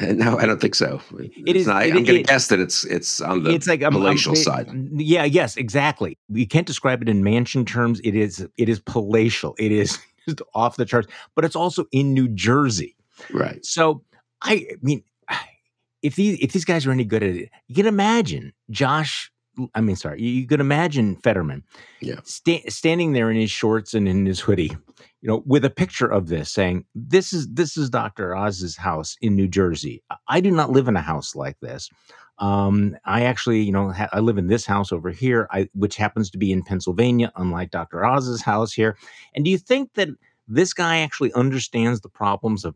No, 0.14 0.38
I 0.38 0.46
don't 0.46 0.60
think 0.60 0.74
so. 0.74 1.00
It 1.18 1.32
It's 1.46 1.58
is- 1.60 1.66
not- 1.66 1.82
it- 1.84 1.94
I'm 1.94 2.04
going 2.04 2.18
to 2.18 2.22
guess 2.22 2.48
that 2.48 2.60
it's 2.60 2.84
it's 2.84 3.20
on 3.20 3.42
the 3.42 3.50
it's 3.50 3.66
like 3.66 3.82
um, 3.82 3.94
um, 3.96 4.00
palatial 4.02 4.34
it- 4.34 4.36
side. 4.36 4.68
Yeah, 4.94 5.24
yes, 5.24 5.56
exactly. 5.56 6.16
You 6.28 6.46
can't 6.46 6.66
describe 6.66 7.02
it 7.02 7.08
in 7.08 7.24
mansion 7.24 7.64
terms. 7.64 8.00
It 8.04 8.14
is 8.14 8.46
it 8.56 8.68
is 8.68 8.80
palatial. 8.80 9.54
It 9.58 9.72
is 9.72 9.98
just 10.28 10.40
off 10.54 10.76
the 10.76 10.84
charts. 10.84 11.08
But 11.34 11.44
it's 11.44 11.56
also 11.56 11.86
in 11.92 12.14
New 12.14 12.28
Jersey. 12.28 12.94
Right. 13.32 13.64
So 13.64 14.02
I 14.42 14.66
mean, 14.82 15.02
if 16.02 16.14
these 16.16 16.38
if 16.40 16.52
these 16.52 16.64
guys 16.64 16.86
are 16.86 16.92
any 16.92 17.04
good 17.04 17.22
at 17.24 17.30
it, 17.34 17.50
you 17.66 17.74
can 17.74 17.86
imagine 17.86 18.52
Josh. 18.70 19.32
I 19.74 19.80
mean, 19.80 19.96
sorry, 19.96 20.22
you 20.22 20.46
can 20.46 20.60
imagine 20.60 21.16
Fetterman, 21.16 21.64
Yeah. 22.00 22.20
sta- 22.24 22.68
standing 22.68 23.12
there 23.12 23.30
in 23.30 23.36
his 23.36 23.50
shorts 23.50 23.94
and 23.94 24.08
in 24.08 24.26
his 24.26 24.40
hoodie, 24.40 24.76
you 25.20 25.28
know, 25.28 25.42
with 25.46 25.64
a 25.64 25.70
picture 25.70 26.06
of 26.06 26.28
this, 26.28 26.50
saying, 26.50 26.84
"This 26.94 27.32
is 27.32 27.48
this 27.48 27.76
is 27.76 27.90
Doctor 27.90 28.36
Oz's 28.36 28.76
house 28.76 29.16
in 29.20 29.34
New 29.36 29.48
Jersey. 29.48 30.02
I- 30.28 30.40
do 30.40 30.50
not 30.50 30.70
live 30.70 30.88
in 30.88 30.96
a 30.96 31.02
house 31.02 31.34
like 31.34 31.58
this. 31.60 31.90
Um, 32.38 32.96
I 33.04 33.22
actually, 33.24 33.62
you 33.62 33.72
know, 33.72 33.90
ha- 33.90 34.08
I 34.12 34.20
live 34.20 34.38
in 34.38 34.46
this 34.46 34.64
house 34.64 34.92
over 34.92 35.10
here, 35.10 35.48
I, 35.50 35.68
which 35.74 35.96
happens 35.96 36.30
to 36.30 36.38
be 36.38 36.52
in 36.52 36.62
Pennsylvania, 36.62 37.32
unlike 37.34 37.72
Doctor 37.72 38.06
Oz's 38.06 38.42
house 38.42 38.72
here. 38.72 38.96
And 39.34 39.44
do 39.44 39.50
you 39.50 39.58
think 39.58 39.94
that?" 39.94 40.08
This 40.48 40.72
guy 40.72 40.98
actually 40.98 41.32
understands 41.34 42.00
the 42.00 42.08
problems 42.08 42.64
of 42.64 42.74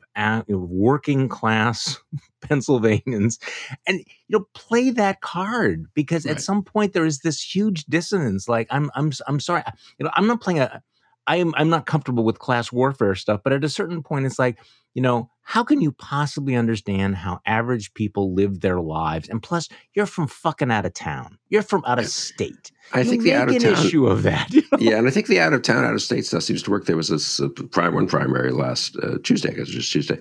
working 0.48 1.28
class 1.28 1.98
Pennsylvanians, 2.42 3.38
and 3.86 3.98
you 4.00 4.38
know, 4.38 4.46
play 4.54 4.90
that 4.90 5.20
card 5.22 5.86
because 5.94 6.26
Right. 6.26 6.32
at 6.36 6.40
some 6.42 6.62
point 6.62 6.92
there 6.92 7.06
is 7.06 7.20
this 7.20 7.42
huge 7.42 7.84
dissonance. 7.86 8.48
Like, 8.48 8.68
I'm, 8.70 8.90
I'm, 8.94 9.10
I'm 9.26 9.40
sorry, 9.40 9.62
you 9.98 10.04
know, 10.04 10.10
I'm 10.14 10.26
not 10.26 10.40
playing 10.40 10.60
a. 10.60 10.82
I 11.26 11.36
am, 11.36 11.52
I'm 11.56 11.68
not 11.68 11.86
comfortable 11.86 12.24
with 12.24 12.38
class 12.38 12.72
warfare 12.72 13.14
stuff, 13.14 13.40
but 13.44 13.52
at 13.52 13.64
a 13.64 13.68
certain 13.68 14.02
point, 14.02 14.26
it's 14.26 14.38
like, 14.38 14.58
you 14.94 15.02
know, 15.02 15.30
how 15.42 15.64
can 15.64 15.80
you 15.80 15.92
possibly 15.92 16.54
understand 16.54 17.16
how 17.16 17.40
average 17.46 17.94
people 17.94 18.34
live 18.34 18.60
their 18.60 18.80
lives? 18.80 19.28
And 19.28 19.42
plus, 19.42 19.68
you're 19.94 20.06
from 20.06 20.26
fucking 20.26 20.70
out 20.70 20.86
of 20.86 20.94
town. 20.94 21.38
You're 21.48 21.62
from 21.62 21.82
out 21.86 21.98
of 21.98 22.06
state. 22.06 22.70
I 22.92 23.00
You 23.00 23.10
think 23.10 23.22
the 23.22 23.34
out 23.34 23.48
of 23.48 23.62
town 23.62 23.72
issue 23.72 24.06
of 24.06 24.22
that. 24.22 24.50
you 24.52 24.62
know? 24.70 24.78
yeah, 24.78 24.98
and 24.98 25.06
I 25.06 25.10
think 25.10 25.26
the 25.26 25.40
out 25.40 25.52
of 25.52 25.62
town, 25.62 25.84
out 25.84 25.94
of 25.94 26.02
state 26.02 26.26
stuff 26.26 26.42
seems 26.42 26.62
to 26.64 26.70
work. 26.70 26.86
There 26.86 26.96
was 26.96 27.08
this 27.08 27.40
uh, 27.40 27.48
prime 27.70 27.94
one 27.94 28.06
primary 28.06 28.52
last 28.52 28.96
uh, 29.02 29.18
Tuesday, 29.22 29.50
I 29.50 29.52
guess 29.52 29.68
it 29.68 29.76
was 29.76 29.86
just 29.86 29.92
Tuesday, 29.92 30.18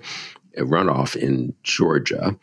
a 0.56 0.62
runoff 0.62 1.16
in 1.16 1.54
Georgia. 1.62 2.36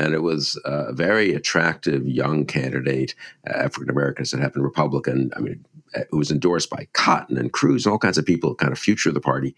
And 0.00 0.14
it 0.14 0.22
was 0.22 0.58
a 0.64 0.92
very 0.92 1.34
attractive 1.34 2.06
young 2.06 2.46
candidate, 2.46 3.14
uh, 3.48 3.56
African 3.56 3.90
Americans 3.90 4.30
that 4.30 4.40
happened 4.40 4.64
Republican. 4.64 5.30
I 5.36 5.40
mean, 5.40 5.64
uh, 5.94 6.00
who 6.10 6.18
was 6.18 6.30
endorsed 6.30 6.70
by 6.70 6.86
Cotton 6.92 7.36
and 7.36 7.52
Cruz 7.52 7.84
and 7.84 7.92
all 7.92 7.98
kinds 7.98 8.18
of 8.18 8.24
people, 8.24 8.54
kind 8.54 8.72
of 8.72 8.78
future 8.78 9.10
of 9.10 9.14
the 9.14 9.20
party. 9.20 9.54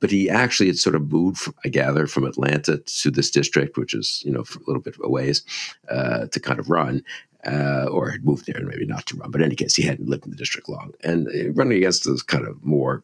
But 0.00 0.10
he 0.10 0.28
actually 0.28 0.66
had 0.66 0.78
sort 0.78 0.96
of 0.96 1.12
moved, 1.12 1.52
I 1.64 1.68
gather, 1.68 2.06
from 2.06 2.24
Atlanta 2.24 2.78
to 2.78 3.10
this 3.10 3.30
district, 3.30 3.76
which 3.76 3.94
is 3.94 4.22
you 4.24 4.32
know 4.32 4.40
a 4.40 4.58
little 4.66 4.82
bit 4.82 4.96
a 5.02 5.08
ways, 5.08 5.42
uh, 5.88 6.26
to 6.26 6.40
kind 6.40 6.58
of 6.58 6.70
run 6.70 7.04
uh, 7.46 7.86
or 7.90 8.10
had 8.10 8.24
moved 8.24 8.46
there 8.46 8.56
and 8.56 8.68
maybe 8.68 8.86
not 8.86 9.06
to 9.06 9.16
run. 9.16 9.30
But 9.30 9.40
in 9.40 9.46
any 9.46 9.56
case, 9.56 9.74
he 9.74 9.82
hadn't 9.82 10.08
lived 10.08 10.24
in 10.24 10.30
the 10.30 10.36
district 10.36 10.68
long. 10.68 10.92
And 11.02 11.28
uh, 11.28 11.52
running 11.52 11.78
against 11.78 12.04
this 12.04 12.22
kind 12.22 12.46
of 12.46 12.62
more 12.64 13.02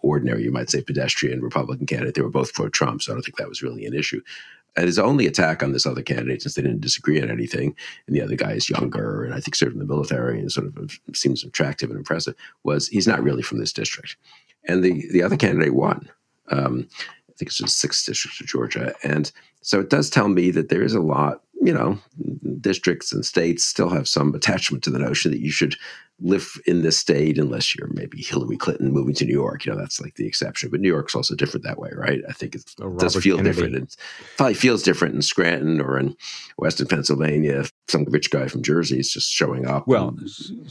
ordinary, 0.00 0.42
you 0.42 0.52
might 0.52 0.70
say, 0.70 0.82
pedestrian 0.82 1.40
Republican 1.40 1.86
candidate, 1.86 2.14
they 2.14 2.22
were 2.22 2.30
both 2.30 2.54
pro 2.54 2.68
Trump. 2.68 3.02
So 3.02 3.12
I 3.12 3.14
don't 3.14 3.22
think 3.22 3.36
that 3.36 3.48
was 3.48 3.62
really 3.62 3.86
an 3.86 3.94
issue. 3.94 4.20
And 4.76 4.86
his 4.86 4.98
only 4.98 5.26
attack 5.26 5.62
on 5.62 5.72
this 5.72 5.86
other 5.86 6.02
candidate, 6.02 6.42
since 6.42 6.54
they 6.54 6.62
didn't 6.62 6.80
disagree 6.80 7.22
on 7.22 7.30
anything, 7.30 7.76
and 8.06 8.16
the 8.16 8.20
other 8.20 8.34
guy 8.34 8.52
is 8.52 8.68
younger 8.68 9.24
and 9.24 9.32
I 9.32 9.40
think 9.40 9.54
served 9.54 9.74
in 9.74 9.78
the 9.78 9.84
military 9.84 10.40
and 10.40 10.50
sort 10.50 10.66
of 10.66 10.98
seems 11.14 11.44
attractive 11.44 11.90
and 11.90 11.98
impressive, 11.98 12.34
was 12.64 12.88
he's 12.88 13.06
not 13.06 13.22
really 13.22 13.42
from 13.42 13.58
this 13.58 13.72
district. 13.72 14.16
And 14.66 14.82
the, 14.82 15.06
the 15.12 15.22
other 15.22 15.36
candidate 15.36 15.74
won. 15.74 16.10
Um, 16.50 16.88
I 16.90 17.32
think 17.36 17.48
it's 17.48 17.58
just 17.58 17.78
sixth 17.78 18.06
district 18.06 18.40
of 18.40 18.46
Georgia. 18.46 18.94
And 19.02 19.30
so 19.60 19.80
it 19.80 19.90
does 19.90 20.10
tell 20.10 20.28
me 20.28 20.50
that 20.50 20.68
there 20.68 20.82
is 20.82 20.94
a 20.94 21.00
lot, 21.00 21.42
you 21.60 21.72
know, 21.72 21.98
districts 22.60 23.12
and 23.12 23.24
states 23.24 23.64
still 23.64 23.90
have 23.90 24.08
some 24.08 24.34
attachment 24.34 24.84
to 24.84 24.90
the 24.90 24.98
notion 24.98 25.30
that 25.30 25.40
you 25.40 25.50
should 25.50 25.76
live 26.20 26.48
in 26.66 26.82
this 26.82 26.96
state 26.96 27.38
unless 27.38 27.74
you're 27.76 27.88
maybe 27.92 28.22
Hillary 28.22 28.56
Clinton 28.56 28.92
moving 28.92 29.14
to 29.16 29.24
New 29.24 29.32
York. 29.32 29.66
You 29.66 29.72
know, 29.72 29.78
that's 29.78 30.00
like 30.00 30.14
the 30.14 30.26
exception. 30.26 30.70
But 30.70 30.80
New 30.80 30.88
York's 30.88 31.14
also 31.14 31.34
different 31.34 31.64
that 31.64 31.78
way, 31.78 31.90
right? 31.94 32.20
I 32.28 32.32
think 32.32 32.54
it 32.54 32.62
Or 32.80 32.96
does 32.96 33.16
feel 33.16 33.36
Kennedy. 33.36 33.54
different. 33.54 33.76
It 33.92 33.96
probably 34.36 34.54
feels 34.54 34.82
different 34.82 35.14
in 35.16 35.22
Scranton 35.22 35.80
or 35.80 35.98
in 35.98 36.16
Western 36.56 36.86
Pennsylvania. 36.86 37.64
Some 37.88 38.04
rich 38.04 38.30
guy 38.30 38.48
from 38.48 38.62
Jersey 38.62 38.98
is 39.00 39.12
just 39.12 39.30
showing 39.30 39.66
up 39.66 39.86
Well, 39.88 40.08
and 40.08 40.28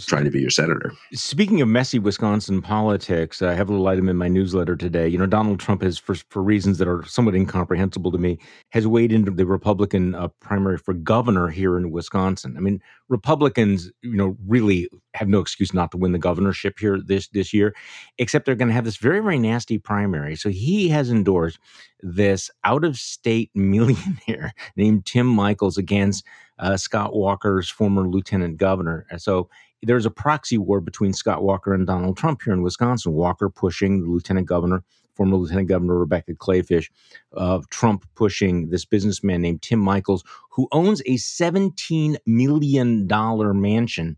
trying 0.07 0.23
to 0.23 0.31
be 0.31 0.39
your 0.41 0.49
senator. 0.49 0.93
Speaking 1.13 1.61
of 1.61 1.67
messy 1.67 1.99
Wisconsin 1.99 2.61
politics, 2.61 3.41
I 3.41 3.53
have 3.53 3.69
a 3.69 3.71
little 3.73 3.87
item 3.87 4.09
in 4.09 4.17
my 4.17 4.29
newsletter 4.29 4.75
today. 4.75 5.07
You 5.07 5.17
know, 5.17 5.25
Donald 5.27 5.59
Trump 5.59 5.83
has, 5.83 5.97
for, 5.97 6.15
for 6.29 6.41
reasons 6.41 6.77
that 6.77 6.87
are 6.87 7.03
somewhat 7.05 7.35
incomprehensible 7.35 8.11
to 8.11 8.17
me, 8.17 8.39
has 8.71 8.87
weighed 8.87 9.11
into 9.11 9.29
the 9.31 9.45
Republican 9.45 10.15
uh, 10.15 10.29
primary 10.39 10.77
for 10.77 10.93
governor 10.93 11.49
here 11.49 11.77
in 11.77 11.91
Wisconsin. 11.91 12.55
I 12.57 12.61
mean, 12.61 12.81
Republicans, 13.09 13.91
you 14.01 14.15
know, 14.15 14.37
really 14.47 14.89
have 15.13 15.27
no 15.27 15.39
excuse 15.39 15.73
not 15.73 15.91
to 15.91 15.97
win 15.97 16.11
the 16.11 16.19
governorship 16.19 16.79
here 16.79 16.99
this 16.99 17.27
this 17.29 17.53
year, 17.53 17.75
except 18.17 18.45
they're 18.45 18.55
going 18.55 18.67
to 18.67 18.73
have 18.73 18.85
this 18.85 18.97
very 18.97 19.19
very 19.19 19.39
nasty 19.39 19.77
primary. 19.77 20.35
So 20.35 20.49
he 20.49 20.89
has 20.89 21.09
endorsed 21.09 21.59
this 22.01 22.49
out 22.63 22.83
of 22.83 22.97
state 22.97 23.51
millionaire 23.55 24.53
named 24.75 25.05
Tim 25.05 25.27
Michels 25.27 25.77
against 25.77 26.25
uh, 26.59 26.77
Scott 26.77 27.15
Walker's 27.15 27.69
former 27.69 28.07
lieutenant 28.07 28.57
governor. 28.57 29.05
And 29.09 29.21
So 29.21 29.49
there's 29.81 30.05
a 30.05 30.11
proxy 30.11 30.57
war 30.57 30.81
between 30.81 31.13
Scott 31.13 31.43
Walker 31.43 31.73
and 31.73 31.85
Donald 31.85 32.17
Trump 32.17 32.41
here 32.43 32.53
in 32.53 32.61
Wisconsin. 32.61 33.13
Walker 33.13 33.49
pushing 33.49 34.01
the 34.01 34.09
lieutenant 34.09 34.47
governor, 34.47 34.83
former 35.15 35.35
lieutenant 35.35 35.67
governor 35.67 35.97
Rebecca 35.97 36.33
Kleefisch, 36.33 36.89
uh, 37.35 37.59
Trump 37.69 38.05
pushing 38.15 38.69
this 38.69 38.85
businessman 38.85 39.41
named 39.41 39.61
Tim 39.61 39.79
Michels, 39.79 40.23
who 40.51 40.67
owns 40.71 41.01
a 41.01 41.15
$17 41.15 42.17
million 42.25 43.07
mansion 43.07 44.17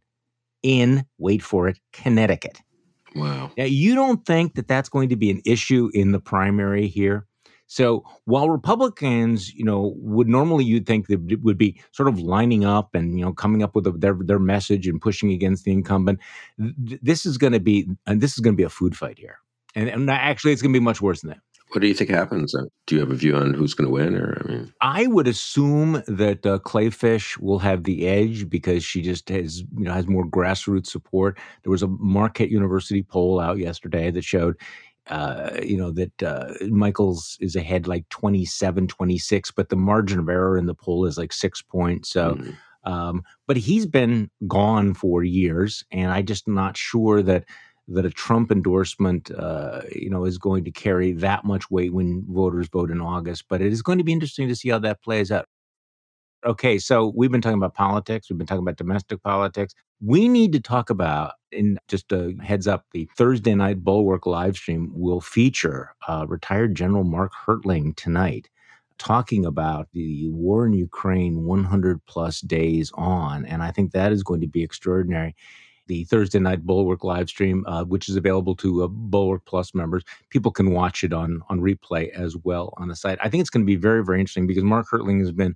in, 0.65 1.05
wait 1.19 1.43
for 1.43 1.67
it, 1.67 1.79
Connecticut. 1.93 2.59
Wow. 3.15 3.51
Now, 3.57 3.63
you 3.65 3.95
don't 3.95 4.25
think 4.25 4.55
that 4.55 4.67
that's 4.67 4.89
going 4.89 5.09
to 5.09 5.15
be 5.15 5.29
an 5.29 5.41
issue 5.45 5.89
in 5.93 6.11
the 6.11 6.19
primary 6.19 6.87
here? 6.87 7.27
So 7.67 8.03
while 8.25 8.49
Republicans, 8.49 9.53
you 9.53 9.63
know, 9.63 9.93
would 9.97 10.27
normally 10.27 10.65
you'd 10.65 10.85
think 10.85 11.07
that 11.07 11.31
it 11.31 11.41
would 11.41 11.57
be 11.57 11.81
sort 11.91 12.09
of 12.09 12.19
lining 12.19 12.65
up 12.65 12.93
and 12.93 13.17
you 13.17 13.25
know 13.25 13.33
coming 13.33 13.63
up 13.63 13.75
with 13.75 13.87
a, 13.87 13.91
their 13.91 14.15
their 14.19 14.39
message 14.39 14.87
and 14.87 15.01
pushing 15.01 15.31
against 15.31 15.63
the 15.63 15.71
incumbent, 15.71 16.19
th- 16.59 16.99
this 17.01 17.25
is 17.25 17.37
going 17.37 17.53
to 17.53 17.59
be 17.59 17.87
and 18.05 18.21
this 18.21 18.33
is 18.33 18.39
going 18.39 18.53
to 18.53 18.57
be 18.57 18.63
a 18.63 18.69
food 18.69 18.95
fight 18.95 19.17
here, 19.17 19.39
and, 19.73 19.89
and 19.89 20.09
actually 20.11 20.53
it's 20.53 20.61
going 20.61 20.73
to 20.73 20.79
be 20.79 20.83
much 20.83 21.01
worse 21.01 21.21
than 21.21 21.31
that. 21.31 21.39
What 21.75 21.81
do 21.81 21.89
you 21.89 21.93
think 21.93 22.09
happens? 22.09 22.55
Uh, 22.55 22.67
Do 22.87 22.95
you 22.95 23.01
have 23.01 23.11
a 23.11 23.15
view 23.15 23.35
on 23.35 23.53
who's 23.53 23.73
going 23.73 23.85
to 23.89 23.91
win? 23.91 24.15
Or 24.15 24.41
I 24.41 24.47
mean, 24.49 24.73
I 24.79 25.07
would 25.07 25.27
assume 25.27 26.01
that 26.07 26.45
uh, 26.45 26.59
Kleefisch 26.59 27.37
will 27.37 27.59
have 27.59 27.83
the 27.83 28.07
edge 28.07 28.49
because 28.49 28.81
she 28.81 29.01
just 29.01 29.27
has, 29.27 29.59
you 29.59 29.83
know, 29.83 29.91
has 29.91 30.07
more 30.07 30.25
grassroots 30.25 30.87
support. 30.87 31.37
There 31.63 31.71
was 31.71 31.83
a 31.83 31.89
Marquette 31.89 32.49
University 32.49 33.03
poll 33.03 33.41
out 33.41 33.57
yesterday 33.57 34.09
that 34.09 34.23
showed, 34.23 34.55
uh, 35.07 35.49
you 35.61 35.75
know, 35.75 35.91
that 35.91 36.23
uh, 36.23 36.53
Michels 36.61 37.37
is 37.41 37.57
ahead 37.57 37.89
like 37.89 38.07
27, 38.07 38.87
26, 38.87 39.51
but 39.51 39.67
the 39.67 39.75
margin 39.75 40.19
of 40.19 40.29
error 40.29 40.57
in 40.57 40.67
the 40.67 40.75
poll 40.75 41.05
is 41.05 41.17
like 41.17 41.33
six 41.33 41.61
points. 41.61 42.09
So, 42.09 42.35
mm, 42.35 42.55
um, 42.89 43.21
but 43.47 43.57
he's 43.57 43.85
been 43.85 44.29
gone 44.47 44.93
for 44.93 45.25
years, 45.25 45.83
and 45.91 46.09
I 46.09 46.21
just 46.21 46.47
not 46.47 46.77
sure 46.77 47.21
that 47.23 47.43
that 47.87 48.05
a 48.05 48.09
Trump 48.09 48.51
endorsement, 48.51 49.31
uh, 49.31 49.81
you 49.91 50.09
know, 50.09 50.25
is 50.25 50.37
going 50.37 50.63
to 50.63 50.71
carry 50.71 51.11
that 51.13 51.45
much 51.45 51.69
weight 51.69 51.93
when 51.93 52.25
voters 52.27 52.67
vote 52.67 52.91
in 52.91 53.01
August. 53.01 53.45
But 53.47 53.61
it 53.61 53.71
is 53.71 53.81
going 53.81 53.99
to 53.99 54.03
be 54.03 54.13
interesting 54.13 54.47
to 54.47 54.55
see 54.55 54.69
how 54.69 54.79
that 54.79 55.03
plays 55.03 55.31
out. 55.31 55.45
Okay, 56.45 56.77
so 56.77 57.11
we've 57.15 57.31
been 57.31 57.41
talking 57.41 57.57
about 57.57 57.73
politics. 57.73 58.29
We've 58.29 58.37
been 58.37 58.45
talking 58.45 58.61
about 58.61 58.77
domestic 58.77 59.21
politics. 59.23 59.73
We 59.99 60.27
need 60.27 60.51
to 60.53 60.59
talk 60.59 60.91
about, 60.91 61.33
in 61.51 61.79
just 61.87 62.11
a 62.11 62.35
heads 62.43 62.67
up, 62.67 62.85
the 62.91 63.09
Thursday 63.17 63.55
night 63.55 63.83
Bulwark 63.83 64.27
live 64.27 64.55
stream 64.55 64.91
will 64.93 65.21
feature 65.21 65.95
uh, 66.07 66.25
retired 66.27 66.75
General 66.75 67.03
Mark 67.03 67.31
Hertling 67.47 67.95
tonight 67.95 68.47
talking 68.97 69.45
about 69.45 69.87
the 69.93 70.29
war 70.29 70.65
in 70.65 70.73
Ukraine 70.73 71.43
100 71.45 72.05
plus 72.05 72.41
days 72.41 72.91
on. 72.93 73.45
And 73.45 73.61
I 73.61 73.71
think 73.71 73.91
that 73.91 74.11
is 74.11 74.23
going 74.23 74.41
to 74.41 74.47
be 74.47 74.63
extraordinary. 74.63 75.35
The 75.87 76.03
Thursday 76.05 76.39
night 76.39 76.65
Bulwark 76.65 77.03
live 77.03 77.29
stream, 77.29 77.63
uh, 77.67 77.83
which 77.83 78.09
is 78.09 78.15
available 78.15 78.55
to 78.57 78.83
uh, 78.83 78.87
Bulwark 78.87 79.45
Plus 79.45 79.73
members, 79.75 80.03
people 80.29 80.51
can 80.51 80.71
watch 80.71 81.03
it 81.03 81.13
on 81.13 81.41
on 81.49 81.59
replay 81.61 82.09
as 82.09 82.35
well 82.43 82.73
on 82.77 82.87
the 82.87 82.95
site. 82.95 83.19
I 83.21 83.29
think 83.29 83.41
it's 83.41 83.49
going 83.51 83.63
to 83.63 83.67
be 83.67 83.75
very, 83.75 84.03
very 84.03 84.19
interesting 84.19 84.47
because 84.47 84.63
Mark 84.63 84.87
Hertling 84.91 85.19
has 85.19 85.31
been, 85.31 85.55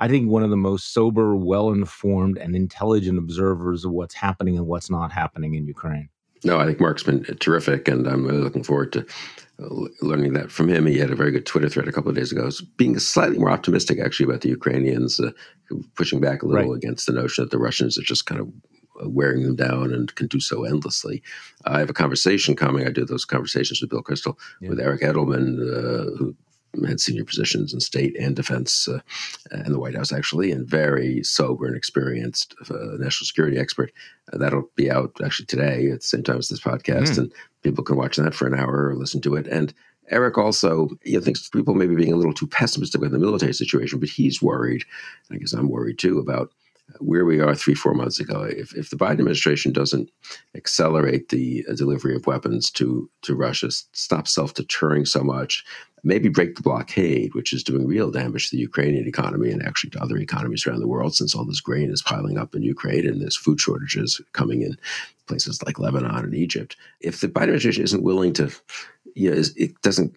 I 0.00 0.08
think, 0.08 0.28
one 0.28 0.42
of 0.42 0.50
the 0.50 0.56
most 0.56 0.92
sober, 0.92 1.36
well 1.36 1.70
informed, 1.70 2.38
and 2.38 2.56
intelligent 2.56 3.18
observers 3.18 3.84
of 3.84 3.92
what's 3.92 4.14
happening 4.14 4.56
and 4.56 4.66
what's 4.66 4.90
not 4.90 5.12
happening 5.12 5.54
in 5.54 5.66
Ukraine. 5.66 6.08
no, 6.44 6.58
I 6.58 6.66
think 6.66 6.80
Mark's 6.80 7.02
been 7.04 7.24
terrific, 7.40 7.86
and 7.88 8.06
I'm 8.08 8.24
really 8.26 8.42
looking 8.42 8.64
forward 8.64 8.92
to 8.94 9.00
uh, 9.60 9.86
learning 10.02 10.32
that 10.34 10.50
from 10.52 10.68
him. 10.68 10.86
He 10.86 10.98
had 10.98 11.10
a 11.10 11.16
very 11.16 11.30
good 11.32 11.46
Twitter 11.46 11.68
thread 11.68 11.88
a 11.88 11.92
couple 11.92 12.10
of 12.10 12.16
days 12.16 12.30
ago, 12.32 12.48
being 12.76 12.98
slightly 12.98 13.38
more 13.38 13.50
optimistic 13.50 13.98
actually 14.00 14.24
about 14.24 14.40
the 14.42 14.48
Ukrainians, 14.48 15.18
uh, 15.20 15.30
pushing 15.94 16.20
back 16.20 16.42
a 16.42 16.46
little 16.46 16.70
Right. 16.72 16.76
against 16.76 17.06
the 17.06 17.12
notion 17.12 17.44
that 17.44 17.50
the 17.52 17.58
Russians 17.58 17.96
are 17.98 18.02
just 18.02 18.26
kind 18.26 18.40
of 18.40 18.48
wearing 19.04 19.42
them 19.42 19.56
down 19.56 19.92
and 19.92 20.14
can 20.14 20.26
do 20.26 20.40
so 20.40 20.64
endlessly. 20.64 21.22
I 21.64 21.78
have 21.78 21.90
a 21.90 21.94
conversation 21.94 22.56
coming. 22.56 22.86
I 22.86 22.90
do 22.90 23.04
those 23.04 23.24
conversations 23.24 23.80
with 23.80 23.90
Bill 23.90 24.02
Kristol, 24.02 24.36
Yeah. 24.60 24.70
with 24.70 24.80
Eric 24.80 25.02
Edelman, 25.02 25.58
uh, 25.60 26.16
who 26.16 26.36
had 26.86 27.00
senior 27.00 27.24
positions 27.24 27.72
in 27.72 27.80
state 27.80 28.16
and 28.18 28.36
defense 28.36 28.88
uh, 28.88 29.00
and 29.50 29.74
the 29.74 29.78
White 29.80 29.94
House, 29.94 30.12
actually, 30.12 30.52
and 30.52 30.66
very 30.66 31.22
sober 31.22 31.66
and 31.66 31.76
experienced 31.76 32.54
uh, 32.70 32.96
national 32.98 33.26
security 33.26 33.58
expert. 33.58 33.90
Uh, 34.32 34.38
that'll 34.38 34.68
be 34.76 34.90
out 34.90 35.12
actually 35.24 35.46
today 35.46 35.90
at 35.90 36.00
the 36.00 36.06
same 36.06 36.22
time 36.22 36.38
as 36.38 36.48
this 36.48 36.60
podcast, 36.60 37.14
mm. 37.14 37.18
and 37.18 37.32
people 37.62 37.82
can 37.82 37.96
watch 37.96 38.16
that 38.16 38.34
for 38.34 38.46
an 38.46 38.58
hour 38.58 38.88
or 38.88 38.96
listen 38.96 39.20
to 39.22 39.34
it. 39.34 39.46
And 39.46 39.72
Eric 40.10 40.38
also 40.38 40.88
you 41.04 41.18
know, 41.18 41.24
thinks 41.24 41.48
people 41.48 41.74
may 41.74 41.86
be 41.86 41.94
being 41.94 42.12
a 42.12 42.16
little 42.16 42.32
too 42.32 42.46
pessimistic 42.46 43.00
with 43.00 43.12
the 43.12 43.18
military 43.18 43.52
situation, 43.52 43.98
but 43.98 44.08
he's 44.08 44.42
worried. 44.42 44.84
I 45.30 45.36
guess 45.36 45.52
I'm 45.52 45.68
worried 45.68 45.98
too 45.98 46.18
about 46.18 46.52
where 47.00 47.24
we 47.24 47.40
are 47.40 47.54
three, 47.54 47.74
four 47.74 47.94
months 47.94 48.18
ago. 48.18 48.42
If, 48.42 48.74
if 48.74 48.90
the 48.90 48.96
Biden 48.96 49.12
administration 49.12 49.72
doesn't 49.72 50.10
accelerate 50.54 51.28
the 51.28 51.64
uh, 51.68 51.74
delivery 51.74 52.16
of 52.16 52.26
weapons 52.26 52.70
to, 52.72 53.10
to 53.22 53.34
Russia, 53.34 53.70
stop 53.70 54.26
self 54.26 54.54
deterring 54.54 55.04
so 55.04 55.22
much, 55.22 55.64
maybe 56.02 56.28
break 56.28 56.56
the 56.56 56.62
blockade, 56.62 57.34
which 57.34 57.52
is 57.52 57.62
doing 57.62 57.86
real 57.86 58.10
damage 58.10 58.48
to 58.48 58.56
the 58.56 58.62
Ukrainian 58.62 59.06
economy 59.06 59.50
and 59.50 59.62
actually 59.62 59.90
to 59.90 60.02
other 60.02 60.16
economies 60.16 60.66
around 60.66 60.80
the 60.80 60.88
world, 60.88 61.14
since 61.14 61.34
all 61.34 61.44
this 61.44 61.60
grain 61.60 61.90
is 61.90 62.02
piling 62.02 62.38
up 62.38 62.54
in 62.54 62.62
Ukraine 62.62 63.06
and 63.06 63.20
there's 63.20 63.36
food 63.36 63.60
shortages 63.60 64.20
coming 64.32 64.62
in 64.62 64.76
places 65.26 65.62
like 65.64 65.78
Lebanon 65.78 66.24
and 66.24 66.34
Egypt. 66.34 66.76
If 67.00 67.20
the 67.20 67.28
Biden 67.28 67.42
administration 67.44 67.84
isn't 67.84 68.02
willing 68.02 68.32
to 68.34 68.50
you 69.18 69.30
know, 69.30 69.42
it 69.56 69.80
doesn't. 69.82 70.16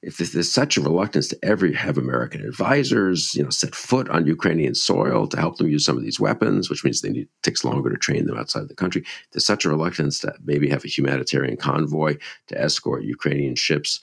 If 0.00 0.18
there's 0.18 0.50
such 0.50 0.76
a 0.76 0.80
reluctance 0.80 1.28
to 1.28 1.38
ever 1.42 1.70
have 1.72 1.98
American 1.98 2.44
advisors, 2.44 3.34
you 3.34 3.42
know, 3.42 3.50
set 3.50 3.74
foot 3.74 4.08
on 4.08 4.26
Ukrainian 4.26 4.74
soil 4.74 5.26
to 5.26 5.36
help 5.36 5.56
them 5.56 5.68
use 5.68 5.84
some 5.84 5.96
of 5.96 6.02
these 6.02 6.20
weapons, 6.20 6.70
which 6.70 6.84
means 6.84 7.00
they 7.00 7.10
need 7.10 7.28
takes 7.42 7.64
longer 7.64 7.90
to 7.90 7.96
train 7.96 8.26
them 8.26 8.38
outside 8.38 8.68
the 8.68 8.74
country. 8.74 9.04
There's 9.32 9.44
such 9.44 9.64
a 9.64 9.68
reluctance 9.68 10.20
to 10.20 10.34
maybe 10.44 10.68
have 10.70 10.84
a 10.84 10.88
humanitarian 10.88 11.56
convoy 11.56 12.16
to 12.46 12.60
escort 12.60 13.02
Ukrainian 13.02 13.54
ships 13.54 14.00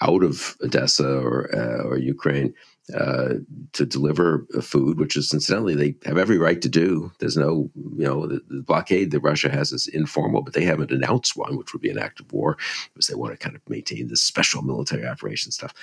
out 0.00 0.22
of 0.22 0.56
Odessa 0.62 1.18
or 1.18 1.50
uh, 1.54 1.82
or 1.88 1.98
Ukraine 1.98 2.54
uh, 2.94 3.34
to 3.72 3.84
deliver 3.84 4.46
food, 4.62 4.98
which 4.98 5.16
is 5.16 5.32
incidentally 5.34 5.74
they 5.74 5.94
have 6.06 6.16
every 6.16 6.38
right 6.38 6.62
to 6.62 6.68
do. 6.68 7.12
There's 7.18 7.36
no, 7.36 7.70
you 7.74 8.04
know, 8.04 8.26
the, 8.26 8.40
the, 8.48 8.62
blockade 8.62 9.10
that 9.10 9.20
Russia 9.20 9.50
has 9.50 9.72
is 9.72 9.86
informal, 9.88 10.42
but 10.42 10.54
they 10.54 10.64
haven't 10.64 10.90
announced 10.90 11.36
one, 11.36 11.56
which 11.58 11.72
would 11.72 11.82
be 11.82 11.90
an 11.90 11.98
act 11.98 12.20
of 12.20 12.32
war, 12.32 12.56
because 12.94 13.06
they 13.06 13.14
want 13.14 13.32
to 13.32 13.38
kind 13.38 13.54
of 13.54 13.62
maintain 13.68 14.08
this 14.08 14.22
special 14.22 14.62
military 14.62 15.06
operation 15.06 15.52
stuff. 15.52 15.74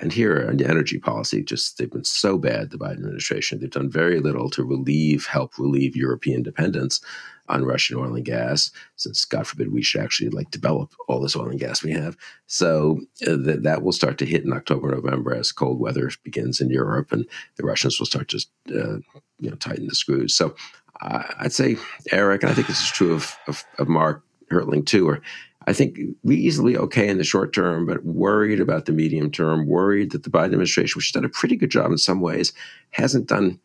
And 0.00 0.12
here 0.12 0.46
on 0.48 0.56
the 0.56 0.68
energy 0.68 0.98
policy, 0.98 1.42
just 1.42 1.78
they've 1.78 1.90
been 1.90 2.04
so 2.04 2.38
bad. 2.38 2.70
The 2.70 2.78
Biden 2.78 2.98
administration, 2.98 3.60
they've 3.60 3.70
done 3.70 3.90
very 3.90 4.20
little 4.20 4.50
to 4.50 4.64
relieve, 4.64 5.26
help 5.26 5.58
relieve 5.58 5.96
European 5.96 6.42
dependence 6.42 7.00
on 7.48 7.64
Russian 7.64 7.96
oil 7.96 8.14
and 8.14 8.24
gas, 8.24 8.70
since 8.96 9.24
God 9.24 9.46
forbid 9.46 9.72
we 9.72 9.82
should 9.82 10.00
actually 10.00 10.30
like 10.30 10.50
develop 10.50 10.92
all 11.08 11.20
this 11.20 11.36
oil 11.36 11.48
and 11.48 11.60
gas 11.60 11.82
we 11.82 11.92
have. 11.92 12.16
So 12.46 13.00
uh, 13.26 13.36
that 13.44 13.62
that 13.62 13.82
will 13.82 13.92
start 13.92 14.18
to 14.18 14.26
hit 14.26 14.44
in 14.44 14.52
October, 14.52 14.90
November 14.90 15.34
as 15.34 15.52
cold 15.52 15.78
weather 15.78 16.10
begins 16.24 16.60
in 16.60 16.70
Europe, 16.70 17.12
and 17.12 17.26
the 17.56 17.64
Russians 17.64 17.98
will 17.98 18.06
start 18.06 18.28
to 18.28 18.38
uh, 18.70 18.98
you 19.38 19.50
know 19.50 19.56
tighten 19.56 19.86
the 19.86 19.94
screws. 19.94 20.34
So 20.34 20.54
uh, 21.00 21.22
I'd 21.38 21.52
say 21.52 21.76
Eric, 22.10 22.42
and 22.42 22.50
I 22.50 22.54
think 22.54 22.66
this 22.66 22.82
is 22.82 22.90
true 22.90 23.14
of 23.14 23.36
of, 23.46 23.64
of 23.78 23.88
Mark 23.88 24.24
Hertling 24.50 24.86
too, 24.86 25.08
or 25.08 25.20
I 25.66 25.72
think 25.72 25.98
reasonably 26.22 26.76
okay 26.76 27.08
in 27.08 27.18
the 27.18 27.24
short 27.24 27.52
term, 27.52 27.86
but 27.86 28.04
worried 28.04 28.60
about 28.60 28.86
the 28.86 28.92
medium 28.92 29.30
term, 29.30 29.66
worried 29.66 30.12
that 30.12 30.22
the 30.22 30.30
Biden 30.30 30.46
administration, 30.46 30.96
which 30.96 31.08
has 31.08 31.12
done 31.12 31.24
a 31.24 31.28
pretty 31.28 31.56
good 31.56 31.70
job 31.70 31.90
in 31.90 31.98
some 31.98 32.20
ways, 32.20 32.52
hasn't 32.90 33.26
done 33.26 33.58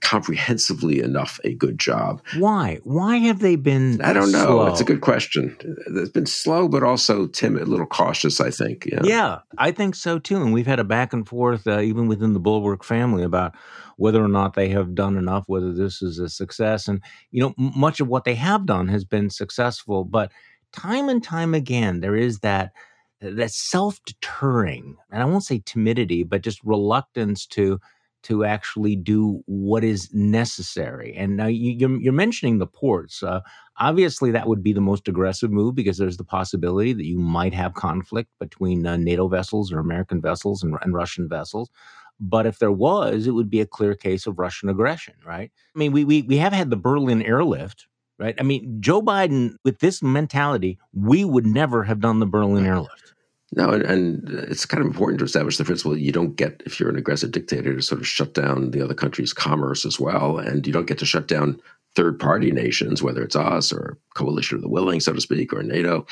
comprehensively 0.00 1.00
enough 1.00 1.40
a 1.44 1.54
good 1.54 1.78
job. 1.78 2.22
Why? 2.36 2.78
Why 2.84 3.16
have 3.16 3.40
they 3.40 3.56
been? 3.56 4.00
I 4.02 4.12
don't 4.12 4.32
know. 4.32 4.46
Slow? 4.46 4.66
It's 4.66 4.80
a 4.80 4.84
good 4.84 5.00
question. 5.00 5.56
It's 5.86 6.10
been 6.10 6.26
slow, 6.26 6.68
but 6.68 6.82
also 6.82 7.26
timid, 7.26 7.62
a 7.62 7.66
little 7.66 7.86
cautious. 7.86 8.40
I 8.40 8.50
think. 8.50 8.86
Yeah, 8.86 9.00
yeah 9.02 9.38
I 9.56 9.70
think 9.70 9.94
so 9.94 10.18
too. 10.18 10.36
And 10.36 10.52
we've 10.52 10.66
had 10.66 10.80
a 10.80 10.84
back 10.84 11.12
and 11.12 11.26
forth, 11.26 11.66
uh, 11.66 11.80
even 11.80 12.08
within 12.08 12.34
the 12.34 12.40
Bulwark 12.40 12.84
family, 12.84 13.22
about 13.22 13.54
whether 13.96 14.22
or 14.22 14.28
not 14.28 14.54
they 14.54 14.68
have 14.68 14.94
done 14.94 15.16
enough, 15.16 15.44
whether 15.46 15.72
this 15.72 16.02
is 16.02 16.18
a 16.18 16.28
success. 16.28 16.86
And 16.86 17.02
you 17.30 17.40
know, 17.40 17.54
m- 17.58 17.72
much 17.74 18.00
of 18.00 18.08
what 18.08 18.24
they 18.24 18.34
have 18.34 18.66
done 18.66 18.88
has 18.88 19.04
been 19.04 19.30
successful, 19.30 20.04
but 20.04 20.30
time 20.72 21.08
and 21.08 21.22
time 21.22 21.54
again, 21.54 22.00
there 22.00 22.16
is 22.16 22.40
that 22.40 22.72
that 23.20 23.50
self 23.50 23.98
deterring, 24.04 24.96
and 25.10 25.22
I 25.22 25.26
won't 25.26 25.44
say 25.44 25.62
timidity, 25.64 26.22
but 26.22 26.42
just 26.42 26.62
reluctance 26.64 27.46
to 27.46 27.80
to 28.24 28.44
actually 28.44 28.96
do 28.96 29.42
what 29.46 29.84
is 29.84 30.12
necessary. 30.12 31.14
And 31.16 31.36
now 31.36 31.46
you, 31.46 31.86
are 31.86 32.12
mentioning 32.12 32.58
the 32.58 32.66
ports. 32.66 33.22
Uh, 33.22 33.40
obviously, 33.78 34.30
that 34.32 34.48
would 34.48 34.62
be 34.62 34.72
the 34.72 34.80
most 34.80 35.06
aggressive 35.06 35.52
move 35.52 35.74
because 35.74 35.98
there's 35.98 36.16
the 36.16 36.24
possibility 36.24 36.92
that 36.92 37.06
you 37.06 37.18
might 37.18 37.54
have 37.54 37.74
conflict 37.74 38.30
between 38.40 38.86
uh, 38.86 38.96
NATO 38.96 39.28
vessels 39.28 39.72
or 39.72 39.78
American 39.78 40.20
vessels 40.20 40.62
and, 40.62 40.76
and, 40.82 40.94
Russian 40.94 41.28
vessels. 41.28 41.70
But 42.18 42.46
if 42.46 42.58
there 42.58 42.72
was, 42.72 43.28
it 43.28 43.30
would 43.30 43.48
be 43.48 43.60
a 43.60 43.66
clear 43.66 43.94
case 43.94 44.26
of 44.26 44.40
Russian 44.40 44.68
aggression, 44.68 45.14
right? 45.24 45.52
I 45.74 45.78
mean, 45.78 45.92
we 45.92 46.04
we 46.04 46.22
we 46.22 46.38
have 46.38 46.52
had 46.52 46.70
the 46.70 46.76
Berlin 46.76 47.22
airlift, 47.22 47.86
right? 48.18 48.34
I 48.38 48.42
mean, 48.42 48.80
Joe 48.80 49.00
Biden, 49.00 49.56
with 49.64 49.78
this 49.78 50.02
mentality, 50.02 50.78
we 50.92 51.24
would 51.24 51.46
never 51.46 51.84
have 51.84 52.00
done 52.00 52.20
the 52.20 52.26
Berlin 52.26 52.66
airlift. 52.66 53.14
No, 53.52 53.70
and, 53.70 53.82
and, 53.82 54.28
it's 54.28 54.66
kind 54.66 54.82
of 54.82 54.86
important 54.86 55.20
to 55.20 55.24
establish 55.24 55.56
the 55.56 55.64
principle 55.64 55.96
you 55.96 56.12
don't 56.12 56.36
get, 56.36 56.62
if 56.66 56.78
you're 56.78 56.90
an 56.90 56.98
aggressive 56.98 57.30
dictator, 57.30 57.74
to 57.74 57.80
sort 57.80 58.00
of 58.00 58.06
shut 58.06 58.34
down 58.34 58.72
the 58.72 58.82
other 58.82 58.92
country's 58.92 59.32
commerce 59.32 59.86
as 59.86 59.98
well. 59.98 60.38
And 60.38 60.66
you 60.66 60.72
don't 60.72 60.86
get 60.86 60.98
to 60.98 61.06
shut 61.06 61.28
down 61.28 61.58
third 61.94 62.18
party 62.18 62.52
nations, 62.52 63.02
whether 63.02 63.22
it's 63.22 63.34
us 63.34 63.72
or 63.72 63.98
coalition 64.14 64.56
of 64.56 64.62
the 64.62 64.68
willing, 64.68 65.00
so 65.00 65.12
to 65.12 65.20
speak, 65.20 65.52
or 65.52 65.62
NATO, 65.62 66.06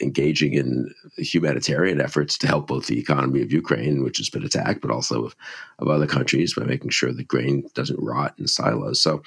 engaging 0.00 0.54
in 0.54 0.92
humanitarian 1.16 2.00
efforts 2.00 2.36
to 2.38 2.46
help 2.46 2.66
both 2.66 2.86
the 2.86 2.98
economy 2.98 3.42
of 3.42 3.52
Ukraine, 3.52 4.02
which 4.02 4.18
has 4.18 4.30
been 4.30 4.44
attacked, 4.44 4.80
but 4.80 4.90
also 4.90 5.26
of, 5.26 5.36
of 5.78 5.88
other 5.88 6.06
countries 6.06 6.54
by 6.54 6.64
making 6.64 6.90
sure 6.90 7.12
the 7.12 7.24
grain 7.24 7.68
doesn't 7.74 8.02
rot 8.02 8.34
in 8.38 8.46
silos. 8.46 9.00
So, 9.00 9.22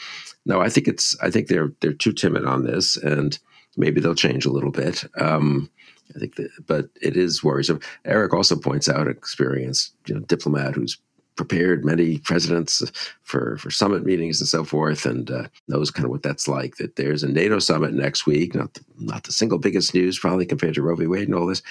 no, 0.46 0.60
I 0.60 0.70
think 0.70 0.88
it's 0.88 1.16
I 1.22 1.30
think 1.30 1.48
they're 1.48 1.72
they're 1.80 1.94
too 1.94 2.14
timid 2.14 2.46
on 2.46 2.66
this, 2.66 2.98
and 2.98 3.38
maybe 3.78 4.02
they'll 4.02 4.16
change 4.16 4.46
a 4.46 4.52
little 4.52 4.72
bit. 4.72 5.04
Um, 5.20 5.70
I 6.16 6.20
think 6.20 6.36
that, 6.36 6.50
but 6.68 6.90
it 7.02 7.16
is 7.16 7.44
worrisome. 7.44 7.80
Eric 8.06 8.34
also 8.34 8.56
points 8.56 8.90
out 8.90 9.08
an 9.08 9.10
experienced 9.10 9.94
you 10.08 10.16
know, 10.16 10.22
diplomat 10.22 10.76
who's 10.76 10.98
prepared 11.42 11.84
many 11.84 12.20
presidents 12.20 12.84
for, 13.24 13.58
for 13.58 13.72
summit 13.72 14.06
meetings 14.06 14.40
and 14.40 14.48
so 14.48 14.64
forth, 14.64 15.08
and 15.08 15.32
uh, 15.32 15.48
knows 15.68 15.90
kind 15.90 16.06
of 16.06 16.12
what 16.12 16.22
that's 16.22 16.48
like. 16.48 16.76
That 16.76 16.98
there's 16.98 17.24
a 17.24 17.32
NATO 17.32 17.58
summit 17.58 17.94
next 17.94 18.28
week, 18.28 18.54
not 18.54 18.76
the, 18.76 18.82
not 19.00 19.24
the 19.24 19.32
single 19.32 19.58
biggest 19.58 19.96
news 19.96 20.20
probably 20.20 20.46
compared 20.46 20.76
to 20.76 20.84
Roe 20.84 20.96
v. 20.96 21.08
Wade 21.08 21.28
and 21.28 21.34
all 21.34 21.48
this. 21.48 21.64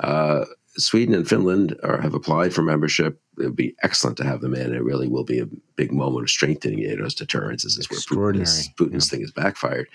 Uh, 0.00 0.46
Sweden 0.78 1.14
and 1.14 1.28
Finland 1.28 1.78
are, 1.82 2.00
have 2.00 2.14
applied 2.14 2.54
for 2.54 2.62
membership. 2.62 3.20
It 3.38 3.44
would 3.44 3.56
be 3.56 3.76
excellent 3.82 4.16
to 4.16 4.24
have 4.24 4.40
them 4.40 4.54
in. 4.54 4.74
It 4.74 4.82
really 4.82 5.08
will 5.08 5.24
be 5.24 5.40
a 5.40 5.48
big 5.76 5.92
moment 5.92 6.22
of 6.22 6.30
strengthening 6.30 6.80
NATO's 6.80 7.14
deterrence. 7.14 7.64
This 7.64 7.76
is 7.76 7.90
where 7.90 8.00
Putin's, 8.00 8.70
Putin's 8.70 9.08
yeah. 9.08 9.10
thing 9.10 9.22
is 9.22 9.32
backfired. 9.32 9.88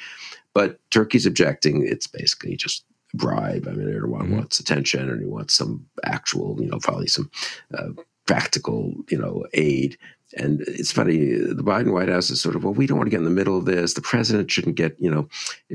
But 0.54 0.78
Turkey's 0.92 1.26
objecting. 1.26 1.88
It's 1.88 2.06
basically 2.06 2.56
just 2.56 2.86
bribe. 3.16 3.68
I 3.68 3.72
mean, 3.72 3.88
Erdogan 3.88 4.24
mm-hmm. 4.24 4.36
wants 4.36 4.60
attention 4.60 5.10
and 5.10 5.22
he 5.22 5.26
wants 5.26 5.56
some 5.56 5.88
actual, 6.04 6.62
you 6.62 6.68
know, 6.68 6.78
probably 6.80 7.08
some 7.08 7.32
uh, 7.74 7.90
practical, 8.26 8.94
you 9.10 9.18
know, 9.18 9.46
aid. 9.54 9.98
And 10.36 10.62
it's 10.62 10.92
funny, 10.92 11.36
the 11.36 11.64
Biden 11.64 11.94
White 11.94 12.10
House 12.10 12.32
is 12.32 12.42
sort 12.42 12.56
of, 12.56 12.64
well, 12.64 12.74
we 12.74 12.88
don't 12.88 12.98
want 12.98 13.06
to 13.06 13.12
get 13.12 13.20
in 13.20 13.24
the 13.24 13.30
middle 13.30 13.56
of 13.56 13.66
this. 13.66 13.94
The 13.94 14.02
president 14.02 14.50
shouldn't 14.50 14.76
get, 14.76 14.96
you 15.00 15.12
know, 15.12 15.28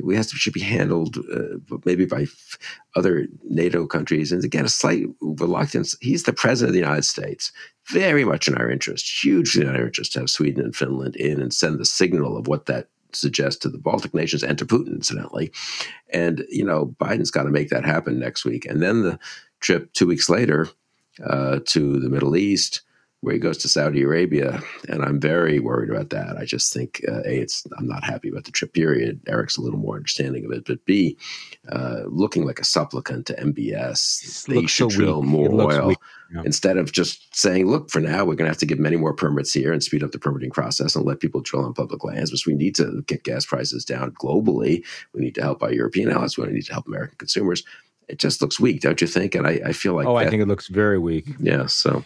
we 0.02 0.16
have 0.16 0.26
to 0.26 0.36
should 0.36 0.52
be 0.52 0.60
handled 0.60 1.16
uh, 1.32 1.78
maybe 1.84 2.06
by 2.06 2.22
f- 2.22 2.58
other 2.96 3.28
NATO 3.44 3.86
countries. 3.86 4.32
And 4.32 4.42
again, 4.42 4.64
a 4.64 4.68
slight 4.68 5.04
reluctance. 5.20 5.96
He's 6.00 6.24
the 6.24 6.32
president 6.32 6.70
of 6.70 6.74
the 6.74 6.80
United 6.80 7.04
States. 7.04 7.52
Very 7.90 8.24
much 8.24 8.48
in 8.48 8.56
our 8.56 8.68
interest, 8.68 9.22
hugely 9.22 9.62
in 9.62 9.68
our 9.68 9.86
interest 9.86 10.12
to 10.14 10.20
have 10.20 10.30
Sweden 10.30 10.64
and 10.64 10.74
Finland 10.74 11.14
in 11.16 11.40
and 11.40 11.54
send 11.54 11.78
the 11.78 11.84
signal 11.84 12.36
of 12.36 12.48
what 12.48 12.66
that 12.66 12.88
suggest 13.12 13.62
to 13.62 13.68
the 13.68 13.78
Baltic 13.78 14.12
nations 14.12 14.42
and 14.42 14.58
to 14.58 14.66
Putin, 14.66 14.88
incidentally. 14.88 15.52
And, 16.12 16.44
you 16.48 16.64
know, 16.64 16.96
Biden's 17.00 17.30
got 17.30 17.44
to 17.44 17.50
make 17.50 17.70
that 17.70 17.84
happen 17.84 18.18
next 18.18 18.44
week. 18.44 18.66
And 18.66 18.82
then 18.82 19.02
the 19.02 19.18
trip 19.60 19.92
two 19.92 20.06
weeks 20.06 20.28
later 20.28 20.68
uh, 21.24 21.60
to 21.66 21.98
the 21.98 22.08
Middle 22.08 22.36
East, 22.36 22.82
where 23.20 23.34
he 23.34 23.40
goes 23.40 23.58
to 23.58 23.68
Saudi 23.68 24.02
Arabia, 24.02 24.60
and 24.88 25.02
I'm 25.02 25.18
very 25.18 25.58
worried 25.58 25.90
about 25.90 26.10
that. 26.10 26.36
I 26.36 26.44
just 26.44 26.72
think 26.72 27.02
uh, 27.08 27.22
a, 27.24 27.40
it's 27.40 27.66
I'm 27.76 27.88
not 27.88 28.04
happy 28.04 28.28
about 28.28 28.44
the 28.44 28.52
trip. 28.52 28.72
Period. 28.72 29.20
Eric's 29.26 29.56
a 29.56 29.60
little 29.60 29.78
more 29.78 29.96
understanding 29.96 30.44
of 30.44 30.52
it, 30.52 30.64
but 30.64 30.84
b, 30.84 31.16
uh, 31.70 32.02
looking 32.06 32.44
like 32.44 32.60
a 32.60 32.64
supplicant 32.64 33.26
to 33.26 33.34
MBS, 33.34 34.46
they 34.46 34.66
should 34.66 34.92
so 34.92 34.96
drill 34.96 35.22
weak. 35.22 35.30
more 35.30 35.52
oil 35.52 35.94
yeah. 36.32 36.42
instead 36.44 36.76
of 36.76 36.92
just 36.92 37.34
saying, 37.34 37.66
"Look, 37.66 37.90
for 37.90 38.00
now, 38.00 38.20
we're 38.20 38.36
going 38.36 38.46
to 38.46 38.52
have 38.52 38.58
to 38.58 38.66
give 38.66 38.78
many 38.78 38.96
more 38.96 39.14
permits 39.14 39.52
here 39.52 39.72
and 39.72 39.82
speed 39.82 40.04
up 40.04 40.12
the 40.12 40.18
permitting 40.20 40.52
process 40.52 40.94
and 40.94 41.04
let 41.04 41.18
people 41.18 41.40
drill 41.40 41.64
on 41.64 41.74
public 41.74 42.04
lands." 42.04 42.30
But 42.30 42.46
we 42.46 42.54
need 42.54 42.76
to 42.76 43.02
get 43.08 43.24
gas 43.24 43.44
prices 43.44 43.84
down 43.84 44.12
globally. 44.12 44.84
We 45.12 45.22
need 45.22 45.34
to 45.34 45.42
help 45.42 45.62
our 45.64 45.72
European 45.72 46.12
allies. 46.12 46.38
We 46.38 46.46
need 46.46 46.66
to 46.66 46.72
help 46.72 46.86
American 46.86 47.18
consumers. 47.18 47.64
It 48.08 48.18
just 48.18 48.40
looks 48.40 48.58
weak, 48.58 48.80
don't 48.80 49.00
you 49.00 49.06
think? 49.06 49.34
And 49.34 49.46
I, 49.46 49.60
I 49.66 49.72
feel 49.72 49.94
like 49.94 50.06
oh, 50.06 50.18
that, 50.18 50.26
I 50.26 50.30
think 50.30 50.42
it 50.42 50.48
looks 50.48 50.68
very 50.68 50.98
weak. 50.98 51.26
Yeah, 51.38 51.66
so 51.66 52.04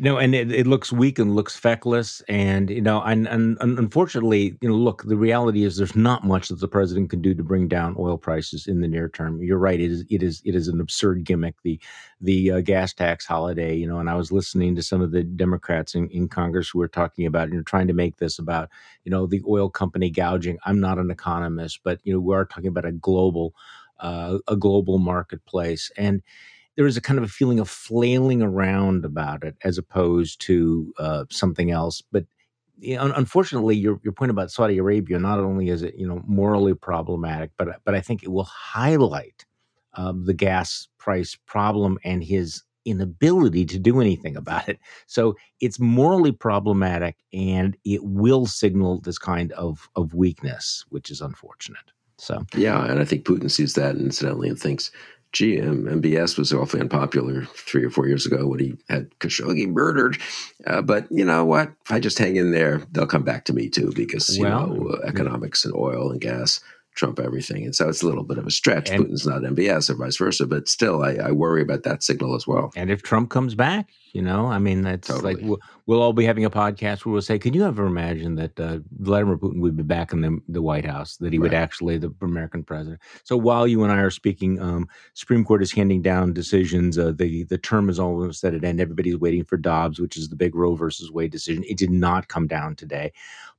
No, 0.00 0.16
and 0.16 0.34
it, 0.34 0.50
it, 0.50 0.66
looks 0.66 0.90
weak 0.92 1.18
and 1.18 1.36
looks 1.36 1.56
feckless, 1.56 2.22
and 2.26 2.70
you 2.70 2.80
know, 2.80 3.02
and, 3.02 3.28
and, 3.28 3.58
and 3.60 3.78
unfortunately, 3.78 4.56
you 4.62 4.68
know, 4.68 4.74
look, 4.74 5.02
the 5.04 5.16
reality 5.16 5.62
is 5.62 5.76
there's 5.76 5.94
not 5.94 6.24
much 6.24 6.48
that 6.48 6.60
the 6.60 6.68
president 6.68 7.10
can 7.10 7.20
do 7.20 7.34
to 7.34 7.44
bring 7.44 7.68
down 7.68 7.94
oil 7.98 8.16
prices 8.16 8.66
in 8.66 8.80
the 8.80 8.88
near 8.88 9.10
term. 9.10 9.42
You're 9.42 9.58
right; 9.58 9.78
it 9.78 9.90
is 9.90 10.04
it 10.08 10.22
is 10.22 10.40
it 10.46 10.54
is 10.54 10.68
an 10.68 10.80
absurd 10.80 11.24
gimmick, 11.24 11.56
the 11.64 11.78
the 12.18 12.52
uh, 12.52 12.60
gas 12.62 12.94
tax 12.94 13.26
holiday. 13.26 13.76
You 13.76 13.86
know, 13.86 13.98
and 13.98 14.08
I 14.08 14.14
was 14.14 14.32
listening 14.32 14.74
to 14.76 14.82
some 14.82 15.02
of 15.02 15.10
the 15.10 15.22
Democrats 15.22 15.94
in, 15.94 16.08
in 16.08 16.28
Congress 16.28 16.70
who 16.70 16.78
were 16.78 16.88
talking 16.88 17.26
about 17.26 17.50
you 17.50 17.56
know 17.56 17.62
trying 17.62 17.88
to 17.88 17.92
make 17.92 18.16
this 18.16 18.38
about 18.38 18.70
you 19.04 19.10
know 19.10 19.26
the 19.26 19.42
oil 19.46 19.68
company 19.68 20.08
gouging. 20.08 20.56
I'm 20.64 20.80
not 20.80 20.98
an 20.98 21.10
economist, 21.10 21.80
but 21.84 22.00
you 22.04 22.14
know 22.14 22.20
we 22.20 22.34
are 22.34 22.46
talking 22.46 22.68
about 22.68 22.86
a 22.86 22.92
global 22.92 23.54
uh, 24.00 24.38
a 24.48 24.56
global 24.56 24.98
marketplace 24.98 25.90
and 25.96 26.22
there 26.76 26.86
is 26.86 26.96
a 26.96 27.00
kind 27.00 27.18
of 27.18 27.24
a 27.24 27.28
feeling 27.28 27.60
of 27.60 27.68
flailing 27.68 28.42
around 28.42 29.04
about 29.04 29.44
it 29.44 29.56
as 29.64 29.78
opposed 29.78 30.40
to 30.42 30.92
uh, 30.98 31.24
something 31.30 31.70
else. 31.70 32.02
But 32.12 32.24
you 32.78 32.96
know, 32.96 33.12
unfortunately, 33.14 33.76
your 33.76 34.00
your 34.02 34.12
point 34.12 34.30
about 34.30 34.50
Saudi 34.50 34.78
Arabia 34.78 35.18
not 35.18 35.38
only 35.38 35.68
is 35.68 35.82
it 35.82 35.94
you 35.94 36.06
know 36.06 36.22
morally 36.26 36.74
problematic, 36.74 37.50
but 37.56 37.80
but 37.84 37.94
I 37.94 38.00
think 38.00 38.22
it 38.22 38.32
will 38.32 38.44
highlight 38.44 39.46
um, 39.94 40.24
the 40.24 40.34
gas 40.34 40.88
price 40.98 41.36
problem 41.46 41.98
and 42.04 42.24
his 42.24 42.62
inability 42.84 43.64
to 43.64 43.78
do 43.78 44.00
anything 44.00 44.36
about 44.36 44.68
it. 44.68 44.78
So 45.06 45.36
it's 45.60 45.78
morally 45.80 46.32
problematic, 46.32 47.16
and 47.32 47.76
it 47.84 48.02
will 48.04 48.46
signal 48.46 49.00
this 49.00 49.18
kind 49.18 49.52
of 49.52 49.88
of 49.94 50.14
weakness, 50.14 50.84
which 50.88 51.10
is 51.10 51.20
unfortunate. 51.20 51.93
So 52.18 52.44
yeah, 52.56 52.84
and 52.84 53.00
I 53.00 53.04
think 53.04 53.24
Putin 53.24 53.50
sees 53.50 53.74
that 53.74 53.96
incidentally 53.96 54.48
and 54.48 54.58
thinks 54.58 54.90
gee, 55.34 55.56
MBS 55.58 56.38
was 56.38 56.52
awfully 56.52 56.80
unpopular 56.80 57.44
three 57.56 57.84
or 57.84 57.90
four 57.90 58.06
years 58.06 58.24
ago 58.24 58.46
when 58.46 58.60
he 58.60 58.74
had 58.88 59.10
Khashoggi 59.18 59.68
murdered. 59.68 60.16
Uh, 60.64 60.80
but 60.80 61.10
you 61.10 61.24
know 61.24 61.44
what? 61.44 61.72
If 61.84 61.90
I 61.90 61.98
just 61.98 62.18
hang 62.18 62.36
in 62.36 62.52
there, 62.52 62.80
they'll 62.92 63.06
come 63.06 63.24
back 63.24 63.44
to 63.46 63.52
me 63.52 63.68
too 63.68 63.92
because 63.94 64.38
you 64.38 64.44
well, 64.44 64.68
know 64.68 65.00
economics 65.04 65.64
and 65.64 65.74
oil 65.74 66.10
and 66.10 66.20
gas 66.20 66.60
trump 66.94 67.18
everything. 67.18 67.64
And 67.64 67.74
so 67.74 67.88
it's 67.88 68.02
a 68.02 68.06
little 68.06 68.24
bit 68.24 68.38
of 68.38 68.46
a 68.46 68.50
stretch. 68.50 68.90
And, 68.90 69.04
Putin's 69.04 69.26
not 69.26 69.42
MBS 69.42 69.90
or 69.90 69.94
vice 69.94 70.16
versa, 70.16 70.46
but 70.46 70.68
still, 70.68 71.02
I, 71.02 71.14
I, 71.14 71.32
worry 71.32 71.60
about 71.60 71.82
that 71.82 72.02
signal 72.02 72.34
as 72.34 72.46
well. 72.46 72.72
And 72.76 72.90
if 72.90 73.02
Trump 73.02 73.30
comes 73.30 73.54
back, 73.54 73.90
you 74.12 74.22
know, 74.22 74.46
I 74.46 74.60
mean, 74.60 74.82
that's 74.82 75.08
totally. 75.08 75.34
like 75.34 75.44
we'll, 75.44 75.58
we'll, 75.86 76.00
all 76.00 76.12
be 76.12 76.24
having 76.24 76.44
a 76.44 76.50
podcast 76.50 77.04
where 77.04 77.12
we'll 77.12 77.20
say, 77.20 77.36
"Can 77.36 77.52
you 77.52 77.64
ever 77.64 77.84
imagine 77.84 78.36
that 78.36 78.60
uh, 78.60 78.78
Vladimir 79.00 79.36
Putin 79.36 79.60
would 79.60 79.76
be 79.76 79.82
back 79.82 80.12
in 80.12 80.20
the, 80.20 80.38
the 80.48 80.62
White 80.62 80.84
House? 80.84 81.16
That 81.16 81.32
he 81.32 81.38
right. 81.38 81.42
would 81.42 81.54
actually 81.54 81.98
the 81.98 82.14
American 82.22 82.62
president?" 82.62 83.00
So 83.24 83.36
while 83.36 83.66
you 83.66 83.82
and 83.82 83.92
I 83.92 83.96
are 83.96 84.10
speaking, 84.10 84.60
um, 84.62 84.88
Supreme 85.14 85.44
Court 85.44 85.64
is 85.64 85.72
handing 85.72 86.00
down 86.00 86.32
decisions. 86.32 86.96
Uh, 86.96 87.12
the 87.16 87.42
the 87.44 87.58
term 87.58 87.90
is 87.90 87.98
almost 87.98 88.44
at 88.44 88.54
an 88.54 88.64
end. 88.64 88.80
Everybody's 88.80 89.16
waiting 89.16 89.44
for 89.44 89.56
Dobbs, 89.56 89.98
which 89.98 90.16
is 90.16 90.28
the 90.28 90.36
big 90.36 90.54
Roe 90.54 90.76
versus 90.76 91.10
Wade 91.10 91.32
decision. 91.32 91.64
It 91.66 91.76
did 91.76 91.90
not 91.90 92.28
come 92.28 92.46
down 92.46 92.76
today, 92.76 93.12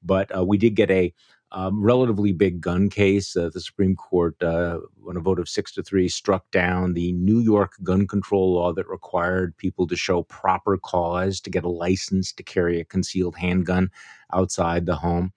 but 0.03 0.33
uh, 0.33 0.45
we 0.45 0.57
did 0.57 0.75
get 0.75 0.89
a 0.89 1.13
um, 1.55 1.81
relatively 1.81 2.33
big 2.33 2.59
gun 2.59 2.89
case. 2.89 3.35
Uh, 3.35 3.49
the 3.51 3.61
Supreme 3.61 3.95
Court, 3.95 4.35
uh, 4.43 4.79
on 5.07 5.15
a 5.15 5.21
vote 5.21 5.39
of 5.39 5.47
six 5.47 5.71
to 5.73 5.83
three, 5.83 6.09
struck 6.09 6.51
down 6.51 6.93
the 6.93 7.13
New 7.13 7.39
York 7.39 7.71
gun 7.81 8.05
control 8.07 8.53
law 8.53 8.73
that 8.73 8.89
required 8.89 9.55
people 9.55 9.87
to 9.87 9.95
show 9.95 10.23
proper 10.23 10.77
cause 10.77 11.39
to 11.39 11.49
get 11.49 11.63
a 11.63 11.69
license 11.69 12.33
to 12.33 12.43
carry 12.43 12.79
a 12.79 12.85
concealed 12.85 13.37
handgun 13.37 13.89
outside 14.33 14.85
the 14.85 14.97
home. 14.97 15.31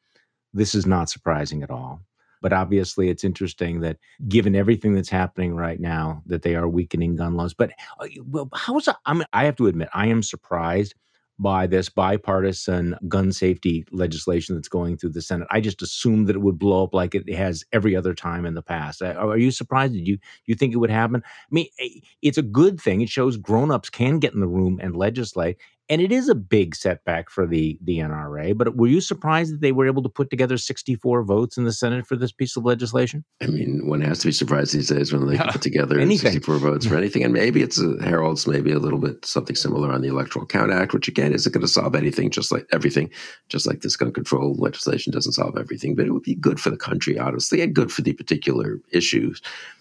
This 0.53 0.75
is 0.75 0.87
not 0.87 1.09
surprising 1.09 1.63
at 1.63 1.71
all. 1.71 2.03
But 2.43 2.53
obviously, 2.53 3.11
it's 3.11 3.25
interesting 3.25 3.81
that 3.81 3.99
given 4.29 4.57
everything 4.57 4.95
that's 4.95 5.09
happening 5.09 5.55
right 5.55 5.81
now, 5.81 6.23
that 6.27 6.43
they 6.43 6.57
are 6.57 6.69
weakening 6.69 7.15
gun 7.15 7.37
laws. 7.37 7.55
But 7.55 7.71
uh, 8.01 8.07
well, 8.25 8.49
how's 8.55 8.89
I 9.07 9.15
mean, 9.15 9.25
I 9.33 9.45
have 9.45 9.57
to 9.57 9.69
admit, 9.69 9.89
I 9.95 10.07
am 10.09 10.23
surprised 10.25 10.95
by 11.39 11.67
this 11.67 11.89
bipartisan 11.89 12.97
gun 13.07 13.33
safety 13.33 13.85
legislation 13.93 14.55
that's 14.55 14.69
going 14.69 14.97
through 14.97 15.11
the 15.11 15.23
Senate. 15.23 15.47
I 15.51 15.61
just 15.61 15.83
assumed 15.83 16.27
that 16.27 16.37
it 16.37 16.41
would 16.41 16.59
blow 16.59 16.85
up 16.85 16.95
like 16.95 17.15
it 17.15 17.33
has 17.33 17.65
every 17.73 17.95
other 17.95 18.15
time 18.15 18.45
in 18.45 18.55
the 18.55 18.63
past. 18.63 19.03
Are 19.03 19.39
you 19.39 19.51
surprised? 19.51 19.93
Did 19.95 20.07
you 20.09 20.19
you 20.47 20.55
think 20.55 20.75
it 20.75 20.79
would 20.79 20.91
happen? 20.91 21.23
I 21.25 21.31
mean, 21.51 21.67
eh, 21.81 22.01
it's 22.23 22.39
a 22.39 22.43
good 22.43 22.81
thing. 22.81 23.01
It 23.01 23.09
shows 23.09 23.37
grown-ups 23.37 23.91
can 23.91 24.19
get 24.19 24.35
in 24.35 24.41
the 24.41 24.49
room 24.49 24.79
and 24.83 24.97
legislate, 24.97 25.59
and 25.89 26.03
it 26.03 26.13
is 26.13 26.29
a 26.29 26.35
big 26.35 26.75
setback 26.75 27.31
for 27.31 27.47
the 27.47 27.79
the 27.83 27.99
NRA. 27.99 28.57
But 28.57 28.77
were 28.77 28.89
you 28.89 29.01
surprised 29.01 29.53
that 29.53 29.61
they 29.61 29.73
were 29.73 29.87
able 29.87 30.03
to 30.03 30.09
put 30.09 30.31
together 30.31 30.59
64 30.59 31.23
votes 31.23 31.57
in 31.57 31.65
the 31.65 31.73
Senate 31.73 32.07
for 32.07 32.17
this 32.17 32.33
piece 32.33 32.57
of 32.57 32.65
legislation? 32.65 33.25
I 33.41 33.47
mean, 33.47 33.87
one 33.87 34.01
has 34.03 34.19
to 34.21 34.29
be 34.29 34.33
surprised 34.33 34.75
these 34.75 34.89
days 34.89 35.13
when 35.13 35.27
they 35.27 35.35
yeah, 35.35 35.51
put 35.51 35.63
together 35.63 35.99
anything. 36.01 36.33
64 36.33 36.59
votes 36.59 36.87
for 36.87 36.97
anything, 36.97 37.25
and 37.25 37.33
maybe 37.33 37.63
it's 37.63 37.81
uh, 37.81 37.97
a, 37.97 38.03
heralds 38.03 38.47
maybe 38.47 38.73
a 38.73 38.79
little 38.79 38.99
bit 38.99 39.25
something 39.25 39.57
similar 39.57 39.93
on 39.93 40.03
the 40.03 40.09
Electoral 40.09 40.47
Count 40.47 40.73
Act, 40.73 40.93
which 40.93 41.09
again 41.09 41.33
isn't 41.33 41.53
going 41.53 41.63
to 41.63 41.69
solve 41.69 41.95
anything, 41.95 42.31
just 42.31 42.53
like 42.53 42.67
everything, 42.73 43.11
just 43.49 43.67
like 43.67 43.81
this 43.81 43.97
gun 43.97 44.13
control 44.13 44.55
legislation 44.57 45.13
doesn't 45.13 45.33
solve 45.33 45.57
everything, 45.57 45.95
but 45.95 46.07
it 46.07 46.11
would 46.11 46.23
be 46.23 46.35
good 46.35 46.61
for 46.61 46.71
the 46.71 46.77
country, 46.77 47.19
honestly, 47.19 47.61
and 47.61 47.75
good 47.75 47.91
for 47.91 48.03
the 48.03 48.13
particular 48.13 48.81
issues 48.93 49.41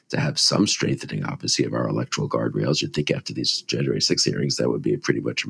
to 0.09 0.19
have 0.19 0.39
some 0.39 0.67
strengthening, 0.67 1.25
obviously, 1.25 1.65
of 1.65 1.73
our 1.73 1.87
electoral 1.87 2.29
guardrails. 2.29 2.81
You'd 2.81 2.93
think 2.93 3.11
after 3.11 3.33
these 3.33 3.61
January 3.63 4.01
6 4.01 4.23
hearings, 4.23 4.55
that 4.57 4.69
would 4.69 4.81
be 4.81 4.95
pretty 4.97 5.19
much 5.19 5.45
a 5.45 5.49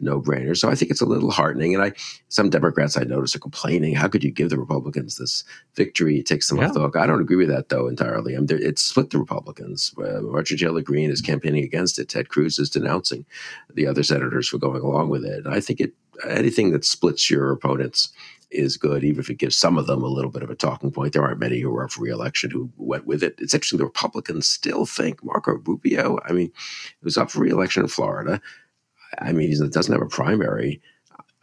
no 0.00 0.20
brainer. 0.20 0.56
So 0.56 0.68
I 0.68 0.74
think 0.74 0.90
it's 0.90 1.00
a 1.00 1.06
little 1.06 1.30
heartening. 1.30 1.74
And 1.74 1.82
I, 1.82 1.92
some 2.28 2.50
Democrats 2.50 2.96
I 2.96 3.04
notice 3.04 3.34
are 3.34 3.40
complaining, 3.40 3.94
how 3.94 4.08
could 4.08 4.22
you 4.22 4.30
give 4.30 4.50
the 4.50 4.58
Republicans 4.58 5.16
this 5.16 5.44
victory? 5.74 6.18
It 6.18 6.26
takes 6.26 6.48
them 6.48 6.58
yeah. 6.58 6.68
off 6.68 6.74
the 6.74 6.80
hook. 6.80 6.96
I 6.96 7.06
don't 7.06 7.20
agree 7.20 7.36
with 7.36 7.48
that, 7.48 7.68
though, 7.68 7.88
entirely. 7.88 8.36
I 8.36 8.40
mean, 8.40 8.48
it's 8.50 8.82
split 8.82 9.10
the 9.10 9.18
Republicans. 9.18 9.94
Uh, 9.98 10.20
Marjorie 10.20 10.58
Taylor 10.58 10.82
Greene 10.82 11.10
is 11.10 11.22
campaigning 11.22 11.64
against 11.64 11.98
it. 11.98 12.08
Ted 12.08 12.28
Cruz 12.28 12.58
is 12.58 12.70
denouncing 12.70 13.24
the 13.72 13.86
other 13.86 14.02
senators 14.02 14.48
for 14.48 14.58
going 14.58 14.82
along 14.82 15.08
with 15.08 15.24
it. 15.24 15.44
And 15.44 15.54
I 15.54 15.60
think 15.60 15.80
it 15.80 15.94
anything 16.26 16.70
that 16.72 16.84
splits 16.84 17.30
your 17.30 17.52
opponents 17.52 18.10
is 18.50 18.76
good, 18.76 19.04
even 19.04 19.20
if 19.20 19.30
it 19.30 19.38
gives 19.38 19.56
some 19.56 19.76
of 19.76 19.86
them 19.86 20.02
a 20.02 20.08
little 20.08 20.30
bit 20.30 20.42
of 20.42 20.50
a 20.50 20.54
talking 20.54 20.90
point. 20.90 21.12
There 21.12 21.22
aren't 21.22 21.40
many 21.40 21.60
who 21.60 21.74
are 21.74 21.84
up 21.84 21.92
for 21.92 22.02
reelection 22.02 22.50
who 22.50 22.70
went 22.76 23.06
with 23.06 23.22
it. 23.22 23.34
It's 23.38 23.54
interesting, 23.54 23.78
the 23.78 23.84
Republicans 23.84 24.48
still 24.48 24.86
think 24.86 25.24
Marco 25.24 25.52
Rubio, 25.64 26.18
I 26.24 26.32
mean, 26.32 26.46
he 26.46 27.04
was 27.04 27.16
up 27.16 27.30
for 27.30 27.40
reelection 27.40 27.82
in 27.82 27.88
Florida. 27.88 28.40
I 29.18 29.32
mean, 29.32 29.48
he 29.48 29.56
doesn't 29.56 29.92
have 29.92 30.02
a 30.02 30.06
primary. 30.06 30.80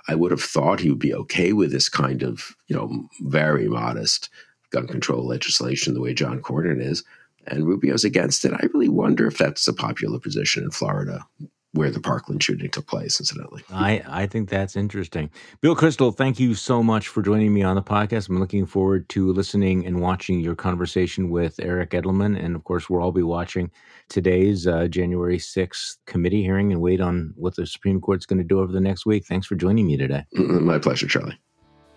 I 0.08 0.16
would 0.16 0.32
have 0.32 0.42
thought 0.42 0.80
he 0.80 0.90
would 0.90 1.00
be 1.00 1.14
okay 1.14 1.54
with 1.54 1.72
this 1.72 1.90
kind 1.90 2.24
of, 2.24 2.56
you 2.68 2.76
know, 2.76 3.08
very 3.22 3.68
modest 3.68 4.30
gun 4.70 4.88
control 4.88 5.26
legislation 5.26 5.94
the 5.94 6.02
way 6.02 6.14
John 6.14 6.42
Cornyn 6.42 6.82
is. 6.82 7.04
And 7.48 7.66
Rubio's 7.66 8.04
against 8.04 8.46
it. 8.46 8.54
I 8.54 8.68
really 8.74 8.90
wonder 8.90 9.28
if 9.28 9.38
that's 9.38 9.68
a 9.68 9.74
popular 9.74 10.20
position 10.20 10.64
in 10.64 10.72
Florida 10.72 11.26
where 11.74 11.90
the 11.90 12.00
Parkland 12.00 12.42
shooting 12.42 12.70
took 12.70 12.88
place, 12.88 13.20
incidentally. 13.20 13.64
I, 13.72 14.04
I 14.08 14.28
think 14.28 14.50
that's 14.50 14.76
interesting. 14.76 15.32
Bill 15.60 15.76
Kristol, 15.76 16.16
thank 16.16 16.40
you 16.40 16.54
so 16.54 16.84
much 16.84 17.08
for 17.08 17.24
joining 17.24 17.54
me 17.54 17.64
on 17.64 17.76
the 17.76 17.82
podcast. 17.82 18.30
I'm 18.30 18.40
looking 18.40 18.68
forward 18.68 19.10
to 19.10 19.34
listening 19.34 19.86
and 19.86 20.00
watching 20.00 20.40
your 20.40 20.56
conversation 20.56 21.32
with 21.32 21.60
Eric 21.60 21.90
Edelman. 21.92 22.40
And 22.42 22.56
of 22.56 22.64
course, 22.64 22.90
we'll 22.90 23.02
all 23.02 23.12
be 23.12 23.24
watching 23.24 23.72
today's 24.08 24.68
uh, 24.68 24.88
January 24.88 25.40
6th 25.40 25.98
committee 26.06 26.44
hearing 26.44 26.72
and 26.72 26.80
wait 26.80 27.02
on 27.02 27.34
what 27.36 27.56
the 27.56 27.66
Supreme 27.66 28.00
Court's 28.00 28.28
going 28.28 28.38
to 28.38 28.44
do 28.44 28.60
over 28.60 28.72
the 28.72 28.80
next 28.80 29.06
week. 29.08 29.26
Thanks 29.26 29.48
for 29.48 29.56
joining 29.56 29.88
me 29.88 29.98
today. 29.98 30.26
My 30.34 30.78
pleasure, 30.78 31.08
Charlie. 31.08 31.40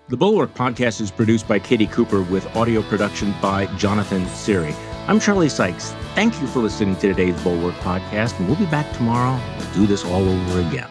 The 0.09 0.17
Bulwark 0.17 0.55
podcast 0.55 1.01
is 1.01 1.11
produced 1.11 1.49
by 1.49 1.59
Katie 1.59 1.89
Cooper 1.89 2.23
with 2.23 2.47
audio 2.57 2.81
production 2.83 3.35
by 3.43 3.67
Jonathan 3.77 4.25
Siri. 4.29 4.75
I'm 5.09 5.21
Charlie 5.21 5.49
Sykes. 5.49 5.93
Thank 6.17 6.41
you 6.41 6.49
for 6.49 6.59
listening 6.59 6.97
to 6.97 7.09
today's 7.09 7.41
Bulwark 7.45 7.77
podcast, 7.77 8.37
and 8.41 8.49
we'll 8.49 8.57
be 8.57 8.67
back 8.67 8.93
tomorrow. 8.97 9.41
We'll 9.57 9.73
do 9.75 9.87
this 9.87 10.05
all 10.05 10.29
over 10.29 10.61
again. 10.61 10.89